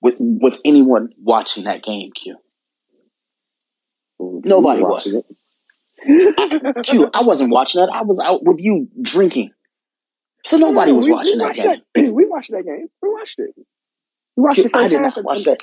[0.00, 2.10] with with anyone watching that game.
[2.12, 2.36] Q.
[4.20, 5.12] Nobody was.
[5.12, 5.26] it.
[6.84, 7.10] Q.
[7.14, 7.90] I wasn't watching that.
[7.92, 9.50] I was out with you drinking,
[10.44, 11.82] so nobody No, was we, watching we that game.
[11.94, 12.88] That, we watched that game.
[13.02, 13.50] We watched it.
[14.36, 15.16] We watched Q, the I first did half.
[15.16, 15.60] not watch that.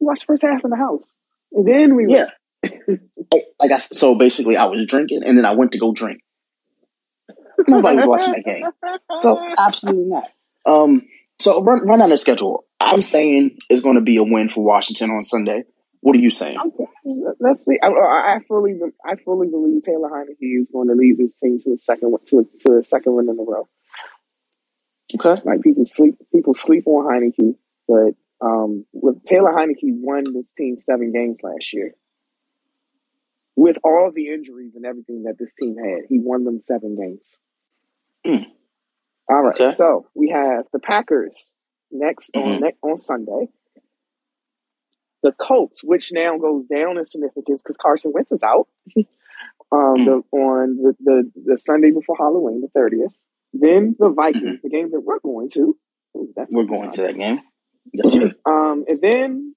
[0.00, 1.12] We watched the first half in the house,
[1.52, 2.26] and then we Yeah.
[3.34, 5.92] Oh, Like I s- so basically, I was drinking and then I went to go
[5.94, 6.20] drink.
[7.66, 8.64] Nobody was watching that game.
[9.20, 10.24] So absolutely not.
[10.66, 11.02] Um.
[11.38, 12.64] So run run down the schedule.
[12.80, 15.64] I'm saying it's going to be a win for Washington on Sunday.
[16.02, 16.58] What are you saying?
[17.40, 17.78] Let's see.
[17.82, 18.74] I, I fully,
[19.06, 22.38] I fully believe Taylor Heinicke is going to lead this team to a second, to
[22.40, 23.68] a, to a second win in a row.
[25.14, 25.40] Okay.
[25.44, 27.54] Like people sleep, people sleep on Heinicke,
[27.86, 28.14] but
[28.44, 31.92] um, with Taylor Heinicke won this team seven games last year.
[33.54, 37.38] With all the injuries and everything that this team had, he won them seven games.
[38.26, 38.46] Mm.
[39.28, 39.70] All right, Okay.
[39.72, 41.52] so we have the Packers
[41.92, 42.60] next on Mhm.
[42.60, 43.48] next on Sunday.
[45.22, 48.66] The Colts, which now goes down in significance because Carson Wentz is out.
[48.96, 53.12] um, the, on the, the the Sunday before Halloween, the thirtieth.
[53.52, 55.76] then the Vikings, the game that we're going to.
[56.16, 57.40] Ooh, We're going to that game.
[57.92, 58.34] Yes.
[58.46, 59.54] Um, and then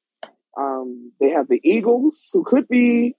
[0.58, 3.16] um, they have the Eagles, who could be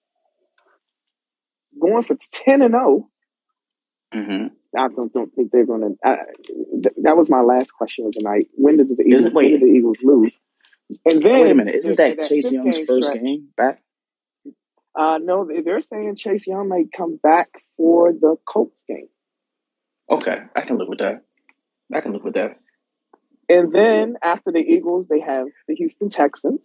[1.80, 3.08] going for ten and zero.
[4.12, 4.46] hmm
[4.76, 6.16] I don't, don't think they're going to.
[6.82, 8.48] Th- that was my last question of the night.
[8.54, 9.24] When did the Eagles?
[9.32, 9.50] When wait.
[9.52, 10.38] did the Eagles lose?
[11.04, 11.74] And then Wait a minute.
[11.76, 13.82] Isn't there's that Chase Young's first game back?
[14.94, 19.08] Uh, no, they- they're saying Chase Young may come back for the Colts game.
[20.10, 21.24] Okay, I can live with that.
[21.92, 22.58] I can live with that.
[23.48, 26.60] And then after the Eagles, they have the Houston Texans.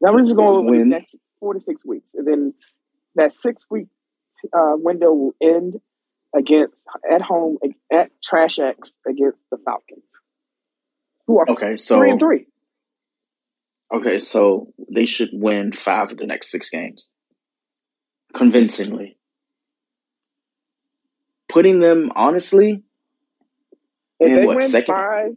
[0.00, 2.54] Now we're just going over next four to six weeks, and then
[3.14, 3.86] that six week
[4.52, 5.80] uh, window will end
[6.34, 6.76] against
[7.10, 7.58] at home
[7.90, 10.04] at Trash X against the Falcons,
[11.26, 12.46] who are Okay, so three and three.
[13.92, 17.08] Okay, so they should win five of the next six games
[18.34, 19.16] convincingly.
[21.48, 22.82] Putting them honestly
[24.20, 24.94] If in they what win second?
[24.94, 25.36] five,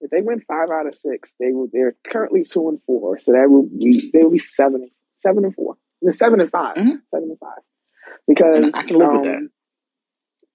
[0.00, 1.68] if they win five out of six, they will.
[1.72, 5.54] They're currently two and four, so that will be they will be seven, seven and
[5.54, 7.02] four, no, seven and 5 Mhm.
[7.10, 7.62] seven and five.
[8.26, 9.36] Because I can live with that.
[9.36, 9.50] um,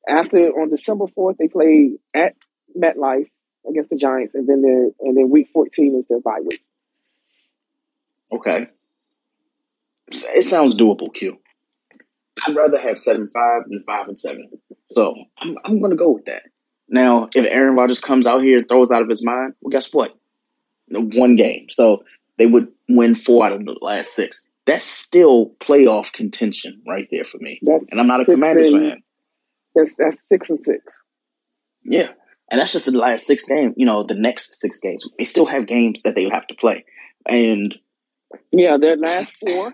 [0.08, 2.36] After on December fourth, they play at
[2.78, 3.30] MetLife
[3.68, 6.65] against the Giants, and then they're and then week fourteen is their bye week.
[8.34, 8.68] Okay,
[10.08, 11.14] it sounds doable.
[11.14, 11.38] Q.
[12.46, 14.50] I'd rather have seven five than five and seven.
[14.92, 16.44] So I'm I'm gonna go with that.
[16.88, 19.94] Now, if Aaron Rodgers comes out here and throws out of his mind, well, guess
[19.94, 20.16] what?
[20.90, 21.68] One game.
[21.70, 22.04] So
[22.38, 24.46] they would win four out of the last six.
[24.68, 27.60] That's still playoff contention right there for me.
[27.64, 29.04] That's And I'm not a Commanders and- fan.
[29.76, 30.82] That's that's six and six.
[31.84, 32.10] Yeah.
[32.52, 33.74] And that's just the last six games.
[33.78, 35.04] You know, the next six games.
[35.18, 36.86] They still have games that they have to play.
[37.28, 37.76] And
[38.52, 39.74] Yeah, their last four.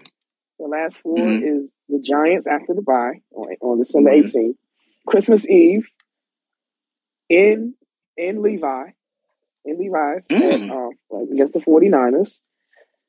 [0.60, 1.64] The last 4 Mhm.
[1.66, 4.26] is the Giants after the bye on, on December Mhm.
[4.26, 4.58] 18th.
[5.08, 5.88] Christmas Eve
[7.30, 7.76] in
[8.18, 8.92] in Levi,
[9.66, 10.92] in Levi's at, Mm.
[11.12, 12.42] uh, against the 49ers.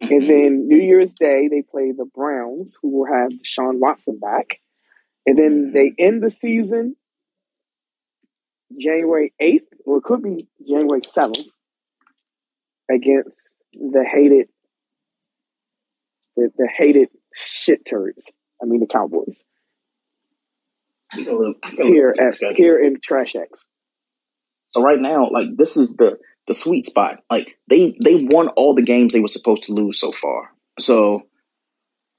[0.01, 4.61] And then New Year's Day, they play the Browns, who will have Deshaun Watson back.
[5.27, 6.97] And then they end the season
[8.77, 11.49] January 8th, or it could be January 7th,
[12.91, 13.39] against
[13.75, 14.49] the hated,
[16.37, 18.25] the, the hated shit turds.
[18.63, 19.43] I mean, the Cowboys
[21.17, 22.57] live, I can live here at schedule.
[22.57, 23.67] here in Trash X.
[24.71, 27.19] So right now, like this is the the sweet spot.
[27.31, 30.51] Like they they won all the games they were supposed to lose so far.
[30.79, 31.23] So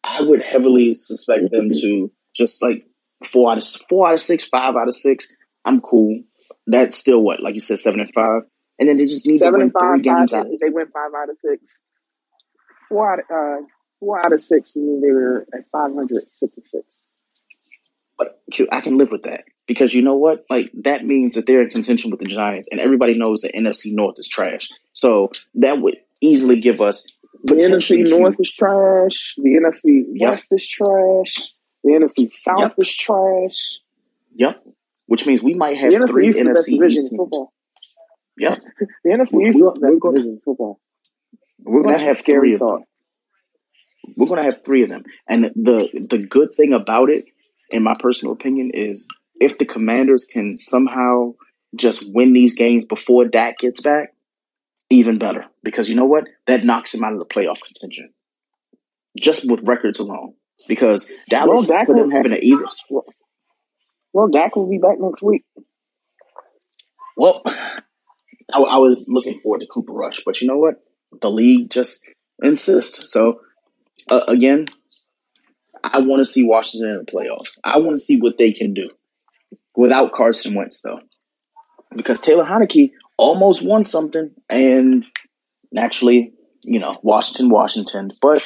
[0.04, 2.86] I would heavily suspect them to just like
[3.26, 5.34] four out of four out of six, five out of six.
[5.66, 6.22] I'm cool.
[6.68, 8.44] That's still what, like you said, seven and five,
[8.80, 10.48] and then they just need Seven to win five, three games five, out.
[10.62, 11.80] they went five out of six.
[12.88, 13.26] Four out of,
[13.64, 13.66] uh,
[14.04, 17.04] four out of six, meaning they were at 500, six and six.
[18.18, 20.46] But Q, I can live with that because you know what?
[20.50, 23.94] Like that means that they're in contention with the Giants, and everybody knows the NFC
[23.94, 24.70] North is trash.
[24.94, 27.08] So that would easily give us
[27.44, 29.34] The NFC North is trash.
[29.38, 30.30] The NFC Yep.
[30.30, 31.54] West is trash.
[31.84, 32.74] The NFC South Yep.
[32.78, 33.80] is trash.
[34.36, 34.64] Yep.
[35.08, 37.54] Which means we might have The NFC three best NFC division East football.
[38.38, 38.60] Yep.
[39.04, 40.80] The NFC We- East we're- is the we're best gonna- division football.
[41.66, 42.82] We're gonna have scary thought.
[44.16, 45.04] We're gonna have three of them.
[45.28, 47.26] And the the good thing about it,
[47.70, 49.08] in my personal opinion, is
[49.40, 51.34] if the commanders can somehow
[51.76, 54.14] just win these games before Dak gets back,
[54.90, 55.46] even better.
[55.64, 56.28] Because you know what?
[56.48, 58.14] That knocks him out of the playoff contention.
[59.20, 60.34] Just with records alone.
[60.68, 63.04] Because Well, Dallas, Dak for them having an easy well,
[64.14, 65.44] well, Dak will be back next week.
[67.18, 70.76] Well, I, I was looking forward to Cooper Rush, but you know what?
[71.22, 72.08] The league just
[72.42, 73.12] insists.
[73.12, 73.42] So
[74.10, 74.68] uh, again,
[75.84, 77.58] I want to see Washington in the playoffs.
[77.64, 78.90] I want to see what they can do
[79.76, 81.02] without Carson Wentz, though,
[81.96, 85.06] because Taylor Heinicke almost won something, and
[85.72, 88.10] naturally, you know, Washington, Washington.
[88.22, 88.42] But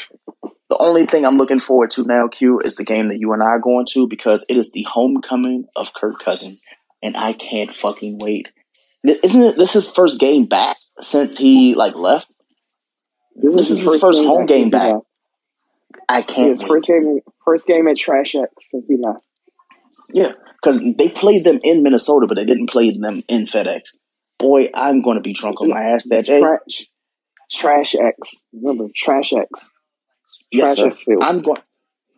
[0.70, 3.44] the only thing I'm looking forward to now, Q, is the game that you and
[3.44, 6.62] I are going to because it is the homecoming of Kirk Cousins,
[7.02, 8.50] and I can't fucking wait.
[9.04, 12.28] Isn't it this his first game back since he like left?
[13.36, 14.96] This is his first home game back.
[16.10, 16.30] Left.
[16.30, 19.24] I can't his first game, first game at Trash X since he left.
[20.14, 23.98] Yeah, because they played them in Minnesota, but they didn't play them in FedEx.
[24.38, 26.40] Boy, I'm going to be drunk on my ass that day.
[26.40, 26.86] Trash,
[27.52, 28.36] Trash X.
[28.54, 29.50] Remember, Trash X.
[30.52, 30.88] Yes, Trash sir.
[30.88, 31.24] X Field.
[31.24, 31.62] I'm going,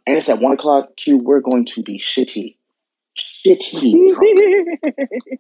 [0.08, 0.98] and it's at one o'clock.
[0.98, 2.56] Q, we're going to be shitty,
[3.18, 4.80] shitty drunk,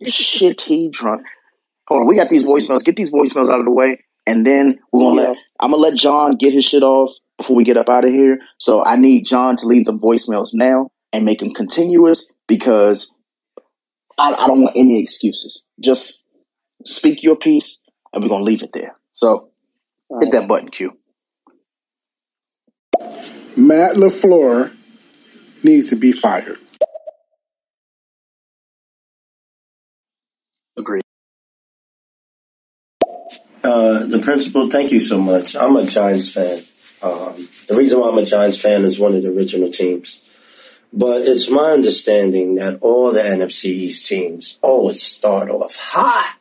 [0.04, 1.26] shitty drunk.
[1.88, 2.86] Hold on, we got these voicemails.
[2.86, 5.28] Get these voicemails out of the way, and then we're gonna Yeah.
[5.30, 5.38] let.
[5.60, 8.40] I'm gonna let John get his shit off before we get up out of here.
[8.57, 13.11] So I need John to leave the voicemails now and make them continuous because
[14.18, 15.64] I, I don't want any excuses.
[15.80, 16.22] Just
[16.86, 17.82] speak your piece,
[18.14, 18.95] and we're gonna leave it there.
[19.14, 19.49] So
[20.20, 20.98] hit that button, Q.
[23.56, 24.76] Matt LaFleur
[25.64, 26.57] needs to be fired.
[30.78, 31.02] Agreed.
[33.64, 35.56] Uh, the principal, thank you so much.
[35.56, 36.60] I'm a Giants fan.
[37.02, 40.26] Um, the reason why I'm a Giants fan is one of the original teams.
[40.92, 46.38] But it's my understanding that all the NFC East teams always start off hot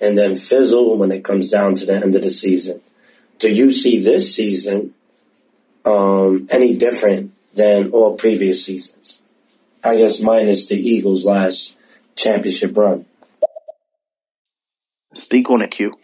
[0.00, 2.80] and then fizzle when it comes down to the end of the season.
[3.38, 4.94] Do you see this season
[5.84, 9.20] um, any different than all previous seasons?
[9.82, 11.78] I guess minus the Eagles' last
[12.14, 13.06] championship run.
[15.14, 15.94] Speak on it, Q.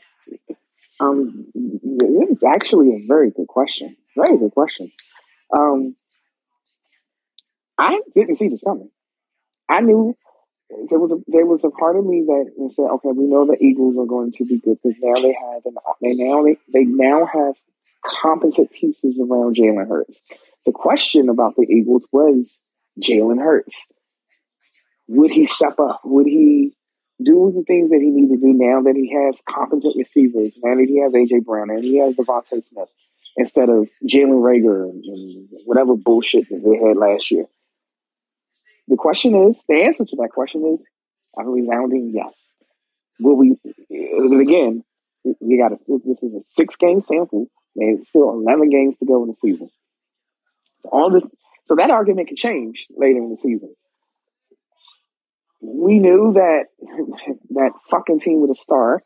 [1.01, 3.97] Um, it's actually a very good question.
[4.17, 4.91] Very good question.
[5.55, 5.97] Um,
[7.79, 8.91] I didn't see this coming.
[9.69, 10.17] I knew
[10.91, 13.63] there was a there was a part of me that said, okay, we know the
[13.63, 16.85] Eagles are going to be good because now they have an they now they, they
[16.85, 17.55] now have
[18.05, 20.19] competent pieces around Jalen Hurts.
[20.65, 22.57] The question about the Eagles was
[23.01, 23.75] Jalen Hurts.
[25.09, 26.01] Would he step up?
[26.05, 26.75] Would he
[27.23, 30.75] do the things that he needs to do now that he has competent receivers, now
[30.75, 32.91] that he has AJ Brown and he has DeVonta Smith
[33.37, 37.47] instead of Jalen Reagor and, whatever bullshit that they had last year?
[38.89, 40.85] The question is, the answer to that question is
[41.39, 42.55] a resounding yes.
[43.19, 43.57] Will we,
[43.91, 44.85] again,
[45.25, 45.77] you got
[46.07, 47.47] this is a six game sample.
[47.75, 49.71] There's still 11 games to go in the season.
[50.85, 51.25] All this,
[51.65, 53.75] so that argument can change later in the season.
[55.61, 56.65] We knew that
[57.51, 59.01] that fucking team with a star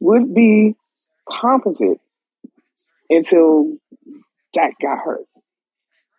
[0.00, 0.74] would be
[1.28, 2.00] competent
[3.10, 3.76] until
[4.52, 5.26] Dak got hurt.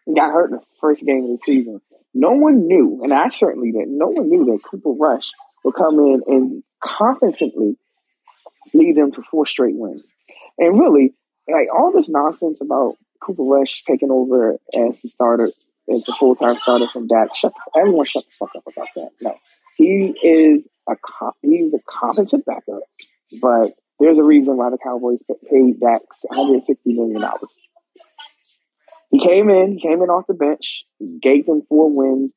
[0.06, 1.81] He got hurt in the first game of the season.
[2.14, 5.31] No one knew, and I certainly didn't, no one knew that Cooper Rush
[5.64, 7.77] would come in and competently
[8.73, 10.07] lead them to four straight wins.
[10.57, 11.14] And really,
[11.47, 15.51] like all this nonsense about Cooper Rush taking over as the starter,
[15.91, 19.10] as the full time starter from Dak, shut everyone shut the fuck up about that.
[19.22, 19.35] No,
[19.80, 20.95] he is a
[21.41, 22.81] he's a competent backup,
[23.41, 27.57] but there's a reason why the Cowboys paid Dak 160 million dollars.
[29.10, 30.84] He came in, he came in off the bench,
[31.22, 32.34] gave them four wins.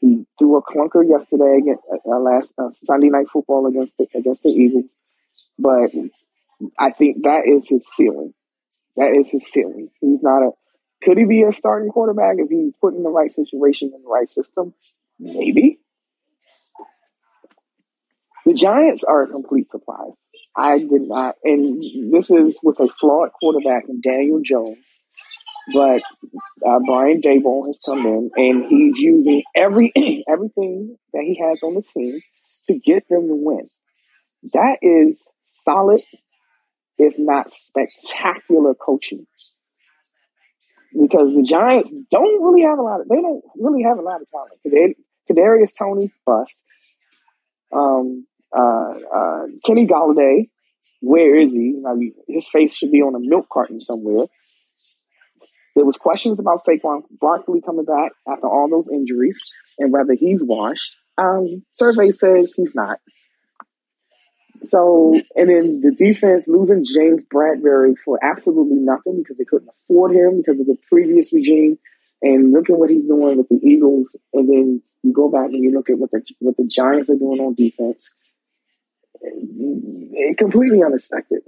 [0.00, 4.44] He threw a clunker yesterday against uh, last uh, Sunday night football against the, against
[4.44, 4.84] the Eagles,
[5.58, 5.90] but
[6.78, 8.32] I think that is his ceiling.
[8.96, 9.88] That is his ceiling.
[10.00, 10.50] He's not a.
[11.02, 14.08] Could he be a starting quarterback if he's put in the right situation in the
[14.08, 14.72] right system?
[15.18, 15.80] Maybe.
[18.44, 20.12] The Giants are a complete surprise.
[20.56, 21.82] I did not, and
[22.12, 24.78] this is with a flawed quarterback in Daniel Jones.
[25.74, 26.02] But
[26.64, 29.92] uh, Brian Daboll has come in, and he's using every
[30.28, 32.20] everything that he has on the team
[32.68, 33.62] to get them to win.
[34.52, 35.20] That is
[35.64, 36.02] solid
[36.98, 39.26] if not spectacular coaching.
[40.92, 44.20] Because the Giants don't really have a lot of they don't really have a lot
[44.22, 44.52] of talent.
[45.30, 46.56] Kadarius Toney bust.
[47.72, 48.26] Um,
[48.56, 50.48] uh, uh, Kenny Golladay,
[51.00, 51.74] where is he?
[51.76, 51.96] Now,
[52.28, 54.26] his face should be on a milk carton somewhere.
[55.74, 59.38] There was questions about Saquon Barkley coming back after all those injuries
[59.78, 60.96] and whether he's washed.
[61.18, 62.98] Um, survey says he's not.
[64.68, 70.14] So, and then the defense losing James Bradberry for absolutely nothing because they couldn't afford
[70.14, 71.78] him because of the previous regime.
[72.22, 74.16] And look at what he's doing with the Eagles.
[74.32, 77.16] And then you go back and you look at what the what the Giants are
[77.16, 78.10] doing on defense.
[79.20, 81.40] It, completely unexpected.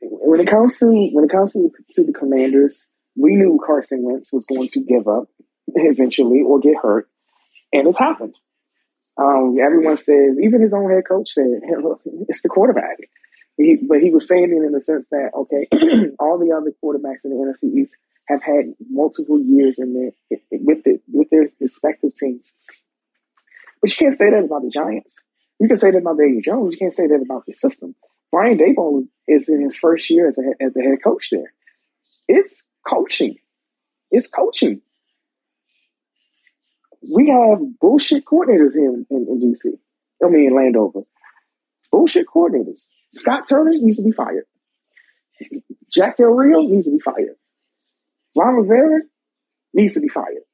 [0.00, 4.32] When it comes to when it comes to, to the Commanders, we knew Carson Wentz
[4.32, 5.28] was going to give up
[5.68, 7.08] eventually or get hurt,
[7.72, 8.34] and it's happened.
[9.20, 11.44] Um, everyone says, even his own head coach said,
[12.28, 12.96] it's the quarterback.
[13.58, 15.68] He, but he was saying it in the sense that, okay,
[16.18, 17.94] all the other quarterbacks in the NFC East
[18.28, 22.52] have had multiple years in their, with, the, with their respective teams.
[23.80, 25.16] But you can't say that about the Giants.
[25.58, 26.72] You can say that about Daniel Jones.
[26.72, 27.94] You can't say that about the system.
[28.30, 31.52] Brian Daboll is in his first year as, a, as the head coach there.
[32.28, 33.36] It's coaching.
[34.10, 34.82] It's coaching
[37.08, 39.72] we have bullshit coordinators here in, in, in DC.
[40.24, 41.00] I mean, in Landover.
[41.90, 42.82] Bullshit coordinators.
[43.14, 44.44] Scott Turner needs to be fired.
[45.90, 47.36] Jack Del Rio needs to be fired.
[48.36, 49.02] Ron Rivera
[49.74, 50.44] needs to be fired.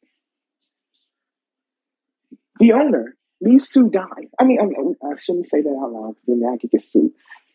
[2.59, 4.29] The owner needs to die.
[4.39, 7.13] I mean, I, I shouldn't say that out loud because then I could get sued.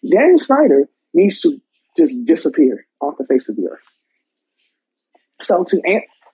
[0.08, 1.60] Daniel Snyder needs to
[1.98, 3.80] just disappear off the face of the earth.
[5.42, 5.82] So to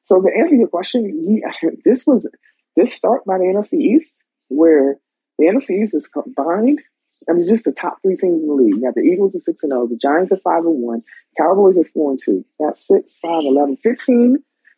[0.06, 1.42] so to answer your question,
[1.86, 2.30] this was
[2.76, 4.98] this start by the NFC East where
[5.38, 6.82] the NFC East is combined.
[7.30, 8.82] I mean, just the top three teams in the league.
[8.82, 11.04] Got the Eagles at 6 and 0, the Giants at 5 and 1,
[11.38, 12.46] Cowboys at 4 and 2.
[12.60, 14.38] That's 6, 5, 11, 15,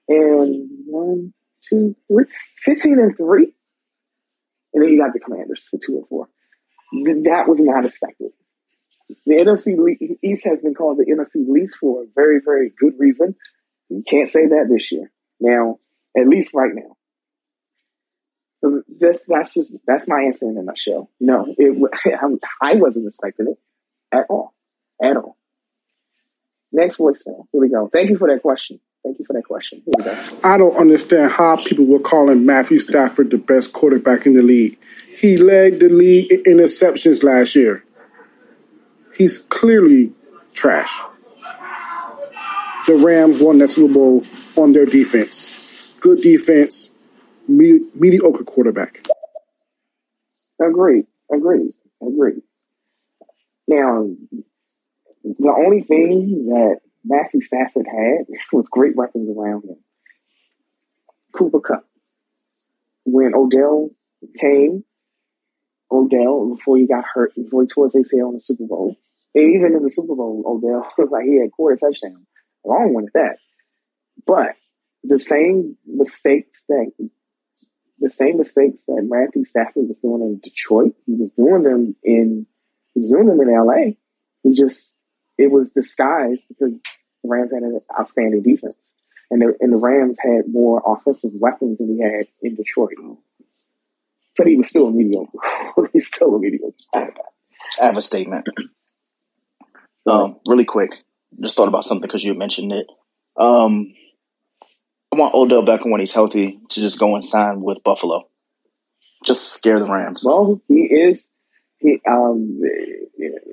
[0.10, 1.34] and 1,
[1.70, 2.26] 2, 3.
[2.58, 3.54] 15 and 3.
[4.74, 6.28] And then you got the Commanders at 2 and 4.
[7.26, 8.32] That was not expected.
[9.26, 13.36] The NFC East has been called the NFC least for a very, very good reason.
[13.90, 15.12] You can't say that this year.
[15.40, 15.80] Now,
[16.18, 16.96] at least right now.
[18.62, 21.10] That's that's just that's my answer in a nutshell.
[21.20, 21.92] No, it
[22.62, 23.58] I wasn't expecting it
[24.12, 24.54] at all,
[25.02, 25.38] at all.
[26.72, 27.48] Next voicemail.
[27.52, 27.90] Here we go.
[27.92, 28.80] Thank you for that question.
[29.04, 29.82] Thank you for that question.
[30.44, 34.78] I don't understand how people were calling Matthew Stafford the best quarterback in the league.
[35.18, 37.84] He led the league in interceptions last year.
[39.16, 40.14] He's clearly
[40.54, 41.00] trash.
[42.88, 44.24] The Rams won that Super Bowl
[44.58, 45.98] on their defense.
[46.02, 46.92] Good defense,
[47.50, 49.06] me- mediocre quarterback.
[50.62, 51.06] Agreed.
[51.32, 51.74] Agreed.
[52.02, 52.42] Agreed.
[53.68, 54.10] Now,
[55.24, 59.78] the only thing that Matthew Stafford had was great weapons around him.
[61.34, 61.86] Cooper Kupp.
[63.06, 63.90] When Odell
[64.40, 64.84] came,
[65.92, 68.96] Odell, before he got hurt, before he tore his ACL in the Super Bowl,
[69.34, 72.26] and even in the Super Bowl, Odell like he had quarter touchdown.
[72.66, 73.38] Long one at that.
[74.26, 74.56] But
[75.04, 76.92] the same mistakes that
[78.00, 82.46] the same mistakes that Matthew Stafford was doing in Detroit, he was doing them in
[82.94, 83.94] he was doing them in LA.
[84.44, 84.96] He just
[85.38, 86.74] it was disguised because
[87.24, 88.78] the Rams had an outstanding defense.
[89.32, 92.94] And the, and the Rams had more offensive weapons than he had in Detroit.
[94.36, 95.38] But he was still a mediocre.
[95.94, 96.74] He's still a mediocre.
[97.80, 98.48] I have a statement.
[100.08, 100.92] Um, really quick.
[101.40, 102.88] Just thought about something because you mentioned it.
[103.38, 103.94] Um,
[105.12, 108.28] I want Odell Beckham when he's healthy to just go and sign with Buffalo.
[109.26, 110.24] Just scare the Rams.
[110.26, 111.32] Well, he is.
[111.80, 112.62] He um.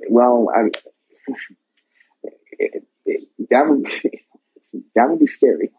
[0.09, 0.69] Well, I,
[2.51, 3.85] it, it, that would
[4.95, 5.71] that would be scary.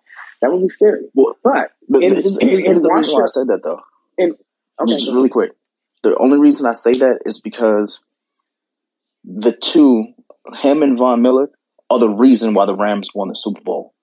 [0.43, 1.07] That would be scary.
[1.15, 3.81] Well, but the, in, here's, in, here's in the reason why I said that though.
[4.17, 4.37] in,
[4.81, 5.53] okay, just really quick.
[6.03, 8.01] The only reason I say that is because
[9.25, 10.15] the two,
[10.61, 11.51] him and Von Miller,
[11.91, 13.95] are the reason why the Rams won the Super Bowl.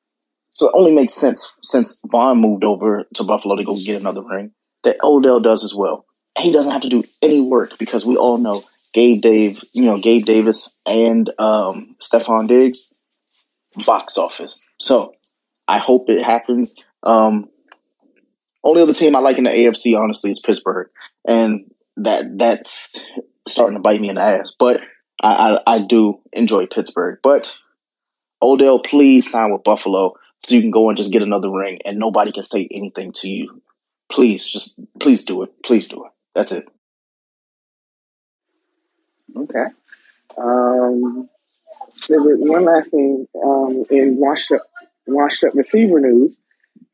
[0.55, 4.23] So it only makes sense since Von moved over to Buffalo to go get another
[4.23, 4.51] ring
[4.83, 6.05] that Odell does as well.
[6.39, 8.63] He doesn't have to do any work because we all know
[8.93, 12.91] Gabe Dave, you know, Gabe Davis and um Stefon Diggs,
[13.85, 14.61] box office.
[14.79, 15.13] So
[15.67, 16.73] I hope it happens.
[17.03, 17.49] Um
[18.63, 20.89] only other team I like in the AFC, honestly, is Pittsburgh,
[21.27, 22.95] and that that's
[23.47, 24.55] starting to bite me in the ass.
[24.57, 24.81] But
[25.21, 27.19] I, I, I do enjoy Pittsburgh.
[27.21, 27.55] But
[28.41, 31.97] Odell, please sign with Buffalo so you can go and just get another ring, and
[31.97, 33.61] nobody can say anything to you.
[34.11, 35.51] Please, just please do it.
[35.63, 36.11] Please do it.
[36.35, 36.67] That's it.
[39.35, 39.65] Okay.
[40.37, 41.29] Um,
[42.09, 44.61] one last thing um, in washed up,
[45.07, 46.37] washed up receiver news.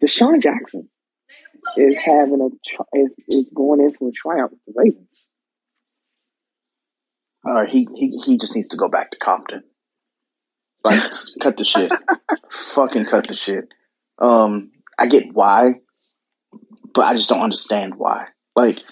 [0.01, 0.89] DeSean Jackson
[1.77, 5.29] is having a is, is going in for a tryout with the Ravens.
[7.45, 9.63] All right, he he he just needs to go back to Compton.
[10.83, 11.91] Like, cut the shit.
[12.49, 13.67] Fucking cut the shit.
[14.19, 15.73] Um, I get why,
[16.93, 18.27] but I just don't understand why.
[18.55, 18.83] Like,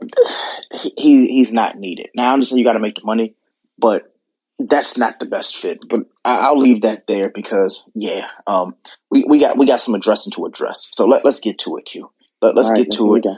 [0.98, 2.08] he he's not needed.
[2.14, 3.34] Now I understand you got to make the money,
[3.78, 4.12] but
[4.58, 5.78] that's not the best fit.
[5.88, 8.76] But I, I'll leave that there because yeah, um,
[9.10, 10.90] we, we got we got some addressing to address.
[10.94, 12.10] So let let's get to it, Q.
[12.42, 13.24] Let, let's All right, get to we it.
[13.24, 13.36] go.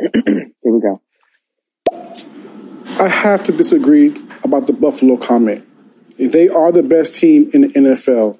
[0.62, 1.00] here we go.
[3.00, 4.14] I have to disagree
[4.44, 5.66] about the Buffalo comment.
[6.18, 8.38] They are the best team in the NFL.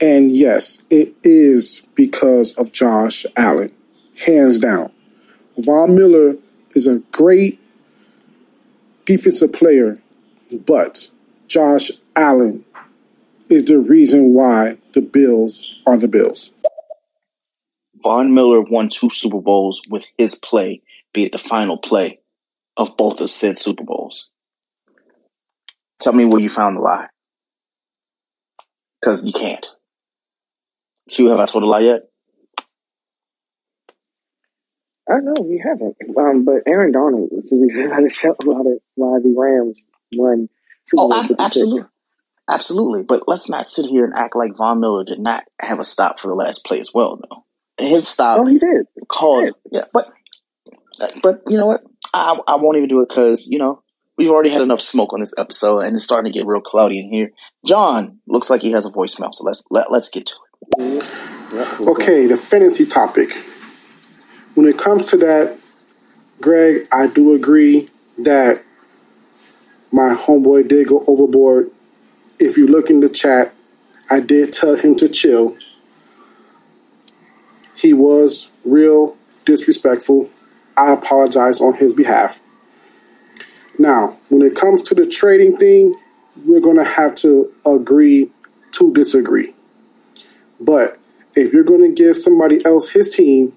[0.00, 3.72] And yes, it is because of Josh Allen,
[4.26, 4.92] hands down.
[5.56, 6.36] Von Miller
[6.74, 7.58] is a great
[9.06, 9.98] defensive player,
[10.52, 11.10] but
[11.48, 12.64] Josh Allen
[13.48, 16.50] is the reason why the Bills are the Bills.
[18.02, 20.82] Von Miller won two Super Bowls with his play,
[21.14, 22.20] be it the final play
[22.76, 24.28] of both of said Super Bowls.
[26.00, 27.06] Tell me where you found the lie.
[29.00, 29.64] Because you can't.
[31.10, 32.02] Q, have I told a lie yet?
[35.08, 38.58] I know we haven't, um, but Aaron Donald was the reason why the show, why
[38.64, 39.78] the, why the Rams
[40.16, 40.48] won
[40.96, 41.38] Oh, 56.
[41.40, 41.82] absolutely.
[42.48, 43.02] Absolutely.
[43.04, 46.18] But let's not sit here and act like Von Miller did not have a stop
[46.18, 47.44] for the last play as well, though.
[47.78, 48.86] His stop Oh, he did.
[49.08, 50.06] called, yeah, but,
[51.22, 51.82] but you know what?
[52.14, 53.82] I, I won't even do it because, you know,
[54.16, 57.00] we've already had enough smoke on this episode and it's starting to get real cloudy
[57.00, 57.32] in here.
[57.64, 60.34] John looks like he has a voicemail, so let's, let, let's get to
[60.78, 61.86] it.
[61.86, 63.32] Okay, the fantasy topic.
[64.54, 65.58] When it comes to that,
[66.40, 67.88] Greg, I do agree
[68.18, 68.62] that
[69.92, 71.70] my homeboy did go overboard.
[72.38, 73.54] If you look in the chat,
[74.10, 75.56] I did tell him to chill.
[77.76, 80.30] He was real disrespectful.
[80.76, 82.40] I apologize on his behalf.
[83.78, 85.94] Now, when it comes to the trading thing,
[86.44, 88.30] we're going to have to agree
[88.72, 89.54] to disagree.
[90.60, 90.98] But
[91.34, 93.56] if you're going to give somebody else his team,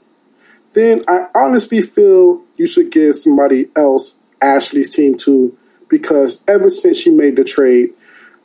[0.74, 6.98] then I honestly feel you should give somebody else Ashley's team too, because ever since
[6.98, 7.94] she made the trade,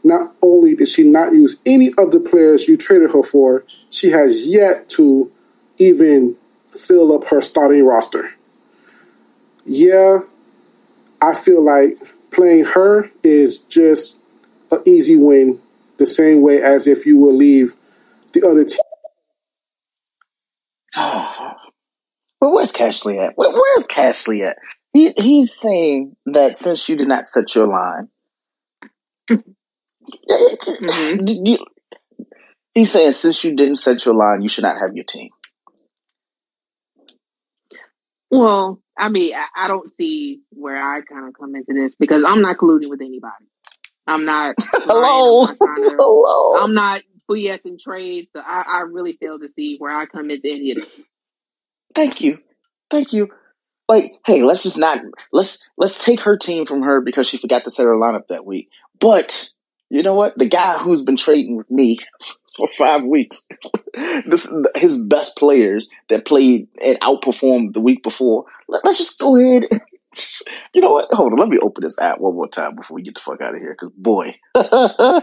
[0.02, 4.10] not only did she not use any of the players you traded her for, she
[4.10, 5.30] has yet to
[5.78, 6.36] even
[6.72, 8.34] fill up her starting roster.
[9.64, 10.20] Yeah,
[11.30, 11.96] I feel like
[12.30, 14.22] playing her is just
[14.70, 15.60] an easy win,
[15.98, 17.74] the same way as if you will leave
[18.32, 18.78] the other team.
[22.40, 23.38] But where's Cashley at?
[23.38, 24.59] Where, where's Cashley at?
[24.92, 28.10] He he's saying that since you did not set your line,
[29.30, 29.55] Mm-hmm.
[32.74, 35.30] he's saying since you didn't set your line, you should not have your team.
[38.30, 42.23] Well, I mean, I, I don't see where I kind of come into this because
[42.27, 43.47] I'm not colluding with anybody.
[44.07, 44.55] I'm not.
[44.61, 46.57] Hello, I'm not, to- hello.
[46.57, 48.29] I'm not BSing trades.
[48.35, 51.03] So I, I really fail to see where I come into any of this.
[51.95, 52.39] Thank you,
[52.91, 53.31] thank you.
[53.89, 54.99] Like, hey, let's just not
[55.33, 58.47] let's let's take her team from her because she forgot to set her lineup that
[58.47, 58.69] week.
[58.99, 59.51] But
[59.91, 60.39] you know what?
[60.39, 61.99] The guy who's been trading with me
[62.56, 63.48] for five weeks,
[64.26, 68.44] this his best players that played and outperformed the week before.
[68.68, 69.64] Let, us just go ahead.
[70.72, 71.09] You know what?
[71.10, 71.40] Hold on.
[71.40, 73.60] Let me open this app one more time before we get the fuck out of
[73.60, 73.74] here.
[73.74, 75.22] Cause boy, oh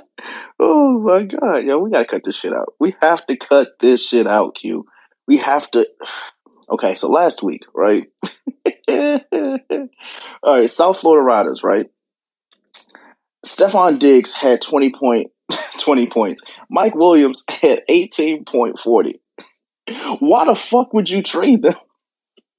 [0.59, 2.73] my god, yo, we gotta cut this shit out.
[2.77, 4.85] We have to cut this shit out, Q.
[5.27, 5.87] We have to.
[6.69, 8.07] Okay, so last week, right?
[8.87, 9.19] All
[10.45, 11.87] right, South Florida Riders, right?
[13.45, 15.31] Stefon Diggs had 20 point
[15.79, 16.43] 20 points.
[16.69, 19.19] Mike Williams had 18.40.
[20.19, 21.75] Why the fuck would you trade them?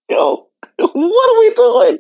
[0.09, 0.49] Yo,
[0.79, 1.99] what are we doing?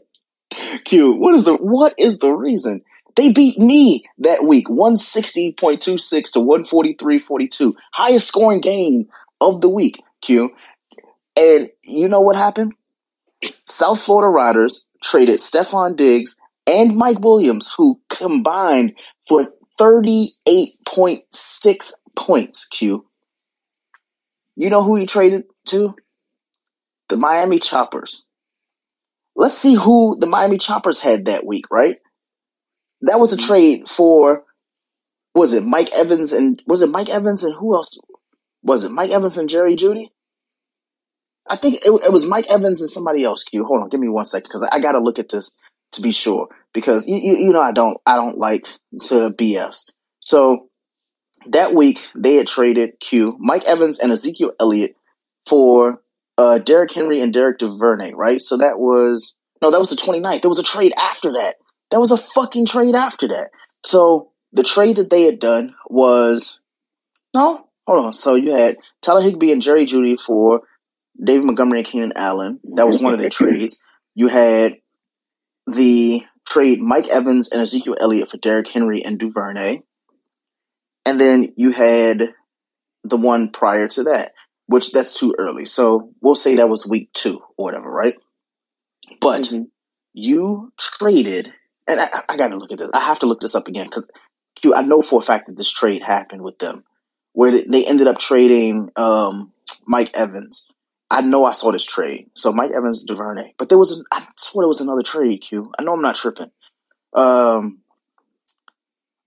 [0.84, 2.82] Q, what is the what is the reason?
[3.16, 7.74] They beat me that week, 160.26 to 143.42.
[7.92, 9.06] Highest scoring game
[9.40, 10.50] of the week, Q.
[11.36, 12.74] And you know what happened?
[13.66, 16.36] South Florida Riders traded Stefon Diggs
[16.66, 18.92] and Mike Williams, who combined
[19.28, 19.46] for
[19.80, 23.06] 38.6 points, Q.
[24.56, 25.94] You know who he traded to?
[27.08, 28.24] The Miami Choppers.
[29.34, 31.98] Let's see who the Miami Choppers had that week, right?
[33.00, 33.46] That was a mm-hmm.
[33.46, 34.44] trade for
[35.34, 37.98] was it Mike Evans and was it Mike Evans and who else?
[38.62, 40.08] Was it Mike Evans and Jerry Jeudy?
[41.48, 43.42] I think it, it was Mike Evans and somebody else.
[43.42, 45.56] Q, hold on, give me one second because I, I got to look at this
[45.92, 48.66] to be sure because you, you you know I don't I don't like
[49.04, 49.90] to BS.
[50.20, 50.68] So
[51.46, 54.96] that week they had traded Q Mike Evans and Ezekiel Elliott
[55.46, 56.02] for
[56.38, 58.40] uh Derrick Henry and Derek DuVernay, right?
[58.40, 60.42] So that was no, that was the 29th.
[60.42, 61.56] There was a trade after that.
[61.90, 63.50] That was a fucking trade after that.
[63.84, 66.60] So the trade that they had done was
[67.34, 68.12] no, hold on.
[68.12, 70.62] So you had Tyler Higbee and Jerry Jeudy for
[71.22, 72.60] David Montgomery and Keenan Allen.
[72.74, 73.80] That was one of their trades.
[74.14, 74.76] You had
[75.66, 79.82] the trade Mike Evans and Ezekiel Elliott for Derrick Henry and Duvernay.
[81.04, 82.34] And then you had
[83.04, 84.32] the one prior to that,
[84.66, 85.66] which that's too early.
[85.66, 88.14] So we'll say that was week two or whatever, right?
[89.20, 89.68] But Mhm.
[90.12, 91.52] you traded,
[91.86, 92.90] and I, I got to look at this.
[92.94, 94.10] I have to look this up again because
[94.74, 96.84] I know for a fact that this trade happened with them,
[97.32, 99.52] where they, they ended up trading um,
[99.86, 100.70] Mike Evans.
[101.12, 102.30] I know I saw this trade.
[102.34, 105.42] So Mike Evans, Duvernay, but there was an, I swear there was another trade.
[105.42, 105.70] Q.
[105.78, 106.50] I know I'm not tripping.
[107.12, 107.80] Um,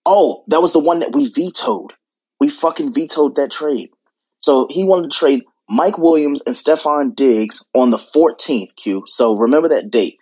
[0.04, 1.94] oh, that was the one that we vetoed.
[2.40, 3.92] We fucking vetoed that trade.
[4.40, 8.76] So he wanted to trade Mike Williams and Stefon Diggs on the 14th.
[8.76, 9.04] Q.
[9.06, 10.18] So remember that date.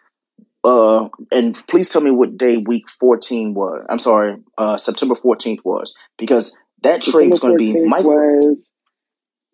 [0.66, 3.86] Uh, and please tell me what day week 14 was.
[3.90, 8.04] I'm sorry, uh, September 14th was because that trade was going to be Mike.
[8.04, 8.56] was Wednesday.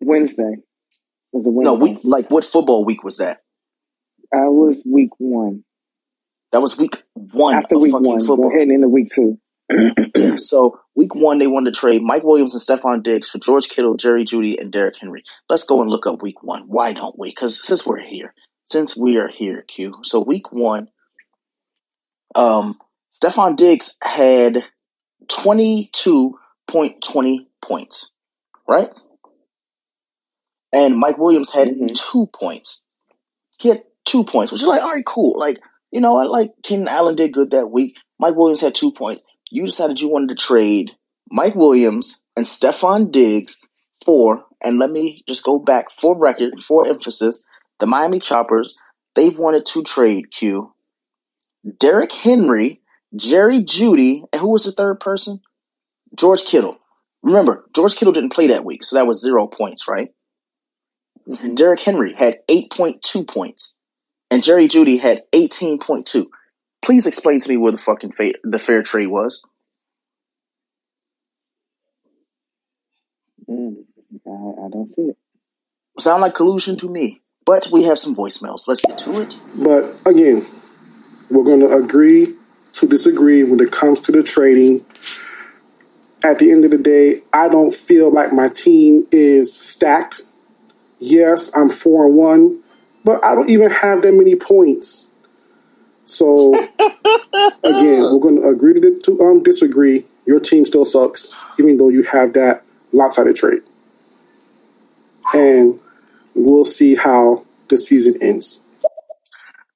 [0.00, 0.62] was a Wednesday.
[1.32, 3.38] No, week like what football week was that?
[4.32, 5.64] I was week one.
[6.52, 8.48] That was week one After week one, football.
[8.48, 9.38] we're heading into week two.
[10.16, 10.36] Yeah.
[10.38, 13.96] So week one, they wanted to trade Mike Williams and Stefon Diggs for George Kittle,
[13.96, 15.22] Jerry Jeudy, and Derrick Henry.
[15.48, 16.62] Let's go and look up week one.
[16.66, 17.30] Why don't we?
[17.30, 18.34] Because since we're here,
[18.64, 20.00] since we are here, Q.
[20.02, 20.88] So week one,
[22.34, 22.78] um,
[23.12, 24.64] Stefon Diggs had
[25.28, 26.38] twenty two
[26.68, 28.10] point twenty points,
[28.68, 28.90] right?
[30.72, 31.94] And Mike Williams had Mhm.
[31.94, 32.80] two points.
[33.58, 35.38] He had two points, which is like, all right, cool.
[35.38, 35.58] Like,
[35.90, 37.96] you know, I like Keenan Allen did good that week.
[38.18, 39.22] Mike Williams had two points.
[39.50, 40.92] You decided you wanted to trade
[41.30, 43.58] Mike Williams and Stefon Diggs
[44.04, 47.42] for, and let me just go back for record, for emphasis,
[47.78, 48.78] the Miami Choppers,
[49.14, 50.72] they've wanted to trade Q.
[51.78, 52.80] Derrick Henry,
[53.14, 55.40] Jerry Jeudy, and who was the third person?
[56.14, 56.78] George Kittle.
[57.22, 60.14] Remember, George Kittle didn't play that week, so that was zero points, right?
[61.30, 61.54] Mm-hmm.
[61.54, 63.74] Derrick Henry had 8.2 points,
[64.30, 66.26] and Jerry Jeudy had 18.2.
[66.82, 69.44] Please explain to me where the fucking fa- the fair trade was.
[73.48, 73.84] Mm,
[74.26, 75.16] I, I don't see it.
[75.98, 77.20] Sound like collusion to me.
[77.44, 78.68] But we have some voicemails.
[78.68, 79.36] Let's get to it.
[79.56, 80.46] But again,
[81.30, 82.34] we're going to agree
[82.74, 84.84] to disagree when it comes to the trading.
[86.22, 90.20] At the end of the day, I don't feel like my team is stacked.
[91.00, 92.62] Yes, I'm four and one,
[93.04, 95.10] but I don't even have that many points.
[96.04, 96.54] So
[97.64, 100.04] again, we're going to agree to, to um, disagree.
[100.26, 102.62] Your team still sucks, even though you have that
[102.92, 103.62] lopsided trade.
[105.32, 105.80] And
[106.34, 108.66] we'll see how the season ends.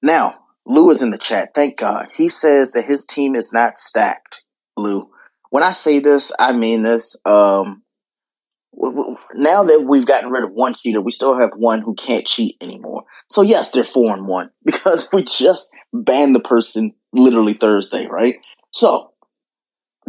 [0.03, 1.55] Now, Lou is in the chat.
[1.55, 2.09] Thank God.
[2.15, 4.43] He says that his team is not stacked,
[4.77, 5.09] Lou.
[5.51, 7.17] When I say this, I mean this.
[7.25, 7.84] Um,
[9.35, 12.57] now that we've gotten rid of one cheater, we still have one who can't cheat
[12.61, 13.05] anymore.
[13.29, 18.37] So yes, they're four and one because we just banned the person literally Thursday, right?
[18.73, 19.11] So,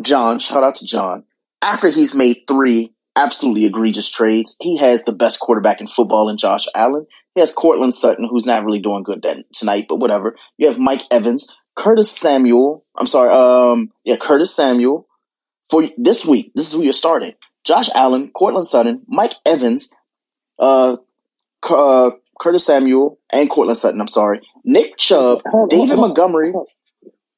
[0.01, 1.23] John, shout out to John.
[1.61, 4.57] After he's made three absolutely egregious trades.
[4.61, 7.07] He has the best quarterback in football in Josh Allen.
[7.33, 10.35] He has Courtland Sutton, who's not really doing good tonight, but whatever.
[10.57, 12.85] You have Mike Evans, Curtis Samuel.
[12.97, 15.07] I'm sorry, um, yeah, Curtis Samuel.
[15.69, 17.33] For this week, this is who you're starting.
[17.65, 19.91] Josh Allen, Courtland Sutton, Mike Evans,
[20.59, 20.97] uh,
[21.69, 24.01] uh, Curtis Samuel, and Courtland Sutton.
[24.01, 26.51] I'm sorry, Nick Chubb, hold, David hold, Montgomery.
[26.51, 26.69] Hold,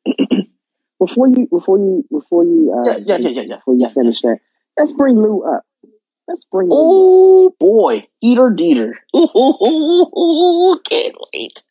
[1.00, 3.56] before you, before you, before you, uh, yeah, yeah, yeah, yeah, yeah.
[3.58, 4.40] Before you finish that,
[4.78, 5.64] let's bring Lou up.
[6.28, 8.92] Let's bring Oh boy, Eater Dieter.
[9.16, 11.64] Ooh, can't wait.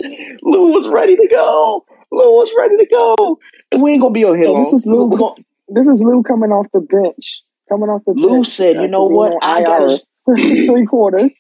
[0.43, 1.85] Lou was ready to go.
[2.11, 3.39] Lou was ready to go.
[3.71, 4.59] And we ain't gonna be on here so.
[4.65, 5.11] This is Lou.
[5.69, 7.43] This is Lou coming off the bench.
[7.69, 8.49] Coming off the Lou bench.
[8.49, 9.43] said, "You know what?
[9.43, 10.01] I got
[10.35, 11.35] three quarters."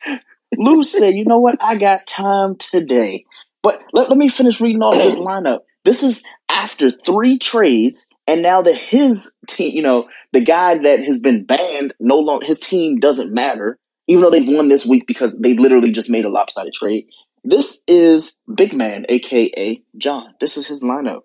[0.57, 1.62] Lou said, "You know what?
[1.62, 3.24] I got time today."
[3.62, 5.61] But let, let me finish reading off this lineup.
[5.85, 11.05] This is after three trades and now that his team, you know, the guy that
[11.05, 13.78] has been banned, no longer his team doesn't matter,
[14.09, 17.07] even though they've won this week because they literally just made a lopsided trade.
[17.44, 20.35] This is Big Man, aka John.
[20.40, 21.23] This is his lineup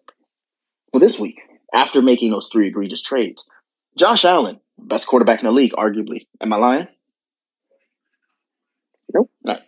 [0.91, 1.39] for this week
[1.73, 3.49] after making those three egregious trades.
[3.97, 6.27] Josh Allen, best quarterback in the league, arguably.
[6.41, 6.87] Am I lying?
[9.13, 9.29] Nope.
[9.45, 9.61] Right.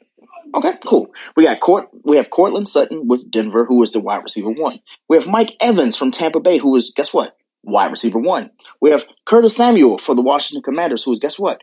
[0.56, 1.14] Okay, cool.
[1.36, 1.90] We got Court.
[2.04, 4.80] We have Courtland Sutton with Denver, who is the wide receiver one.
[5.10, 8.52] We have Mike Evans from Tampa Bay, who is guess what, wide receiver one.
[8.80, 11.62] We have Curtis Samuel for the Washington Commanders, who is guess what,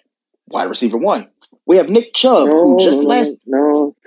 [0.49, 1.31] wide receiver one.
[1.67, 3.39] We have Nick Chubb, no, who just last.
[3.47, 3.95] No,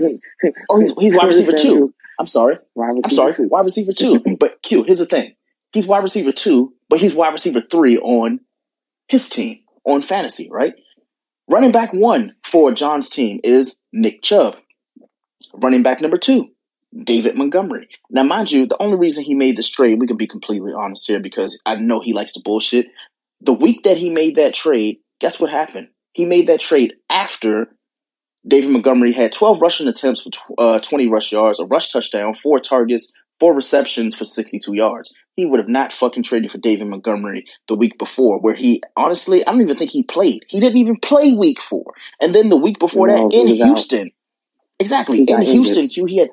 [0.70, 1.94] oh, he's he's wide receiver two.
[2.20, 2.58] I'm sorry.
[2.78, 3.34] I'm sorry.
[3.38, 4.20] Wide receiver two.
[4.40, 5.36] but Q, here's the thing.
[5.72, 8.42] He's wide receiver two, but he's wide receiver three on
[9.14, 10.74] his team on fantasy, right?
[11.48, 14.58] Running back one for John's team is Nick Chubb.
[15.54, 16.50] Running back number two,
[17.04, 17.88] David Montgomery.
[18.10, 21.08] Now, mind you, the only reason he made this trade, we can be completely honest
[21.08, 22.88] here because I know he likes to bullshit.
[23.40, 25.90] The week that he made that trade, guess what happened?
[26.14, 27.68] He made that trade after
[28.48, 32.60] David Montgomery had 12 rushing attempts for uh, 20 rush yards, a rush touchdown, four
[32.60, 35.14] targets, four receptions for 62 yards.
[35.36, 39.46] He would have not fucking traded for David Montgomery the week before, where he honestly,
[39.46, 40.46] I don't even think he played.
[40.48, 41.94] He didn't even play week four.
[42.22, 44.14] And then the week before no, that in Houston, out.
[44.80, 45.24] Exactly.
[45.24, 46.30] In Houston, Q, he had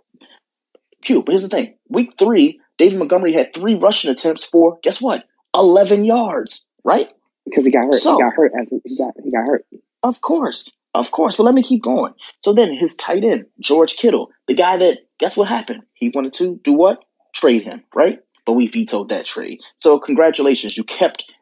[1.03, 1.23] Q.
[1.23, 5.25] But here's the thing: week three, David Montgomery had three rushing attempts for guess what?
[5.55, 7.09] Eleven yards, right?
[7.45, 7.95] Because he got hurt.
[7.95, 8.53] So, he got hurt.
[8.85, 9.67] He got he got hurt.
[10.03, 11.37] Of course, of course.
[11.37, 12.15] But let me keep going.
[12.43, 15.85] So then his tight end, George Kittle, the guy that guess what happened?
[15.95, 17.05] He wanted to do what?
[17.33, 18.21] Trade him, right?
[18.51, 19.61] But we vetoed that trade.
[19.77, 21.33] So congratulations, you kept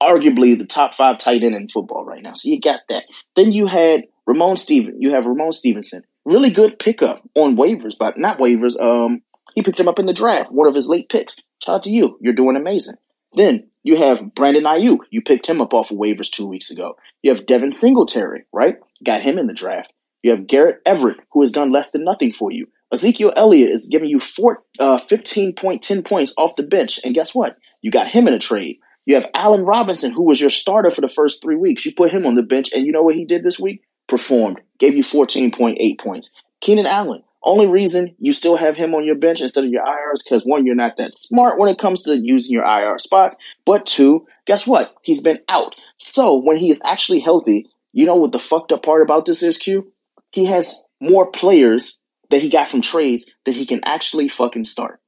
[0.00, 2.34] arguably the top five tight end in football right now.
[2.34, 3.02] So you got that.
[3.34, 5.02] Then you had Ramon Steven.
[5.02, 8.78] You have Ramon Stevenson really good pickup on waivers, but not waivers.
[8.80, 9.22] Um,
[9.54, 11.36] he picked him up in the draft, one of his late picks.
[11.64, 12.18] Shout out to you.
[12.20, 12.96] You're doing amazing.
[13.32, 14.98] Then you have Brandon Aiyuk.
[15.10, 16.96] You picked him up off of waivers two weeks ago.
[17.22, 18.76] You have Devin Singletary, right?
[19.04, 19.94] Got him in the draft.
[20.22, 22.66] You have Garrett Everett, who has done less than nothing for you.
[22.92, 27.00] Ezekiel Elliott is giving you four, uh, 15.10 points off the bench.
[27.04, 27.56] And guess what?
[27.82, 28.78] You got him in a trade.
[29.04, 31.84] You have Allen Robinson, who was your starter for the first three weeks.
[31.86, 33.82] You put him on the bench, and you know what he did this week?
[34.08, 36.34] Performed gave you 14.8 points.
[36.60, 40.12] Keenan Allen, Only reason you still have him on your bench instead of your IR
[40.14, 43.36] is because one, you're not that smart when it comes to using your IR spots.
[43.64, 44.92] But two, guess what?
[45.04, 45.76] He's been out.
[45.96, 49.44] So when he is actually healthy, you know what the fucked up part about this
[49.44, 49.92] is, Q?
[50.32, 52.00] He has more players
[52.30, 55.00] that he got from trades that he can actually fucking start.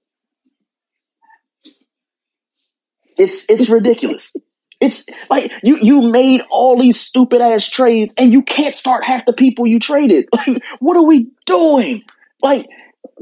[3.16, 4.35] It's it's ridiculous.
[4.81, 9.27] It's like you you made all these stupid ass trades and you can't start half
[9.27, 10.27] the people you traded.
[10.47, 12.03] Like, what are we doing?
[12.40, 12.66] Like,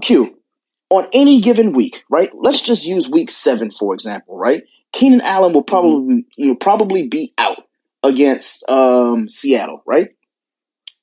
[0.02, 0.38] Q,
[0.90, 2.30] on any given week, right?
[2.34, 4.64] Let's just use week seven, for example, right?
[4.92, 7.64] Keenan Allen will probably you know, probably be out
[8.02, 10.10] against um, Seattle, right?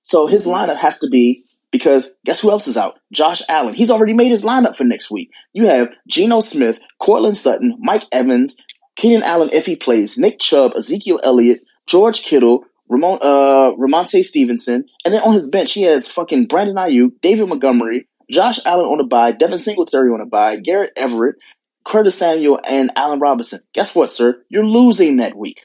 [0.03, 1.42] So his lineup has to be
[1.73, 2.99] because guess who else is out?
[3.11, 3.73] Josh Allen.
[3.73, 5.31] He's already made his lineup for next week.
[5.51, 8.55] You have Geno Smith, Courtland Sutton, Mike Evans,
[8.95, 14.85] Keenan Allen if he plays, Nick Chubb, Ezekiel Elliott, George Kittle, Ramon uh Rhamondre Stevenson,
[15.03, 18.99] and then on his bench he has fucking Brandon Aiyuk, David Montgomery, Josh Allen on
[18.99, 21.37] the bye, Devin Singletary on the bye, Garrett Everett,
[21.83, 23.61] Curtis Samuel, and Allen Robinson.
[23.73, 24.43] Guess what, sir?
[24.47, 25.61] You're losing that week.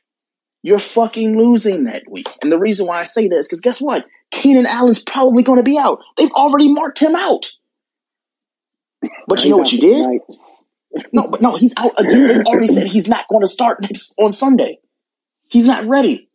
[0.62, 2.28] You're fucking losing that week.
[2.42, 4.06] And the reason why I say that is because guess what?
[4.30, 6.00] Keenan Allen's probably going to be out.
[6.16, 7.46] They've already marked him out.
[9.26, 10.20] But you know what you did?
[11.12, 12.26] No, but no, he's out again.
[12.26, 14.78] They already said he's not going to start next on Sunday.
[15.48, 16.28] He's not ready.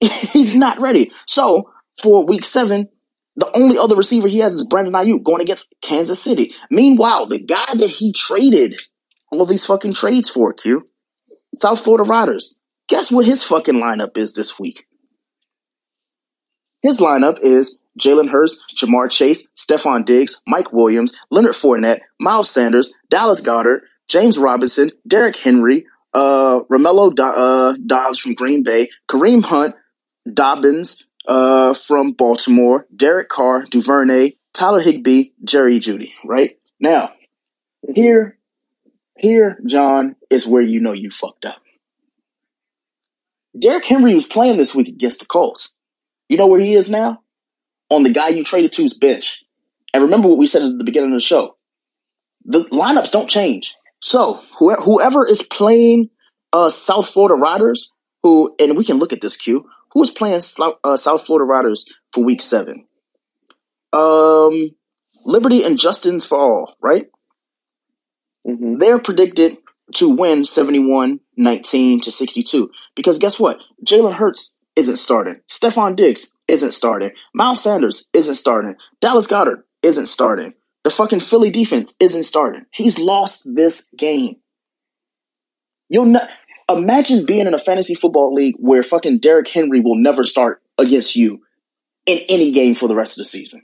[0.00, 1.12] he's not ready.
[1.26, 1.70] So
[2.02, 2.88] for week seven,
[3.36, 6.54] the only other receiver he has is Brandon Aiyuk going against Kansas City.
[6.70, 8.80] Meanwhile, the guy that he traded
[9.30, 10.89] all these fucking trades for, Q,
[11.54, 12.56] South Florida Riders.
[12.88, 14.86] Guess what his fucking lineup is this week?
[16.82, 22.94] His lineup is Jalen Hurts, Ja'Marr Chase, Stefon Diggs, Mike Williams, Leonard Fournette, Miles Sanders,
[23.10, 29.44] Dallas Goedert, James Robinson, Derrick Henry, uh, Romeo Do- uh, Doubs from Green Bay, Kareem
[29.44, 29.74] Hunt,
[30.32, 37.10] Dobbins uh, from Baltimore, Derek Carr, Duvernay, Tyler Higbee, Jerry Jeudy, Right now,
[37.94, 38.38] here,
[39.20, 41.60] here, John is where you know you fucked up.
[43.58, 45.74] Derrick Henry was playing this week against the Colts.
[46.28, 47.22] You know where he is now?
[47.90, 49.44] On the guy you traded to's bench.
[49.92, 51.56] And remember what we said at the beginning of the show.
[52.44, 53.74] The lineups don't change.
[54.00, 56.10] So whoever, is playing
[56.52, 57.90] uh, South Florida Riders,
[58.22, 59.68] who and we can look at this Q.
[59.92, 60.40] Who is playing
[60.84, 62.86] uh, South Florida Riders for Week Seven?
[63.92, 64.70] Um,
[65.24, 67.06] Liberty and Justin's Fall, right?
[68.46, 68.78] Mm-hmm.
[68.78, 69.58] They're predicted
[69.94, 72.70] to win 71-19 to 62.
[72.94, 73.60] Because guess what?
[73.84, 75.40] Jalen Hurts isn't starting.
[75.48, 77.10] Stefon Diggs isn't starting.
[77.34, 78.76] Miles Sanders isn't starting.
[79.00, 80.54] Dallas Goedert isn't starting.
[80.84, 82.64] The fucking Philly defense isn't starting.
[82.72, 84.36] He's lost this game.
[85.88, 86.30] You'll not
[86.70, 91.16] imagine being in a fantasy football league where fucking Derrick Henry will never start against
[91.16, 91.42] you
[92.06, 93.60] in any game for the rest of the season.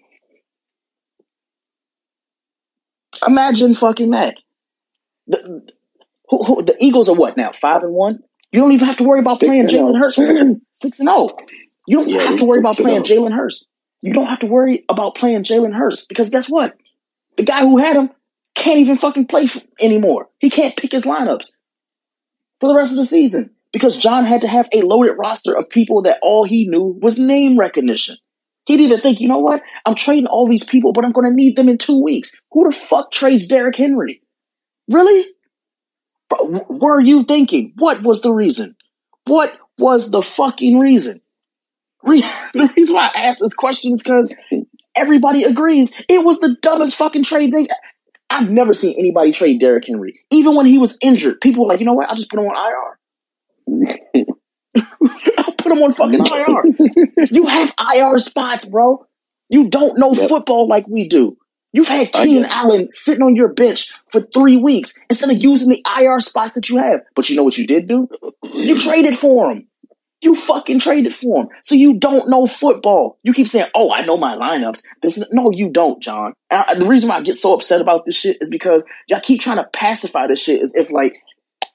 [3.27, 4.37] Imagine fucking that.
[5.27, 5.63] The,
[6.29, 7.53] who, who, the Eagles are what now?
[7.53, 8.21] Five and one.
[8.53, 9.99] You don't even have to worry about six playing Jalen oh.
[9.99, 10.17] Hurts.
[10.73, 11.31] six and zero.
[11.31, 11.39] Oh.
[11.87, 13.03] You don't yeah, have to worry about playing oh.
[13.03, 13.67] Jalen Hurts.
[14.03, 16.77] You don't have to worry about playing Jalen Hurts because guess what?
[17.37, 18.11] The guy who had him
[18.55, 19.49] can't even fucking play
[19.81, 20.29] anymore.
[20.39, 21.51] He can't pick his lineups
[22.61, 25.69] for the rest of the season because John had to have a loaded roster of
[25.69, 28.17] people that all he knew was name recognition.
[28.67, 31.37] He'd either think, you know what, I'm trading all these people, but I'm going to
[31.37, 32.41] need them in two weeks.
[32.51, 34.23] Who the fuck trades Derrick Henry?
[34.89, 35.25] Really?
[36.41, 37.73] Were you thinking?
[37.77, 38.77] What was the reason?
[39.27, 41.21] What was the fucking reason?
[42.07, 44.33] the reason why I asked this question is because
[44.97, 47.67] everybody agrees it was the dumbest fucking trade they.
[48.31, 50.19] I've never seen anybody trade Derrick Henry.
[50.31, 52.09] Even when he was injured, people were like, you know what?
[52.09, 52.99] I'll just put him on
[53.69, 54.25] IR.
[55.39, 57.27] I'll put him on fucking IR.
[57.31, 59.07] you have IR spots, bro.
[59.49, 60.29] You don't know yep.
[60.29, 61.37] football like we do.
[61.73, 65.85] You've had Keenan Allen sitting on your bench for three weeks instead of using the
[66.01, 67.01] IR spots that you have.
[67.15, 68.09] But you know what you did do?
[68.43, 69.69] You traded for him.
[70.23, 71.49] You fucking traded for him.
[71.63, 73.19] So you don't know football.
[73.23, 74.83] You keep saying, oh, I know my lineups.
[75.03, 76.33] This is, no, you don't, John.
[76.51, 79.41] And the reason why I get so upset about this shit is because y'all keep
[79.41, 81.19] trying to pacify this shit as if like,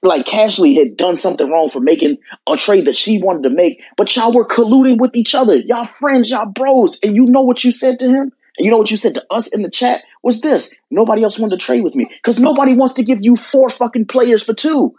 [0.02, 3.80] like Cashley had done something wrong for making a trade that she wanted to make,
[3.98, 5.56] but y'all were colluding with each other.
[5.58, 8.32] Y'all friends, y'all bros, and you know what you said to him?
[8.58, 11.40] And you know what you said to us in the chat was this: nobody else
[11.40, 14.54] wanted to trade with me because nobody wants to give you four fucking players for
[14.54, 14.96] two.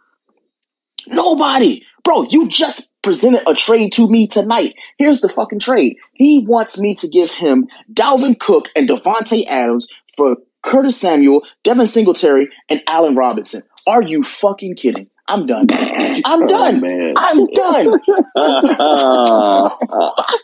[1.09, 2.23] Nobody, bro.
[2.23, 4.75] You just presented a trade to me tonight.
[4.99, 5.97] Here's the fucking trade.
[6.13, 11.87] He wants me to give him Dalvin Cook and Davante Adams for Curtis Samuel, Devin
[11.87, 13.63] Singletary, and Allen Robinson.
[13.87, 15.09] Are you fucking kidding?
[15.29, 15.67] I'm done.
[15.71, 16.83] I'm oh, done.
[16.85, 18.01] Oh, I'm done.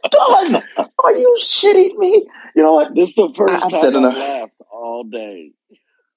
[0.33, 0.63] I'm done.
[1.05, 2.27] Are you shitting me?
[2.59, 2.93] You know what?
[2.93, 4.17] This is the first I've time said I enough.
[4.17, 5.53] laughed all day.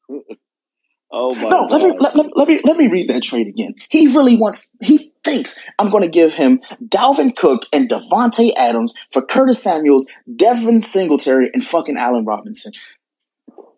[1.11, 3.76] oh my No, let me let, let, let me let me read that trade again.
[3.91, 4.72] He really wants.
[4.81, 10.09] He thinks I'm going to give him Dalvin Cook and Davante Adams for Curtis Samuels,
[10.35, 12.72] Devin Singletary, and fucking Allen Robinson.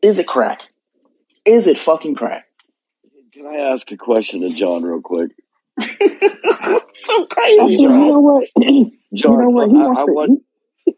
[0.02, 0.62] Is it crack?
[1.44, 2.46] Is it fucking crack?
[3.34, 5.32] Can I ask a question to John real quick?
[5.82, 8.48] so crazy, think you know what?
[8.58, 8.92] you
[9.26, 9.70] know what?
[9.70, 10.12] He I, wants I to.
[10.14, 10.44] want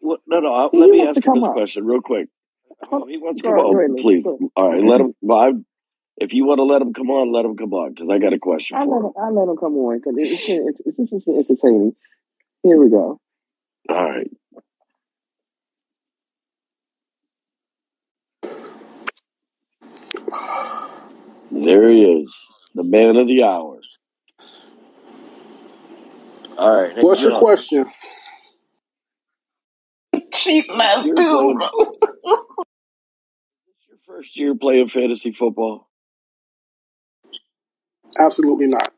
[0.05, 0.53] He, no no.
[0.53, 1.53] I, he let me ask him this up.
[1.53, 2.29] question real quick.
[2.91, 4.23] Oh, he wants to come ahead, on, ahead, please.
[4.23, 4.39] Go.
[4.55, 5.13] All right, let him.
[5.21, 5.51] Well, I,
[6.17, 8.33] if you want to let him come on, let him come on because I got
[8.33, 9.05] a question I let for him.
[9.05, 9.11] him.
[9.17, 10.49] I let him come on because it's.
[10.49, 11.95] It's, it's, this has been entertaining.
[12.63, 13.19] Here we go.
[13.89, 14.29] All right.
[21.51, 23.79] There he is, the man of the hour.
[26.57, 27.85] All right, What's your John, question?
[30.45, 31.57] Cheap ass you're dude, playing.
[31.57, 31.69] bro.
[33.87, 35.89] Your first year playing fantasy football.
[38.19, 38.83] Absolutely not.
[38.83, 38.89] How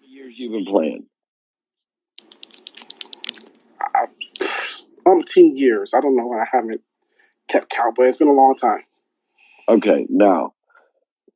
[0.00, 1.06] many years you've been playing?
[3.94, 4.08] I'm
[5.06, 5.94] umpteen years.
[5.94, 6.32] I don't know.
[6.32, 6.80] I haven't
[7.48, 8.80] kept count, but it's been a long time.
[9.68, 10.54] Okay, now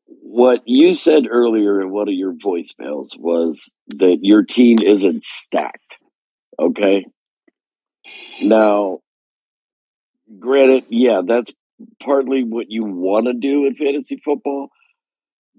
[0.07, 5.99] what you said earlier in one of your voicemails was that your team isn't stacked.
[6.59, 7.07] Okay,
[8.43, 9.01] now
[10.39, 11.53] granted, yeah, that's
[12.03, 14.69] partly what you want to do in fantasy football,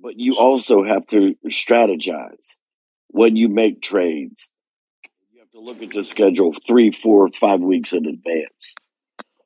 [0.02, 2.48] but you also have to strategize
[3.10, 4.52] when you make trades.
[5.34, 8.76] You have to look at the schedule three, four, five weeks in advance.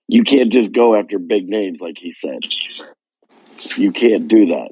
[0.07, 2.39] You can't just go after big names like he said.
[3.77, 4.71] You can't do that.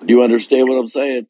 [0.00, 1.26] Do you understand what I'm saying?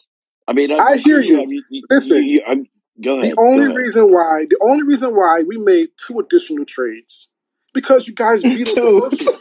[0.47, 1.39] I mean, I'm, I hear you you.
[1.39, 1.49] have.
[1.49, 2.67] You, you, Listen, you, you I'm,
[3.03, 3.37] go the ahead.
[3.37, 3.77] Go only ahead.
[3.77, 7.29] reason why the only reason why we made two additional trades
[7.75, 9.41] because you guys vetoed the Dude, first one.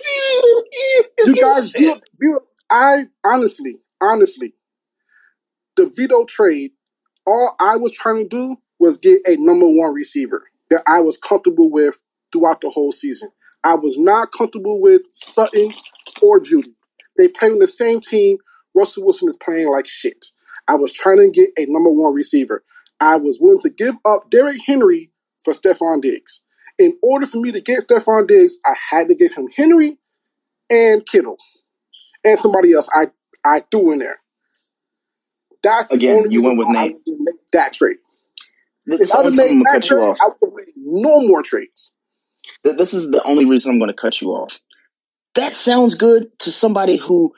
[1.25, 4.53] You guys vetoed, vetoed I honestly, honestly,
[5.75, 6.71] the veto trade,
[7.25, 11.17] all I was trying to do was get a number one receiver that I was
[11.17, 13.29] comfortable with throughout the whole season.
[13.63, 15.73] I was not comfortable with Sutton
[16.21, 16.73] or Jeudy.
[17.17, 18.37] They play on the same team.
[18.75, 20.25] Russell Wilson is playing like shit.
[20.67, 22.63] I was trying to get a number one receiver.
[22.99, 25.11] I was willing to give up Derrick Henry
[25.43, 26.43] for Stefon Diggs.
[26.79, 29.97] In order for me to get Stefon Diggs, I had to give him Henry
[30.69, 31.37] and Kittle
[32.25, 33.09] and somebody else I,
[33.45, 34.19] I threw in there.
[35.63, 36.97] That's Again, you went with Nate.
[37.53, 37.97] that trade.
[38.89, 40.19] Th- If So I'd I'm, have I'm made gonna that cut you trade, off.
[40.21, 41.93] I would have made no more trades.
[42.63, 44.59] This is the only reason I'm going to cut you off.
[45.35, 47.33] That sounds good to somebody who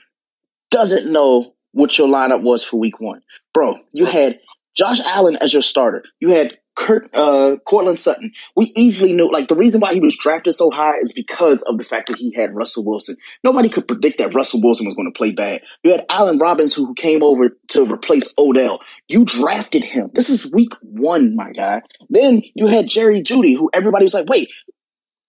[0.71, 3.21] doesn't know what your lineup was for week one.
[3.53, 4.39] Bro, you had
[4.81, 6.03] Josh Allen as your starter.
[6.19, 8.31] You had Kurt, uh, Courtland Sutton.
[8.55, 11.77] We easily knew, like, the reason why he was drafted so high is because of
[11.77, 13.15] the fact that he had Russell Wilson.
[13.43, 15.61] Nobody could predict that Russell Wilson was going to play bad.
[15.83, 18.81] You had Allen Robinson who came over to replace Odell.
[19.07, 20.09] You drafted him.
[20.15, 21.83] This is week one, my guy.
[22.09, 24.49] Then you had Jerry Jeudy, who everybody was like, wait,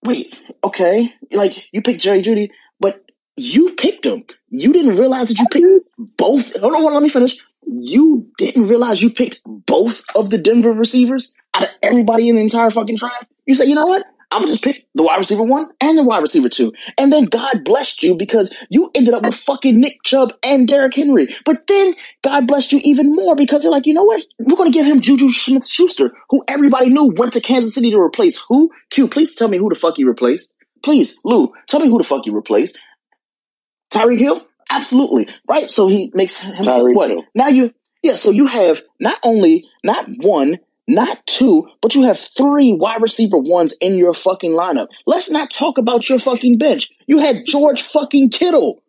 [0.03, 0.35] wait,
[0.65, 2.49] okay, like you picked Jerry Jeudy,
[2.81, 3.05] but
[3.37, 4.25] you picked him.
[4.49, 6.59] You didn't realize that you picked both.
[6.59, 7.37] Hold on, hold on, let me finish.
[7.67, 12.43] You didn't realize you picked both of the Denver receivers out of everybody in the
[12.43, 13.27] entire fucking draft.
[13.47, 14.05] You said, you know what?
[14.33, 16.73] I'm just pick the wide receiver one and the wide receiver two.
[16.97, 20.95] And then God blessed you because you ended up with fucking Nick Chubb and Derrick
[20.95, 21.29] Henry.
[21.45, 24.25] But then God blessed you even more because they're like, you know what?
[24.39, 27.99] We're gonna give him Juju Smith Schuster, who everybody knew went to Kansas City to
[27.99, 28.71] replace who?
[28.89, 30.55] Q, please tell me who the fuck he replaced.
[30.83, 32.81] Please, Lou, tell me who the fuck he replaced.
[33.93, 34.47] Tyreek Hill?
[34.73, 35.29] Absolutely.
[35.49, 35.71] Right?
[35.71, 37.11] So he makes him Tyreek what?
[37.11, 37.25] Hill.
[37.35, 37.73] Now you
[38.03, 40.59] yeah, so you have not only not one,
[40.89, 44.89] not two, but you have three wide receiver ones in your fucking lineup.
[45.07, 46.91] Let's not talk about your fucking bench.
[47.07, 48.83] You had George fucking Kittle.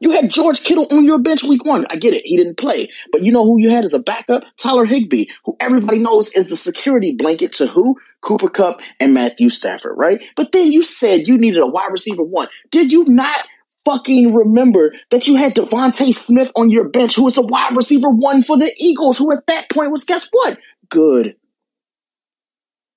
[0.00, 1.84] You had George Kittle on your bench week one.
[1.90, 2.22] I get it.
[2.24, 2.88] He didn't play.
[3.12, 4.44] But you know who you had as a backup?
[4.56, 7.98] Tyler Higbee, who everybody knows is the security blanket to who?
[8.22, 10.24] Cooper Kupp and Matthew Stafford, right?
[10.36, 12.48] But then you said you needed a wide receiver one.
[12.70, 13.46] Did you not
[13.84, 18.08] fucking remember that you had DeVonta Smith on your bench, who was a wide receiver
[18.10, 20.58] one for the Eagles, who at that point was, guess what?
[20.88, 21.36] Good.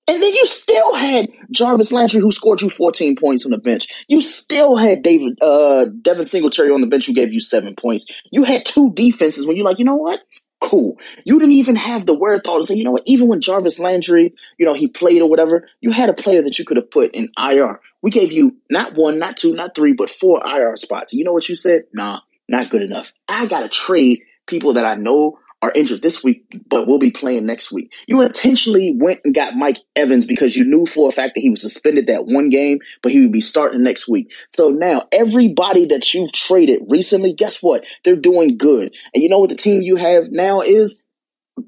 [0.05, 3.87] And then you still had Jarvis Landry, who scored you 14 points on the bench.
[4.09, 8.05] You still had David, uh, Devin Singletary on the bench, who gave you seven points.
[8.29, 10.19] You had two defenses when you're like, you know what?
[10.63, 10.97] Cool.
[11.25, 13.03] You didn't even have the wherewithal to say, you know what?
[13.05, 16.57] Even when Jarvis Landry, you know, he played or whatever, you had a player that
[16.57, 17.81] you could have put in IR.
[18.01, 21.13] We gave you not one, not two, not three, but four IR spots.
[21.13, 21.83] You know what you said?
[21.91, 23.11] Nah, not good enough.
[23.27, 27.09] I got to trade people that I know are injured this week, but will be
[27.09, 27.89] playing next week.
[28.05, 31.49] You intentionally went and got Mike Evans because you knew for a fact that he
[31.49, 34.29] was suspended that one game, but he would be starting next week.
[34.49, 37.85] So now everybody that you've traded recently, guess what?
[38.03, 38.93] They're doing good.
[39.13, 41.01] And you know what the team you have now is?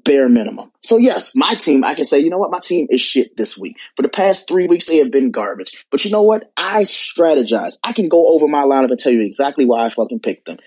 [0.04, 0.72] Bare minimum.
[0.82, 2.50] So yes, my team, I can say, you know what?
[2.50, 3.76] My team is shit this week.
[3.96, 5.72] For the past three weeks, they have been garbage.
[5.90, 6.52] But you know what?
[6.54, 7.78] I strategize.
[7.82, 10.58] I can go over my lineup and tell you exactly why I fucking picked them.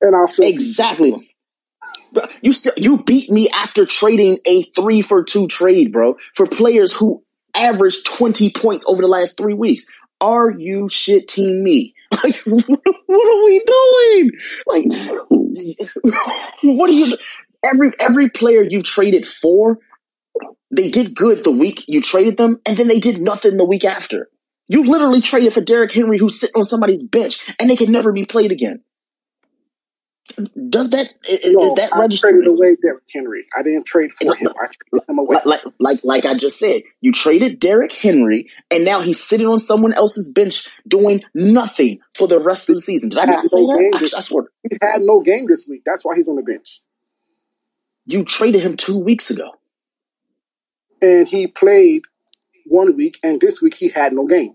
[0.00, 1.31] And I'll still Exactly.
[2.42, 6.92] You still you beat me after trading a three for two trade, bro, for players
[6.92, 7.24] who
[7.54, 9.86] averaged twenty points over the last three weeks.
[10.20, 11.94] Are you shitting me?
[12.22, 14.30] Like, what are we doing?
[14.66, 14.84] Like,
[16.62, 17.16] what are you?
[17.64, 19.78] Every every player you traded for,
[20.70, 23.86] they did good the week you traded them, and then they did nothing the week
[23.86, 24.28] after.
[24.68, 28.12] You literally traded for Derrick Henry, who's sitting on somebody's bench, and they can never
[28.12, 28.84] be played again.
[30.68, 32.30] Does that i- i- no, is that I registered?
[32.30, 33.44] traded away Derrick Henry.
[33.58, 34.48] I didn't trade for him.
[34.60, 35.38] I traded him away.
[35.44, 39.58] like, like like I just said, you traded Derrick Henry, and now he's sitting on
[39.58, 43.08] someone else's bench doing nothing for the rest of the season.
[43.08, 43.78] Did I not say no that?
[43.80, 45.82] game I, I swear, he had no game this week.
[45.84, 46.80] That's why he's on the bench.
[48.06, 49.50] you traded him two weeks ago.
[51.00, 52.02] And he played
[52.66, 54.54] one week, and this week he had no game.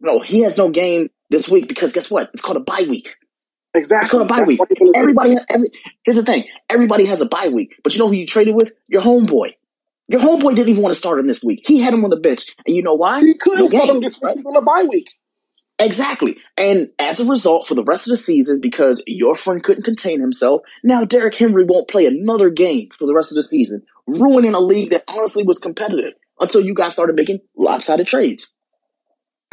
[0.00, 2.30] No, he has no game this week because guess what?
[2.32, 3.14] It's called a bye week.
[3.74, 4.10] It's Exactly.
[4.18, 4.60] called a bye That's week.
[4.60, 5.02] why he's on the bench.
[5.02, 5.70] Everybody, every,
[6.04, 7.74] here's the thing: everybody has a bye week.
[7.82, 8.72] But you know who you traded with?
[8.88, 9.50] Your homeboy.
[10.08, 11.62] Your homeboy didn't even want to start him this week.
[11.66, 13.20] He had him on the bench, and you know why?
[13.20, 14.36] He couldn't No game, him this week.
[14.36, 14.46] right?
[14.46, 15.08] On a bye week.
[15.78, 16.36] Exactly.
[16.56, 20.20] And as a result, for the rest of the season, because your friend couldn't contain
[20.20, 24.54] himself, now Derrick Henry won't play another game for the rest of the season, ruining
[24.54, 28.52] a league that honestly was competitive until you guys started making lopsided trades.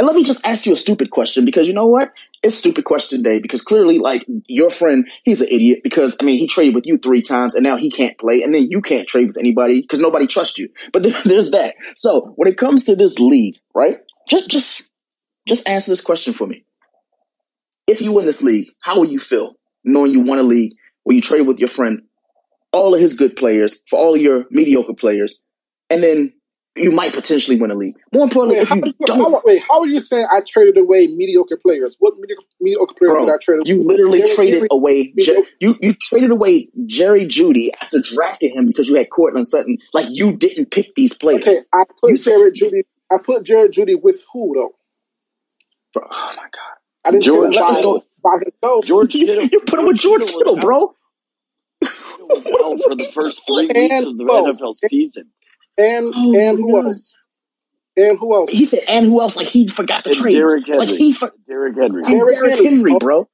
[0.02, 2.11] And let me just ask you a stupid question because you know what?
[2.41, 6.40] It's stupid question day because clearly, like, your friend, he's an idiot because, I mean,
[6.40, 9.07] he traded with you three times and now he can't play and then you can't
[9.07, 10.69] trade with anybody because nobody trusts you.
[10.91, 11.76] But there's that.
[11.98, 13.99] So when it comes to this league, right?
[14.28, 14.90] Just, just,
[15.48, 16.65] just answer this question for me.
[17.86, 19.53] If you win this league, how will you feel
[19.84, 20.72] knowing you won a league
[21.03, 22.02] where you trade with your friend
[22.72, 25.40] all of his good players for all of your mediocre players,
[25.91, 26.34] and then
[26.76, 27.95] you might potentially win a league?
[28.14, 30.41] More importantly, Wait, if how, you you- don't, how, wait, how are you saying I
[30.48, 31.98] traded away mediocre players?
[31.99, 33.64] What mediocre, mediocre players did I trade away?
[33.65, 38.56] you literally Derrick traded Henry, away Jer- you you traded away Jerry Jeudy after drafting
[38.56, 39.77] him because you had Courtland Sutton.
[39.93, 41.41] Like you didn't pick these players.
[41.48, 42.81] Okay, I You put said, Jared Judy.
[43.11, 44.76] I put Jared Judy with who though?
[45.93, 48.06] bro, oh my god, I didn't George trade let's go.
[48.23, 48.85] By himself.
[48.85, 49.43] George You, Kittle.
[49.52, 50.61] you put him with George George Kittle was Kittle, out.
[50.61, 50.95] bro.
[51.81, 53.89] Was out for the first three doing?
[53.89, 54.61] weeks of the who else?
[54.61, 55.31] NFL season.
[55.77, 56.85] And Oh and who god.
[56.85, 57.14] else?
[57.98, 58.52] And who else?
[58.52, 59.38] He said, and who else?
[59.38, 60.31] Like he forgot the And trades.
[60.31, 60.98] Derrick Like Henry.
[60.98, 62.06] he for, Derrick Henry.
[62.06, 62.64] and Derrick Derrick Henry.
[62.64, 63.30] Henry, bro.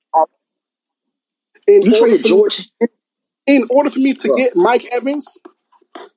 [1.68, 2.70] In You order traded for me, George,
[3.48, 4.38] in order for me to bro.
[4.38, 5.38] get Mike Evans,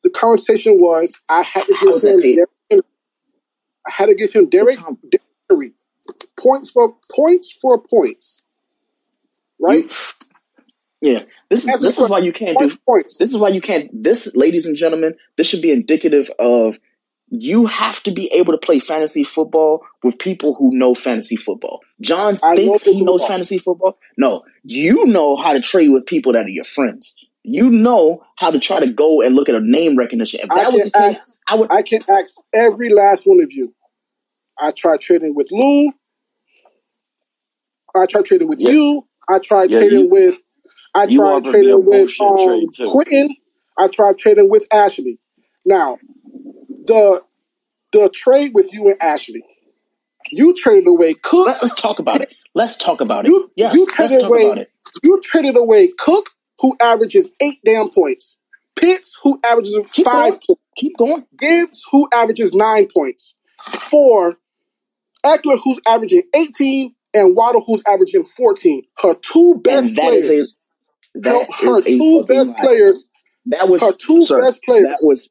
[0.05, 2.36] the conversation was I had to give him paid?
[2.36, 2.84] Derrick Henry.
[3.86, 4.78] I had to give him Derrick,
[5.10, 5.72] Derrick Henry
[6.38, 8.42] points for points for points,
[9.60, 9.84] right?
[9.84, 9.90] you,
[11.01, 11.22] yeah.
[11.48, 12.68] This is this is why you can't do.
[13.18, 13.90] This is why you can't.
[13.93, 16.77] This, ladies and gentlemen, this should be indicative of
[17.31, 21.81] you have to be able to play fantasy football with people who know fantasy football.
[22.01, 23.28] John I thinks he knows football.
[23.28, 23.98] fantasy football.
[24.18, 27.14] No, you know how to trade with people that are your friends.
[27.43, 30.40] You know how to try to go and look at a name recognition.
[30.40, 31.40] If I that was can the case, ask.
[31.48, 31.72] I would.
[31.72, 33.72] I can ask every last one of you.
[34.59, 35.93] I tried trading with Lou.
[37.97, 39.06] I tried trading with Yeah, you.
[39.28, 39.78] I tried yeah.
[39.81, 40.43] trading You with.
[40.94, 42.66] I you tried offered me a trading with um.
[42.86, 43.36] Quentin.
[43.78, 45.18] I tried trading with Ashley.
[45.64, 45.98] Now
[46.70, 47.22] the
[47.92, 49.44] the trade with you and Ashley.
[50.32, 51.46] You traded away Cook.
[51.48, 52.34] Let, let's talk about it.
[52.54, 53.30] Let's talk about it.
[53.30, 54.70] You Yes, you let's traded talk away about it.
[55.04, 56.30] you traded away Cook,
[56.60, 58.38] who averages eight damn points.
[58.76, 60.40] Pitts, who averages Keep five going.
[60.46, 60.62] points.
[60.76, 61.26] Keep going.
[61.38, 63.36] Gibbs, who averages nine points.
[63.90, 64.36] For
[65.24, 68.84] Ekeler, who's averaging 18, and Waddle, who's averaging 14.
[69.02, 70.60] Her two best And that is a
[71.15, 72.61] that her two best lie.
[72.62, 73.09] players,
[73.47, 74.41] That was her two sir.
[74.43, 74.85] best players.
[74.89, 75.28] That was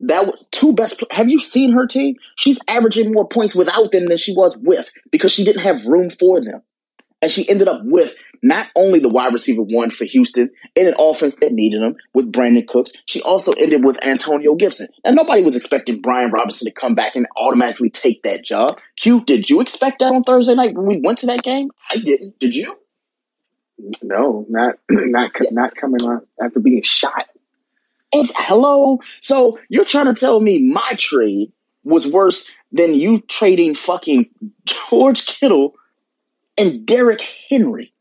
[0.00, 1.02] that was two best.
[1.10, 2.16] Have you seen her team?
[2.36, 6.10] She's averaging more points without them than she was with because she didn't have room
[6.10, 6.60] for them,
[7.22, 10.94] and she ended up with not only the wide receiver one for Houston in an
[10.98, 12.92] offense that needed him with Brandin Cooks.
[13.06, 17.16] She also ended with Antonio Gibson, and nobody was expecting Brian Robinson to come back
[17.16, 18.78] and automatically take that job.
[18.96, 21.70] Q, did you expect that on Thursday night when we went to that game?
[21.90, 22.38] I didn't.
[22.38, 22.76] Did you?
[24.02, 27.28] No, not not not coming on after being shot.
[28.12, 29.00] It's hello.
[29.20, 31.52] So you're trying to tell me my trade
[31.84, 34.30] was worse than you trading fucking
[34.64, 35.74] George Kittle
[36.58, 37.92] and Derrick Henry?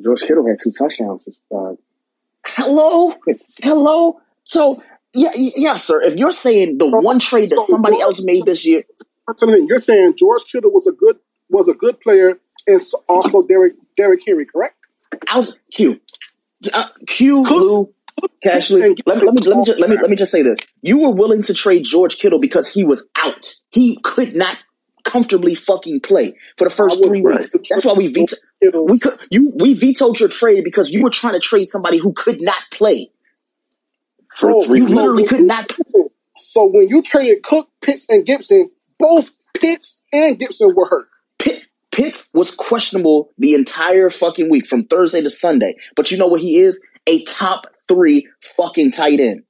[0.00, 1.72] George Kittle had two touchdowns uh,
[2.46, 3.14] Hello,
[3.62, 4.20] hello.
[4.44, 4.82] So
[5.12, 6.00] yeah, yeah, sir.
[6.02, 8.84] If you're saying the one trade that so somebody else made this year,
[9.28, 11.18] I'm telling you, you're saying George Kittle was a good
[11.50, 14.76] was a good player, and also Derek Derrick Henry, correct?
[15.28, 16.00] out Q,
[16.74, 17.94] uh, Q, Cook, Lou,
[18.44, 18.98] Cashley.
[19.06, 20.58] Let me let me let me just let me let me just say this.
[20.82, 23.54] You were willing to trade George Kittle because he was out.
[23.70, 24.64] He could not
[25.04, 27.50] comfortably fucking play for the first three willing weeks.
[27.52, 28.30] to That's why we George
[28.62, 28.84] veto.
[28.84, 32.12] We could you we vetoed your trade because you were trying to trade somebody who
[32.14, 33.10] could not play.
[34.36, 34.62] for bro.
[34.64, 35.70] three You So literally when could you not.
[35.78, 41.08] listen, so when you traded Cook, Pitts, and Gibson, both Pitts and Gibson were hurt.
[41.98, 45.76] Pitt, Pitts was questionable the entire fucking week from Thursday to Sunday.
[45.96, 46.80] But you know what he is?
[47.06, 49.42] A top three fucking tight end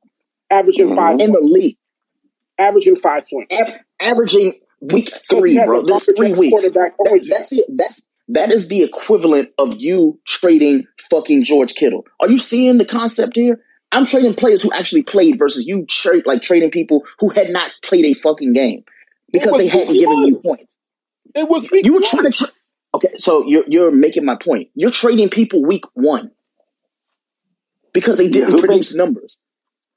[0.50, 1.76] averaging five in the league,
[2.58, 3.54] Averaging five points.
[3.54, 5.82] Av- averaging week three, bro.
[5.82, 6.62] This three weeks.
[6.70, 6.92] That,
[7.28, 12.04] that's the that's that is the equivalent of you trading fucking George Kittle.
[12.20, 13.60] Are you seeing the concept here?
[13.90, 17.70] I'm trading players who actually played versus you trade like trading people who had not
[17.82, 18.84] played a fucking game
[19.32, 20.77] because was they hadn't given you points.
[21.38, 22.32] It was week You were trying to.
[22.38, 22.48] Tra-
[22.94, 24.70] okay, so you're you're making my point.
[24.74, 26.32] You're trading people week one
[27.92, 29.38] because they didn't produce makes numbers.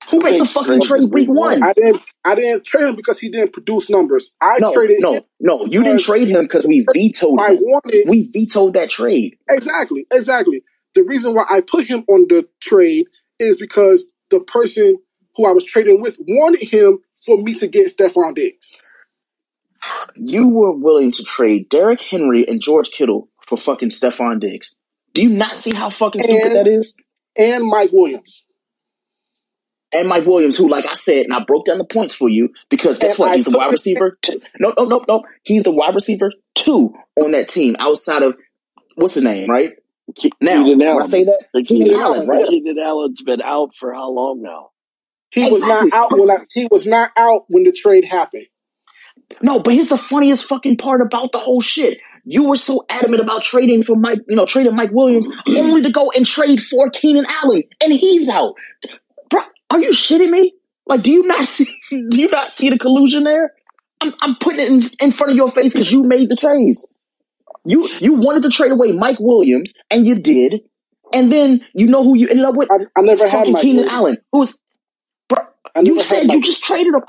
[0.09, 1.59] Who who makes a fucking trade week one?
[1.59, 1.63] one?
[1.63, 4.31] I didn't I didn't trade him because he didn't produce numbers.
[4.41, 5.65] I No, traded no, no.
[5.65, 7.57] You didn't trade him because we vetoed I him.
[7.61, 9.37] wanted We vetoed that trade.
[9.49, 10.63] exactly, exactly.
[10.95, 13.07] The reason why I put him on the trade
[13.39, 14.97] is because the person
[15.35, 18.75] who I was trading with wanted him for me to get Stefon Diggs
[20.15, 24.75] You were willing to trade Derrick Henry and George Kittle for fucking Stefon Diggs.
[25.13, 26.95] Do you not see how fucking stupid that and is?
[27.37, 28.45] and Mike Williams.
[29.93, 32.49] And Mike Williams, who, like I said, and I broke down the points for you
[32.69, 33.31] because guess And what?
[33.31, 34.17] I He's the wide receiver.
[34.21, 34.41] Two.
[34.59, 35.23] No, no, no, no.
[35.43, 38.37] He's the wide receiver two on that team outside of
[38.95, 39.73] what's his name, right?
[40.17, 41.07] Ke- Now, Keenan when I Allen.
[41.07, 42.41] say that, And Keenan Keenan, Allen, Allen, right?
[42.41, 42.47] yeah.
[42.47, 44.69] Keenan Allen's been out for how long now?
[45.31, 48.47] He was not out when I, he was not out when the trade happened.
[49.41, 51.99] No, but here's the funniest fucking part about the whole shit.
[52.23, 55.27] You were so adamant about trading for Mike, you know, trading Mike Williams
[55.57, 58.53] only to go and trade for Keenan Allen, and he's out.
[59.29, 59.41] Bro,
[59.71, 60.53] are you shitting me?
[60.85, 61.65] Like, do you not see?
[61.89, 63.53] Do you not see the collusion there?
[64.01, 66.91] I'm, I'm putting it in, in front of your face because you made the trades.
[67.65, 70.61] You you wanted to trade away Mike Williams, and you did.
[71.13, 72.71] And then you know who you ended up with?
[72.71, 73.93] I, I never had Fucking Mike Keenan Williams.
[73.93, 74.59] Allen, who's
[75.27, 75.39] bro.
[75.83, 77.01] You said you just traded him.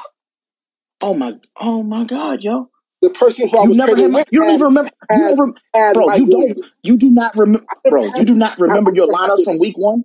[1.03, 2.70] Oh my, oh my God, yo!
[3.03, 4.19] The person who I You was never had trading my.
[4.20, 4.91] with You don't even remember.
[5.11, 6.15] You had don't, rem, had bro.
[6.16, 6.41] You don't.
[6.41, 6.79] Williams.
[6.83, 8.05] You do not remember, never bro.
[8.16, 10.05] You do not remember your lineups from week one.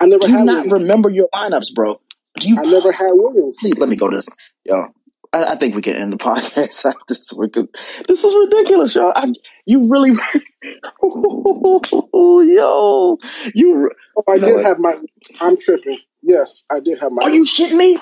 [0.00, 0.72] I never Do had not Williams.
[0.72, 2.00] remember your lineups, bro?
[2.40, 2.58] Do you?
[2.58, 3.56] I never had Williams.
[3.60, 4.28] Please let me go to this,
[4.64, 4.86] yo.
[5.32, 7.32] I, I think we can end the podcast after this.
[7.32, 7.68] We could,
[8.08, 9.10] this is ridiculous, yo.
[9.14, 9.32] I,
[9.66, 10.10] you really,
[11.02, 13.18] yo,
[13.54, 13.90] you.
[14.16, 14.64] Oh, I You know did what?
[14.66, 14.94] have my.
[15.40, 15.98] I'm tripping.
[16.22, 17.22] Yes, I did have my.
[17.24, 17.98] Are you shitting me?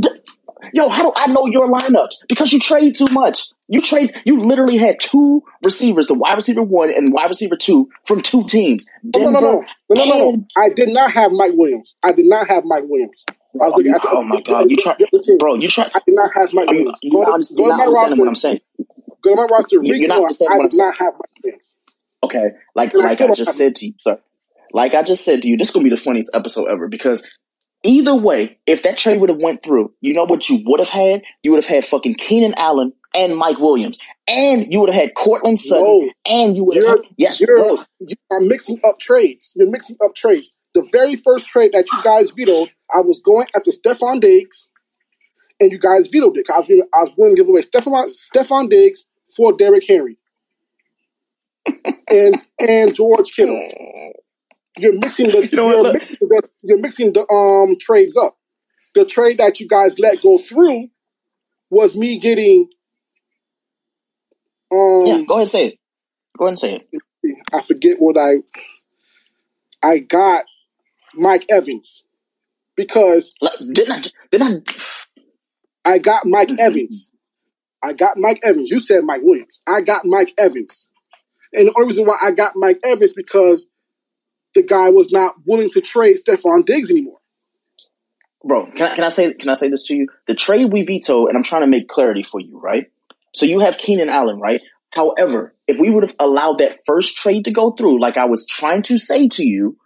[0.00, 0.08] D-
[0.72, 2.14] Yo, how do I know your lineups?
[2.28, 3.52] Because you trade too much.
[3.68, 4.14] You trade.
[4.24, 8.44] You literally had two receivers, the wide receiver one and wide receiver two, from two
[8.44, 10.46] teams, Oh, no, no, no, no, no, no, no.
[10.56, 11.96] I did not have Mike Williams.
[12.02, 13.24] I did not have Mike Williams.
[13.28, 13.32] I
[13.64, 13.98] was Are looking you?
[14.04, 15.38] Oh my God, you try, the other team.
[15.38, 15.54] bro.
[15.56, 15.84] You try.
[15.94, 16.98] I did not have Mike Williams.
[17.02, 18.28] You're Go not, to go you're not understanding what.
[18.28, 18.60] I'm saying.
[19.22, 19.76] Go to my roster.
[19.76, 20.88] You- Week You're not understanding I what I'm saying.
[20.88, 21.74] I did not have Mike Williams,
[22.22, 24.18] Okay, like I like I just said to you, sir.
[24.72, 27.28] Like I just said to you, this is gonna be the funniest episode ever because
[27.82, 30.88] either way, if that trade would have went through, you know what you would have
[30.88, 31.24] had?
[31.42, 33.98] You would have had fucking Keenan Allen and Mike Williams,
[34.28, 37.76] and you would have had Courtland Sutton, No, and you would have had yes, you're
[37.98, 39.52] you are mixing up trades.
[39.56, 40.52] You're mixing up trades.
[40.74, 44.68] The very first trade that you guys vetoed, I was going after Stefon Diggs,
[45.58, 46.46] and you guys vetoed it.
[46.52, 50.16] I was I was going to give away Stefon Stefon Diggs for Derrick Henry
[52.08, 54.12] and and George Kittle.
[54.78, 58.36] You're mixing the you know you're, Look, mixing the you're mixing the um trades up.
[58.94, 60.88] The trade that you guys let go through
[61.70, 62.68] was me getting
[64.72, 65.78] yeah, um go ahead and say it.
[66.38, 67.36] Go ahead and say it.
[67.52, 68.38] I forget what I
[69.82, 70.44] I got
[71.14, 72.04] Mike Evans
[72.76, 74.10] because Like, didn't I?
[74.30, 74.72] Didn't
[75.84, 76.62] I got Mike I?
[76.62, 77.10] Evans.
[77.82, 78.70] I got Mike Evans.
[78.70, 79.60] You said Mike Williams.
[79.66, 80.88] I got Mike Evans.
[81.52, 83.66] And the only reason why I got Mike Evans because
[84.54, 87.18] the guy was not willing to trade Stefon Diggs anymore.
[88.44, 90.08] bro, can I, can I say can I say this to you?
[90.26, 92.90] The trade we veto, and I'm trying to make clarity for you, right?
[93.32, 94.60] So you have Keenan Allen, right?
[94.90, 98.44] However, if we would have allowed that first trade to go through, like I was
[98.46, 99.76] trying to say to you,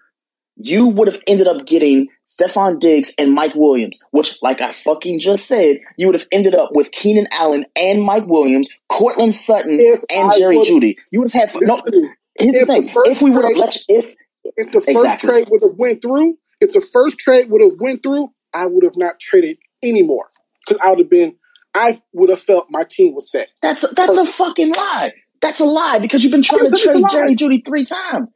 [0.57, 5.21] you would have ended up getting Stefon Diggs and Mike Williams, which, like I fucking
[5.21, 9.79] just said, you would have ended up with Keenan Allen and Mike Williams, Courtland Sutton,
[9.81, 10.97] If and I Jerry Jeudy.
[11.11, 11.83] You would have had no.
[12.37, 14.15] Here's the if the thing: first if we would have let, you, if
[14.57, 17.81] if the first exactly, trade would have went through, If the first trade would have
[17.81, 20.31] went through, I would have not traded anymore
[20.67, 21.37] because I would have been.
[21.77, 23.49] I would have felt my team was set.
[23.61, 25.13] That's that's a fucking lie.
[25.41, 28.29] That's a lie because you've been trying to trade Jerry Jeudy three times.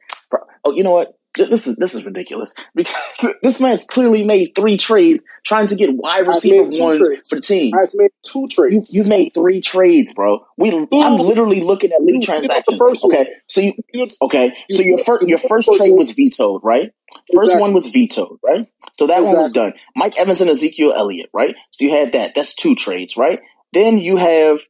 [0.65, 1.13] Oh, you know what?
[1.35, 2.95] This is this is ridiculous because
[3.43, 7.29] this man's clearly made three trades trying to get wide receiver ones trades.
[7.29, 7.73] for the team.
[7.79, 8.93] I've made two trades.
[8.93, 10.45] You, have made three trades, bro.
[10.57, 12.79] We I'm literally looking at league transactions.
[13.03, 16.91] Okay, so you okay, so your first your first trade was vetoed, right?
[17.33, 17.61] First exactly.
[17.61, 18.67] one was vetoed, right?
[18.93, 19.23] So that exactly.
[19.25, 19.73] one was done.
[19.95, 21.55] Mike Evans and Ezekiel Elliott, right?
[21.71, 22.33] So you had that.
[22.33, 23.39] That's two trades, right?
[23.71, 24.61] Then you have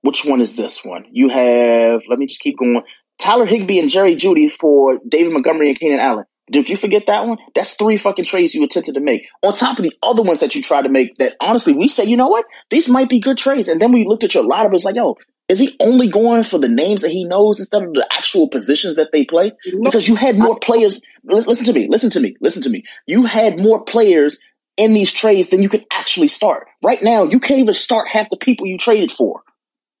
[0.00, 1.04] which one is this one?
[1.10, 2.82] You have let me just keep going.
[3.18, 6.26] Tyler Higbee and Jerry Jeudy for David Montgomery and Keenan Allen.
[6.50, 7.38] Did you forget that one?
[7.54, 9.26] That's three fucking trades you attempted to make.
[9.42, 12.04] On top of the other ones that you tried to make that honestly we say,
[12.04, 12.44] you know what?
[12.70, 13.68] These might be good trades.
[13.68, 15.16] And then we looked at your lineup, it's like, yo,
[15.48, 18.96] is he only going for the names that he knows instead of the actual positions
[18.96, 19.52] that they play?
[19.82, 21.00] Because you had more players.
[21.24, 22.84] Listen to me, listen to me, listen to me.
[23.06, 24.40] You had more players
[24.76, 26.68] in these trades than you could actually start.
[26.82, 29.42] Right now, you can't even start half the people you traded for.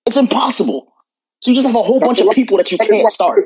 [0.04, 0.92] It's impossible.
[1.46, 3.44] So you just have a whole bunch of people that you can't start.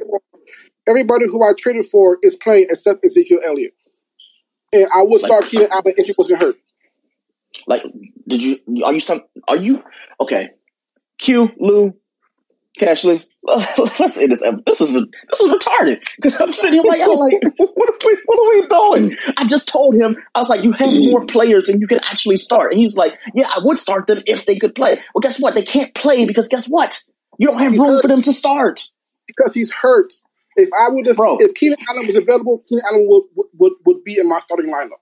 [0.88, 3.74] Everybody who I traded for is playing except Ezekiel Elliott.
[4.72, 6.56] And I would start like, Keenan Allen if he wasn't hurt.
[7.66, 7.82] Like,
[8.26, 8.58] did you?
[8.86, 9.20] Are you some?
[9.48, 9.82] Are you
[10.18, 10.48] okay?
[11.18, 11.94] Q, Lou,
[12.78, 13.22] Cashley.
[13.42, 14.42] Let's say this.
[14.64, 18.18] This is this is retarded because I'm sitting here like, I'm like, what are, we,
[18.24, 19.16] what are we doing?
[19.36, 22.38] I just told him I was like, you have more players than you can actually
[22.38, 24.96] start, and he's like, yeah, I would start them if they could play.
[25.14, 25.54] Well, guess what?
[25.54, 27.02] They can't play because guess what?
[27.40, 28.84] You don't have room for them to start
[29.26, 30.12] because he's hurt.
[30.56, 31.38] If I would have, Bro.
[31.40, 34.98] if Keenan Allen was available, Keenan Allen would, would would be in my starting lineup.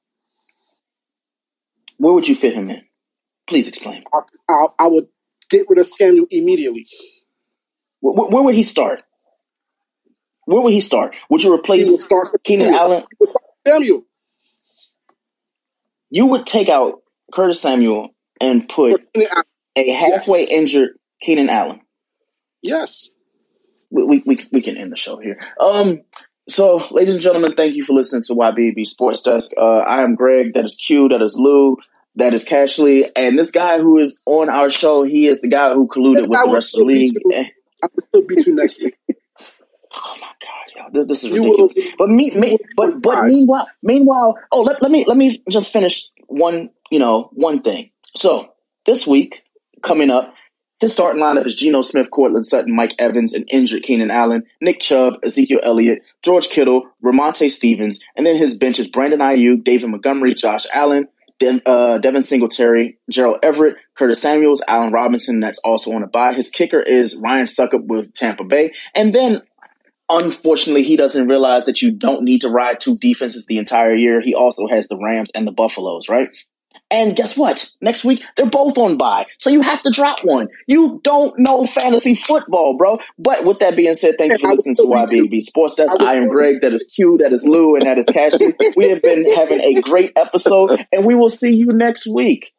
[1.97, 2.83] Where would you fit him in?
[3.49, 4.05] Please explain.
[4.15, 5.09] I, I, I would
[5.51, 6.87] get rid of Samuel immediately.
[7.99, 9.03] Where, where, would he start?
[10.45, 11.17] Where would he start?
[11.31, 13.05] Would you replace would start Keenan Allen?
[13.67, 14.05] Samuel.
[16.11, 17.01] You would take out
[17.33, 18.11] Curtis Samuel
[18.41, 19.05] and put
[19.75, 20.51] a halfway yes.
[20.51, 20.91] injured
[21.21, 21.81] Keenan Allen.
[22.63, 23.11] Yes.
[23.91, 25.41] We, we, we, we can end the show here.
[25.61, 26.03] Um,
[26.49, 29.53] so, ladies and gentlemen, thank you for listening to YBB Sports Desk.
[29.57, 30.55] Uh, I am Greg.
[30.55, 31.09] That is Q.
[31.09, 31.77] That is Lou.
[32.17, 33.11] That is Cashley.
[33.15, 36.43] And this guy who is on our show, he is the guy who colluded with
[36.43, 37.17] the rest of the league.
[37.83, 38.97] I will still beat you next week.
[39.91, 41.75] Oh my god, yo, this, this is ridiculous.
[41.97, 46.09] but me, me but but meanwhile, meanwhile, oh let, let me let me just finish
[46.27, 47.91] one you know one thing.
[48.15, 48.53] So
[48.85, 49.45] this week
[49.83, 50.35] coming up,
[50.81, 54.81] his starting lineup is Geno Smith, Courtland Sutton, Mike Evans, and injured Keenan Allen, Nick
[54.81, 59.91] Chubb, Ezekiel Elliott, George Kittle, Rhamondre Stevens, and then his bench is Brandon Aiyuk, David
[59.91, 65.41] Montgomery, Josh Allen, De- uh, Devin Singletary, Gerald Everett, Curtis Samuels, Allen Robinson.
[65.41, 66.35] That's also on a buy.
[66.35, 69.43] His kicker is Ryan Succop with Tampa Bay, and then
[70.09, 74.21] unfortunately, he doesn't realize that you don't need to ride two defenses the entire year.
[74.21, 76.29] He also has the Rams and the Buffaloes, right?
[76.91, 77.71] And guess what?
[77.83, 79.27] Next week, they're both on bye.
[79.39, 80.49] So you have to drop one.
[80.67, 82.99] You don't know fantasy football, bro.
[83.19, 86.01] But with that being said, thank you for listening to YBB Sports Desk.
[86.01, 86.63] I am Greg.
[86.63, 87.19] That is Q.
[87.19, 87.77] That is Lou.
[87.77, 88.55] And that is Cashy.
[88.77, 90.83] we have been having a great episode.
[90.91, 92.55] And we will see you next week.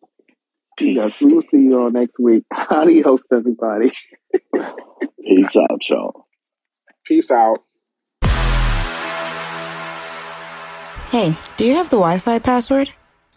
[0.78, 0.96] Peace.
[0.96, 2.44] Yes, we will see you all next week.
[2.70, 3.92] Adios, everybody.
[5.22, 6.28] Peace out, y'all.
[7.04, 7.60] Peace out.
[11.10, 12.94] Hey, do you have the Wi Fi password?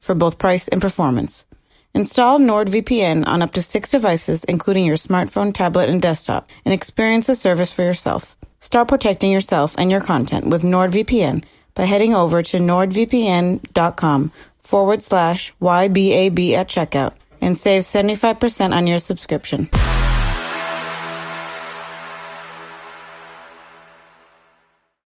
[0.00, 1.46] for both price and performance.
[1.94, 7.26] Install NordVPN on up to six devices, including your smartphone, tablet, and desktop, and experience
[7.26, 8.36] the service for yourself.
[8.60, 11.44] Start protecting yourself and your content with NordVPN
[11.74, 18.98] by heading over to nordvpn.com forward slash YBAB at checkout and save 75% on your
[18.98, 19.68] subscription.